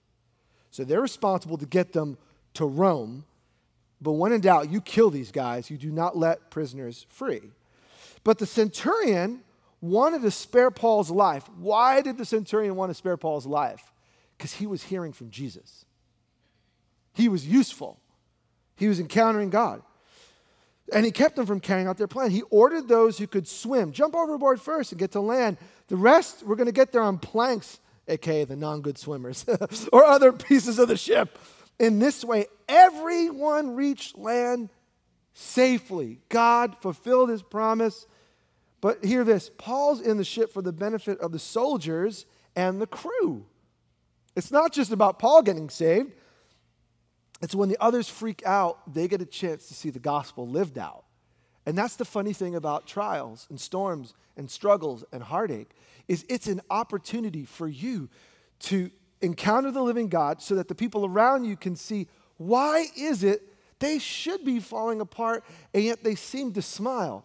So 0.70 0.84
they're 0.84 1.00
responsible 1.00 1.56
to 1.58 1.66
get 1.66 1.92
them 1.92 2.18
to 2.54 2.66
Rome 2.66 3.24
but 4.00 4.12
when 4.12 4.32
in 4.32 4.40
doubt, 4.40 4.70
you 4.70 4.80
kill 4.80 5.10
these 5.10 5.32
guys. 5.32 5.70
You 5.70 5.76
do 5.78 5.90
not 5.90 6.16
let 6.16 6.50
prisoners 6.50 7.06
free. 7.08 7.42
But 8.24 8.38
the 8.38 8.46
centurion 8.46 9.40
wanted 9.80 10.22
to 10.22 10.30
spare 10.30 10.70
Paul's 10.70 11.10
life. 11.10 11.48
Why 11.56 12.00
did 12.00 12.18
the 12.18 12.24
centurion 12.24 12.76
want 12.76 12.90
to 12.90 12.94
spare 12.94 13.16
Paul's 13.16 13.46
life? 13.46 13.92
Because 14.36 14.54
he 14.54 14.66
was 14.66 14.84
hearing 14.84 15.12
from 15.12 15.30
Jesus. 15.30 15.84
He 17.14 17.28
was 17.28 17.46
useful, 17.46 17.98
he 18.76 18.88
was 18.88 19.00
encountering 19.00 19.50
God. 19.50 19.82
And 20.90 21.04
he 21.04 21.10
kept 21.10 21.36
them 21.36 21.44
from 21.44 21.60
carrying 21.60 21.86
out 21.86 21.98
their 21.98 22.06
plan. 22.06 22.30
He 22.30 22.40
ordered 22.48 22.88
those 22.88 23.18
who 23.18 23.26
could 23.26 23.46
swim, 23.46 23.92
jump 23.92 24.14
overboard 24.14 24.58
first 24.58 24.90
and 24.90 24.98
get 24.98 25.10
to 25.12 25.20
land. 25.20 25.58
The 25.88 25.96
rest, 25.96 26.42
we're 26.42 26.56
going 26.56 26.64
to 26.64 26.72
get 26.72 26.92
there 26.92 27.02
on 27.02 27.18
planks, 27.18 27.78
aka 28.06 28.44
the 28.44 28.56
non 28.56 28.80
good 28.80 28.96
swimmers, 28.96 29.44
or 29.92 30.04
other 30.04 30.32
pieces 30.32 30.78
of 30.78 30.88
the 30.88 30.96
ship. 30.96 31.38
In 31.78 31.98
this 31.98 32.24
way, 32.24 32.46
everyone 32.68 33.76
reached 33.76 34.18
land 34.18 34.70
safely. 35.32 36.20
God 36.28 36.76
fulfilled 36.80 37.28
his 37.28 37.42
promise. 37.42 38.06
But 38.80 39.04
hear 39.04 39.24
this 39.24 39.50
Paul's 39.56 40.00
in 40.00 40.16
the 40.16 40.24
ship 40.24 40.52
for 40.52 40.62
the 40.62 40.72
benefit 40.72 41.18
of 41.20 41.32
the 41.32 41.38
soldiers 41.38 42.26
and 42.56 42.80
the 42.80 42.86
crew. 42.86 43.46
It's 44.36 44.50
not 44.50 44.72
just 44.72 44.92
about 44.92 45.18
Paul 45.18 45.42
getting 45.42 45.68
saved, 45.68 46.12
it's 47.40 47.54
when 47.54 47.68
the 47.68 47.78
others 47.80 48.08
freak 48.08 48.44
out, 48.44 48.92
they 48.92 49.08
get 49.08 49.20
a 49.20 49.26
chance 49.26 49.68
to 49.68 49.74
see 49.74 49.90
the 49.90 49.98
gospel 49.98 50.48
lived 50.48 50.78
out. 50.78 51.04
And 51.66 51.76
that's 51.76 51.96
the 51.96 52.04
funny 52.04 52.32
thing 52.32 52.54
about 52.54 52.86
trials 52.86 53.46
and 53.50 53.60
storms 53.60 54.14
and 54.36 54.50
struggles 54.50 55.04
and 55.12 55.22
heartache 55.22 55.70
is 56.08 56.24
it's 56.28 56.46
an 56.46 56.62
opportunity 56.70 57.44
for 57.44 57.68
you 57.68 58.08
to 58.60 58.90
encounter 59.20 59.70
the 59.70 59.82
living 59.82 60.08
God 60.08 60.42
so 60.42 60.54
that 60.54 60.68
the 60.68 60.74
people 60.74 61.04
around 61.04 61.44
you 61.44 61.56
can 61.56 61.76
see 61.76 62.08
why 62.36 62.86
is 62.96 63.24
it 63.24 63.42
they 63.78 63.98
should 63.98 64.44
be 64.44 64.60
falling 64.60 65.00
apart 65.00 65.44
and 65.72 65.84
yet 65.84 66.02
they 66.02 66.14
seem 66.14 66.52
to 66.52 66.62
smile. 66.62 67.24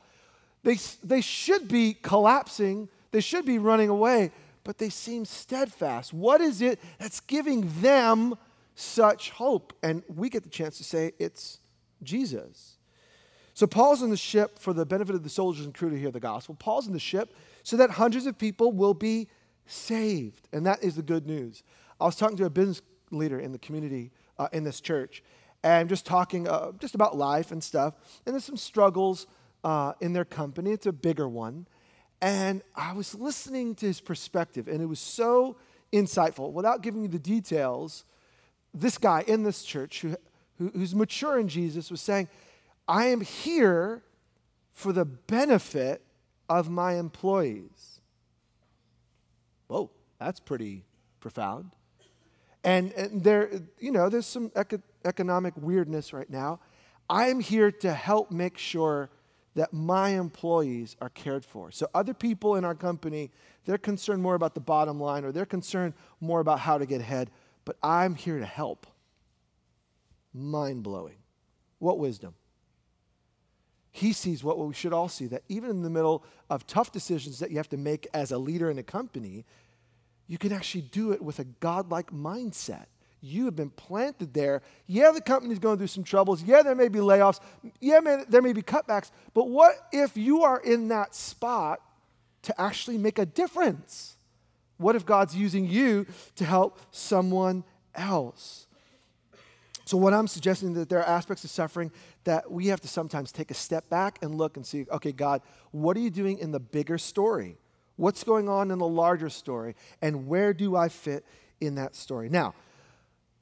They, 0.63 0.77
they 1.03 1.21
should 1.21 1.67
be 1.67 1.93
collapsing, 1.93 2.89
they 3.11 3.21
should 3.21 3.45
be 3.45 3.57
running 3.57 3.89
away, 3.89 4.31
but 4.63 4.77
they 4.77 4.89
seem 4.89 5.25
steadfast. 5.25 6.13
What 6.13 6.41
is 6.41 6.61
it 6.61 6.79
that's 6.99 7.19
giving 7.19 7.69
them 7.81 8.35
such 8.75 9.31
hope? 9.31 9.73
And 9.83 10.03
we 10.07 10.29
get 10.29 10.43
the 10.43 10.49
chance 10.49 10.77
to 10.77 10.83
say 10.83 11.11
it's 11.19 11.59
Jesus. 12.01 12.77
So 13.53 13.67
Paul's 13.67 14.01
in 14.01 14.09
the 14.09 14.17
ship 14.17 14.57
for 14.57 14.73
the 14.73 14.85
benefit 14.85 15.15
of 15.15 15.23
the 15.23 15.29
soldiers 15.29 15.65
and 15.65 15.73
crew 15.73 15.89
to 15.89 15.99
hear 15.99 16.11
the 16.11 16.19
gospel. 16.19 16.55
Paul's 16.55 16.87
in 16.87 16.93
the 16.93 16.99
ship 16.99 17.35
so 17.61 17.77
that 17.77 17.91
hundreds 17.91 18.25
of 18.25 18.37
people 18.37 18.71
will 18.71 18.95
be 18.95 19.27
saved. 19.65 20.47
And 20.51 20.65
that 20.65 20.83
is 20.83 20.95
the 20.95 21.03
good 21.03 21.27
news. 21.27 21.63
I 22.03 22.05
was 22.05 22.17
talking 22.17 22.35
to 22.35 22.45
a 22.45 22.49
business 22.49 22.81
leader 23.11 23.39
in 23.39 23.53
the 23.53 23.57
community 23.57 24.11
uh, 24.37 24.49
in 24.51 24.65
this 24.65 24.81
church, 24.81 25.23
and 25.63 25.87
just 25.87 26.05
talking 26.05 26.49
uh, 26.49 26.73
just 26.77 26.95
about 26.95 27.15
life 27.15 27.53
and 27.53 27.63
stuff. 27.63 27.93
And 28.25 28.35
there's 28.35 28.43
some 28.43 28.57
struggles 28.57 29.25
uh, 29.63 29.93
in 30.01 30.11
their 30.11 30.25
company. 30.25 30.71
It's 30.71 30.85
a 30.85 30.91
bigger 30.91 31.29
one, 31.29 31.65
and 32.21 32.61
I 32.75 32.91
was 32.91 33.15
listening 33.15 33.73
to 33.75 33.85
his 33.85 34.01
perspective, 34.01 34.67
and 34.67 34.81
it 34.81 34.85
was 34.85 34.99
so 34.99 35.55
insightful. 35.93 36.51
Without 36.51 36.81
giving 36.81 37.03
you 37.03 37.07
the 37.07 37.19
details, 37.19 38.03
this 38.73 38.97
guy 38.97 39.23
in 39.25 39.43
this 39.43 39.63
church 39.63 40.01
who, 40.01 40.17
who 40.57 40.71
who's 40.75 40.93
mature 40.93 41.39
in 41.39 41.47
Jesus 41.47 41.89
was 41.89 42.01
saying, 42.01 42.27
"I 42.85 43.05
am 43.05 43.21
here 43.21 44.03
for 44.73 44.91
the 44.91 45.05
benefit 45.05 46.03
of 46.49 46.69
my 46.69 46.95
employees." 46.95 48.01
Whoa, 49.67 49.89
that's 50.19 50.41
pretty 50.41 50.83
profound. 51.21 51.71
And, 52.63 52.91
and 52.93 53.23
there, 53.23 53.49
you 53.79 53.91
know, 53.91 54.09
there's 54.09 54.25
some 54.25 54.51
eco- 54.55 54.81
economic 55.05 55.53
weirdness 55.57 56.13
right 56.13 56.29
now. 56.29 56.59
I'm 57.09 57.39
here 57.39 57.71
to 57.71 57.93
help 57.93 58.31
make 58.31 58.57
sure 58.57 59.09
that 59.55 59.73
my 59.73 60.09
employees 60.09 60.95
are 61.01 61.09
cared 61.09 61.45
for. 61.45 61.71
So 61.71 61.87
other 61.93 62.13
people 62.13 62.55
in 62.55 62.65
our 62.65 62.73
company, 62.73 63.31
they're 63.65 63.77
concerned 63.77 64.21
more 64.21 64.35
about 64.35 64.55
the 64.55 64.61
bottom 64.61 64.99
line 64.99 65.25
or 65.25 65.31
they're 65.31 65.45
concerned 65.45 65.93
more 66.19 66.39
about 66.39 66.59
how 66.59 66.77
to 66.77 66.85
get 66.85 67.01
ahead, 67.01 67.29
but 67.65 67.77
I'm 67.83 68.15
here 68.15 68.39
to 68.39 68.45
help. 68.45 68.87
Mind 70.33 70.83
blowing. 70.83 71.17
What 71.79 71.99
wisdom. 71.99 72.33
He 73.91 74.11
sees 74.11 74.43
what 74.43 74.57
we 74.57 74.73
should 74.73 74.93
all 74.93 75.07
see 75.07 75.27
that 75.27 75.43
even 75.49 75.69
in 75.69 75.83
the 75.83 75.89
middle 75.89 76.23
of 76.49 76.65
tough 76.65 76.91
decisions 76.91 77.37
that 77.39 77.51
you 77.51 77.57
have 77.57 77.69
to 77.69 77.77
make 77.77 78.07
as 78.11 78.31
a 78.31 78.39
leader 78.39 78.71
in 78.71 78.79
a 78.79 78.83
company, 78.83 79.45
you 80.27 80.37
can 80.37 80.51
actually 80.51 80.81
do 80.81 81.11
it 81.11 81.21
with 81.21 81.39
a 81.39 81.43
godlike 81.43 82.11
mindset. 82.11 82.85
You 83.21 83.45
have 83.45 83.55
been 83.55 83.69
planted 83.69 84.33
there. 84.33 84.61
Yeah, 84.85 85.11
the 85.11 85.21
company's 85.21 85.59
going 85.59 85.77
through 85.77 85.87
some 85.87 86.03
troubles. 86.03 86.43
Yeah, 86.43 86.61
there 86.61 86.75
may 86.75 86.89
be 86.89 86.99
layoffs. 86.99 87.39
Yeah, 87.79 88.01
man, 88.01 88.25
there 88.27 88.41
may 88.41 88.51
be 88.51 88.61
cutbacks. 88.61 89.11
But 89.33 89.47
what 89.47 89.75
if 89.93 90.17
you 90.17 90.43
are 90.43 90.59
in 90.59 90.89
that 90.89 91.15
spot 91.15 91.79
to 92.43 92.61
actually 92.61 92.97
make 92.97 93.19
a 93.19 93.25
difference? 93.25 94.17
What 94.77 94.95
if 94.97 95.05
God's 95.05 95.35
using 95.35 95.67
you 95.67 96.05
to 96.35 96.43
help 96.45 96.79
someone 96.91 97.63
else? 97.95 98.67
So, 99.85 99.97
what 99.97 100.13
I'm 100.13 100.27
suggesting 100.27 100.73
that 100.73 100.89
there 100.89 100.99
are 100.99 101.07
aspects 101.07 101.43
of 101.43 101.49
suffering 101.49 101.91
that 102.23 102.49
we 102.49 102.67
have 102.67 102.81
to 102.81 102.87
sometimes 102.87 103.31
take 103.31 103.51
a 103.51 103.53
step 103.53 103.89
back 103.89 104.19
and 104.21 104.35
look 104.35 104.55
and 104.57 104.65
see, 104.65 104.85
okay, 104.91 105.11
God, 105.11 105.41
what 105.71 105.97
are 105.97 105.99
you 105.99 106.09
doing 106.09 106.39
in 106.39 106.51
the 106.51 106.59
bigger 106.59 106.97
story? 106.97 107.57
What's 107.95 108.23
going 108.23 108.49
on 108.49 108.71
in 108.71 108.79
the 108.79 108.87
larger 108.87 109.29
story? 109.29 109.75
And 110.01 110.27
where 110.27 110.53
do 110.53 110.75
I 110.75 110.89
fit 110.89 111.25
in 111.65 111.75
that 111.75 111.95
story. 111.95 112.29
Now, 112.29 112.53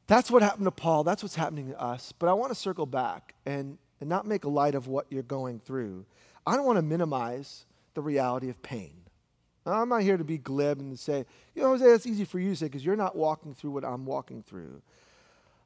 that's 0.08 0.30
what 0.30 0.42
happened 0.42 0.66
to 0.66 0.72
Paul. 0.72 1.04
That's 1.04 1.24
what's 1.24 1.36
happening 1.36 1.70
to 1.70 1.82
us. 1.82 2.14
But 2.18 2.30
I 2.30 2.34
want 2.34 2.52
to 2.52 2.56
circle 2.56 2.86
back 2.86 3.36
and, 3.46 3.78
and 4.00 4.10
not 4.10 4.26
make 4.26 4.46
light 4.46 4.76
of 4.76 4.88
what 4.88 5.08
you're 5.10 5.24
going 5.24 5.60
through. 5.60 6.06
I 6.46 6.56
don't 6.56 6.66
want 6.66 6.78
to 6.78 6.84
minimize 6.84 7.66
the 7.94 8.02
reality 8.02 8.50
of 8.50 8.62
pain. 8.62 8.94
I'm 9.66 9.90
not 9.90 10.02
here 10.02 10.18
to 10.18 10.24
be 10.24 10.40
glib 10.40 10.80
and 10.80 10.98
say, 10.98 11.26
you 11.54 11.62
know, 11.62 11.70
Jose, 11.70 11.86
that's 11.86 12.08
easy 12.08 12.26
for 12.26 12.40
you 12.40 12.50
to 12.50 12.56
say 12.56 12.66
because 12.66 12.84
you're 12.84 12.96
not 12.96 13.16
walking 13.16 13.54
through 13.54 13.72
what 13.72 13.86
I'm 13.86 14.06
walking 14.06 14.42
through. 14.42 14.82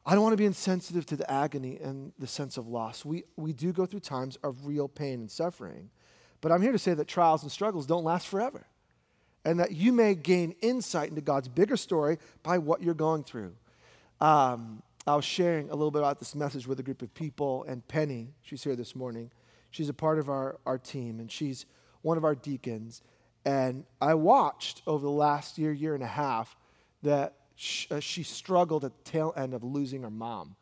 I 0.06 0.14
don't 0.14 0.22
want 0.22 0.34
to 0.34 0.38
be 0.38 0.46
insensitive 0.46 1.06
to 1.08 1.16
the 1.16 1.30
agony 1.32 1.80
and 1.82 2.12
the 2.20 2.28
sense 2.28 2.58
of 2.58 2.68
loss. 2.68 3.06
We, 3.06 3.24
we 3.38 3.54
do 3.54 3.72
go 3.72 3.86
through 3.86 4.02
times 4.02 4.36
of 4.44 4.68
real 4.68 4.90
pain 4.90 5.22
and 5.22 5.32
suffering. 5.32 5.90
But 6.42 6.52
I'm 6.52 6.62
here 6.62 6.74
to 6.74 6.78
say 6.78 6.94
that 6.94 7.08
trials 7.08 7.42
and 7.42 7.52
struggles 7.52 7.86
don't 7.86 8.04
last 8.04 8.28
forever. 8.28 8.68
And 9.46 9.60
that 9.60 9.72
you 9.72 9.94
may 9.94 10.16
gain 10.16 10.56
insight 10.62 11.10
into 11.10 11.22
God's 11.22 11.48
bigger 11.48 11.78
story 11.78 12.18
by 12.44 12.58
what 12.58 12.82
you're 12.82 12.96
going 12.96 13.24
through. 13.24 13.54
Um, 14.20 14.82
I 15.08 15.16
was 15.16 15.24
sharing 15.24 15.70
a 15.70 15.76
little 15.76 15.92
bit 15.92 16.00
about 16.00 16.18
this 16.18 16.34
message 16.34 16.68
with 16.68 16.80
a 16.80 16.84
group 16.84 17.04
of 17.04 17.14
people, 17.14 17.64
and 17.68 17.88
Penny, 17.88 18.34
she's 18.42 18.64
here 18.64 18.76
this 18.76 18.96
morning. 18.96 19.30
She's 19.70 19.88
a 19.88 19.94
part 19.94 20.18
of 20.18 20.30
our, 20.30 20.60
our 20.66 20.80
team, 20.80 21.20
and 21.20 21.32
she's 21.32 21.68
one 22.02 22.18
of 22.18 22.24
our 22.24 22.34
deacons. 22.34 23.04
And 23.46 23.86
I 24.02 24.16
watched 24.16 24.82
over 24.88 25.04
the 25.06 25.12
last 25.12 25.60
year, 25.60 25.72
year 25.72 25.94
and 25.94 26.04
a 26.04 26.08
half, 26.08 26.58
that 27.04 27.36
she, 27.56 27.88
uh, 27.92 28.00
she 28.00 28.24
struggled 28.24 28.84
at 28.84 28.94
the 28.98 29.12
tail 29.12 29.32
end 29.38 29.54
of 29.54 29.64
losing 29.64 30.02
her 30.02 30.10
mom. 30.10 30.56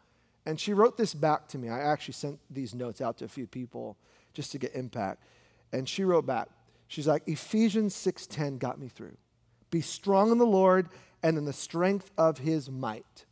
And 0.46 0.60
she 0.60 0.74
wrote 0.74 0.98
this 0.98 1.14
back 1.14 1.48
to 1.50 1.58
me. 1.58 1.70
I 1.70 1.80
actually 1.80 2.16
sent 2.16 2.40
these 2.50 2.76
notes 2.76 3.00
out 3.00 3.18
to 3.20 3.26
a 3.26 3.30
few 3.30 3.48
people 3.48 3.98
just 4.34 4.52
to 4.52 4.58
get 4.58 4.76
impact. 4.76 5.24
And 5.72 5.88
she 5.88 6.04
wrote 6.04 6.26
back, 6.26 6.50
she's 6.94 7.08
like, 7.08 7.24
Ephesians 7.28 7.96
6.10 7.96 8.60
got 8.60 8.80
me 8.80 8.88
through. 8.88 9.18
Be 9.72 9.82
strong 9.82 10.32
in 10.32 10.38
the 10.38 10.46
Lord 10.46 10.90
and 11.24 11.40
in 11.40 11.46
the 11.46 11.54
strength 11.54 12.12
of 12.20 12.38
his 12.38 12.70
might. 12.70 13.26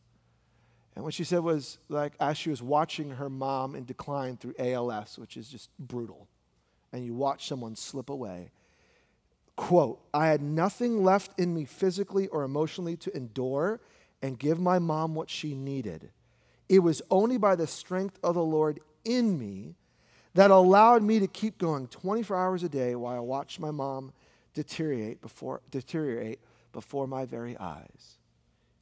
And 0.95 1.05
what 1.05 1.13
she 1.13 1.23
said 1.23 1.41
was 1.41 1.77
like, 1.87 2.13
as 2.19 2.37
she 2.37 2.49
was 2.49 2.63
watching 2.63 3.11
her 3.11 3.29
mom 3.29 3.75
in 3.75 3.85
decline 3.85 4.37
through 4.37 4.55
ALS, 4.57 5.19
which 5.19 5.37
is 5.37 5.47
just 5.47 5.69
brutal, 5.77 6.27
and 6.91 7.05
you 7.05 7.13
watch 7.13 7.47
someone 7.47 7.75
slip 7.75 8.09
away, 8.09 8.49
quote, 9.55 10.01
I 10.11 10.27
had 10.27 10.41
nothing 10.41 11.03
left 11.03 11.39
in 11.39 11.53
me 11.53 11.65
physically 11.65 12.27
or 12.29 12.41
emotionally 12.41 12.97
to 12.97 13.15
endure 13.15 13.79
and 14.23 14.39
give 14.39 14.59
my 14.59 14.79
mom 14.79 15.13
what 15.13 15.29
she 15.29 15.53
needed. 15.53 16.09
It 16.67 16.79
was 16.79 17.03
only 17.11 17.37
by 17.37 17.55
the 17.55 17.67
strength 17.67 18.17
of 18.23 18.33
the 18.33 18.43
Lord 18.43 18.79
in 19.05 19.37
me 19.37 19.75
that 20.33 20.51
allowed 20.51 21.03
me 21.03 21.19
to 21.19 21.27
keep 21.27 21.57
going 21.57 21.87
24 21.87 22.37
hours 22.37 22.63
a 22.63 22.69
day 22.69 22.95
while 22.95 23.15
I 23.15 23.19
watched 23.19 23.59
my 23.59 23.71
mom 23.71 24.13
deteriorate 24.53 25.21
before, 25.21 25.61
deteriorate 25.69 26.39
before 26.71 27.07
my 27.07 27.25
very 27.25 27.57
eyes. 27.57 28.17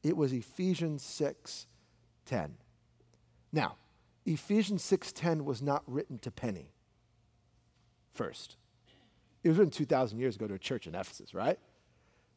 It 0.02 0.16
was 0.16 0.32
Ephesians 0.32 1.02
6 1.02 1.66
10. 2.26 2.56
Now, 3.52 3.76
Ephesians 4.24 4.82
6:10 4.82 5.44
was 5.44 5.60
not 5.60 5.82
written 5.86 6.18
to 6.18 6.30
Penny 6.30 6.72
first. 8.12 8.56
It 9.42 9.48
was 9.48 9.58
written 9.58 9.72
2,000 9.72 10.18
years 10.18 10.36
ago 10.36 10.46
to 10.46 10.54
a 10.54 10.58
church 10.58 10.86
in 10.86 10.94
Ephesus, 10.94 11.34
right? 11.34 11.58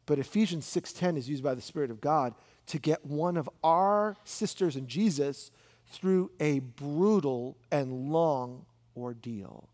But 0.06 0.20
Ephesians 0.20 0.66
6:10 0.66 1.18
is 1.18 1.30
used 1.30 1.44
by 1.44 1.54
the 1.54 1.62
Spirit 1.62 1.92
of 1.92 2.02
God 2.02 2.34
to 2.68 2.80
get 2.80 3.06
one 3.06 3.38
of 3.38 3.50
our 3.64 4.16
sisters 4.24 4.76
in 4.76 4.88
Jesus 4.88 5.52
through 5.86 6.32
a 6.40 6.60
brutal 6.60 7.58
and 7.72 8.12
long 8.12 8.66
ordeal. 8.96 9.70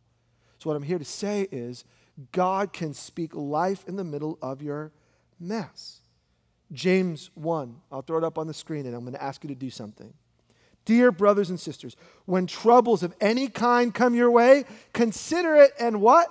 So 0.57 0.69
what 0.69 0.75
I'm 0.75 0.83
here 0.83 0.99
to 0.99 1.05
say 1.05 1.47
is 1.51 1.85
God 2.31 2.73
can 2.73 2.93
speak 2.93 3.33
life 3.33 3.85
in 3.87 3.95
the 3.95 4.03
middle 4.03 4.37
of 4.41 4.61
your 4.61 4.91
mess. 5.39 6.01
James 6.71 7.31
1, 7.35 7.75
I'll 7.91 8.01
throw 8.01 8.17
it 8.17 8.23
up 8.23 8.37
on 8.37 8.47
the 8.47 8.53
screen 8.53 8.85
and 8.85 8.95
I'm 8.95 9.01
going 9.01 9.13
to 9.13 9.23
ask 9.23 9.43
you 9.43 9.47
to 9.47 9.55
do 9.55 9.69
something. 9.69 10.13
Dear 10.85 11.11
brothers 11.11 11.49
and 11.49 11.59
sisters, 11.59 11.95
when 12.25 12.47
troubles 12.47 13.03
of 13.03 13.13
any 13.21 13.47
kind 13.47 13.93
come 13.93 14.15
your 14.15 14.31
way, 14.31 14.65
consider 14.93 15.55
it 15.55 15.71
and 15.79 16.01
what? 16.01 16.29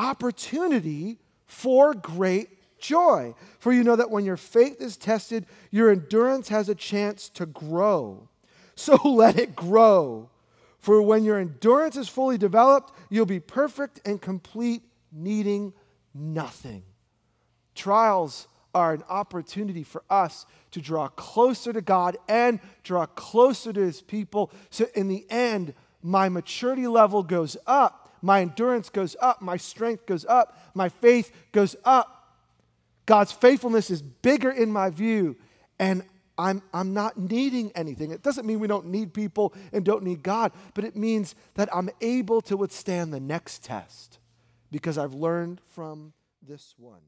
opportunity 0.00 1.18
for 1.46 1.94
great 1.94 2.48
joy. 2.78 3.34
For 3.58 3.72
you 3.72 3.84
know 3.84 3.96
that 3.96 4.10
when 4.10 4.24
your 4.24 4.38
faith 4.38 4.80
is 4.80 4.96
tested, 4.96 5.46
your 5.70 5.90
endurance 5.90 6.48
has 6.48 6.68
a 6.68 6.74
chance 6.74 7.28
to 7.30 7.46
grow. 7.46 8.28
So 8.74 8.96
let 9.04 9.38
it 9.38 9.54
grow. 9.54 10.30
For 10.80 11.00
when 11.02 11.24
your 11.24 11.38
endurance 11.38 11.96
is 11.96 12.08
fully 12.08 12.38
developed, 12.38 12.92
you'll 13.10 13.26
be 13.26 13.40
perfect 13.40 14.00
and 14.04 14.20
complete, 14.20 14.82
needing 15.12 15.72
nothing. 16.14 16.82
Trials 17.74 18.48
are 18.74 18.94
an 18.94 19.02
opportunity 19.08 19.82
for 19.82 20.02
us 20.08 20.46
to 20.70 20.80
draw 20.80 21.08
closer 21.08 21.72
to 21.72 21.80
God 21.80 22.16
and 22.28 22.60
draw 22.82 23.06
closer 23.06 23.72
to 23.72 23.80
His 23.80 24.00
people. 24.00 24.50
So, 24.70 24.86
in 24.94 25.08
the 25.08 25.26
end, 25.28 25.74
my 26.02 26.28
maturity 26.28 26.86
level 26.86 27.22
goes 27.22 27.56
up 27.66 28.00
my 28.22 28.42
endurance 28.42 28.90
goes 28.90 29.16
up, 29.20 29.40
my 29.40 29.56
strength 29.56 30.06
goes 30.06 30.24
up, 30.26 30.58
my 30.74 30.88
faith 30.88 31.32
goes 31.52 31.76
up. 31.84 32.16
God's 33.06 33.32
faithfulness 33.32 33.90
is 33.90 34.02
bigger 34.02 34.50
in 34.50 34.70
my 34.70 34.90
view, 34.90 35.36
and 35.78 36.04
I'm, 36.40 36.62
I'm 36.72 36.94
not 36.94 37.18
needing 37.18 37.70
anything. 37.74 38.10
It 38.10 38.22
doesn't 38.22 38.46
mean 38.46 38.60
we 38.60 38.66
don't 38.66 38.86
need 38.86 39.12
people 39.12 39.52
and 39.72 39.84
don't 39.84 40.02
need 40.02 40.22
God, 40.22 40.52
but 40.72 40.84
it 40.84 40.96
means 40.96 41.34
that 41.54 41.68
I'm 41.74 41.90
able 42.00 42.40
to 42.42 42.56
withstand 42.56 43.12
the 43.12 43.20
next 43.20 43.62
test 43.62 44.18
because 44.70 44.96
I've 44.96 45.12
learned 45.12 45.60
from 45.74 46.14
this 46.42 46.74
one. 46.78 47.02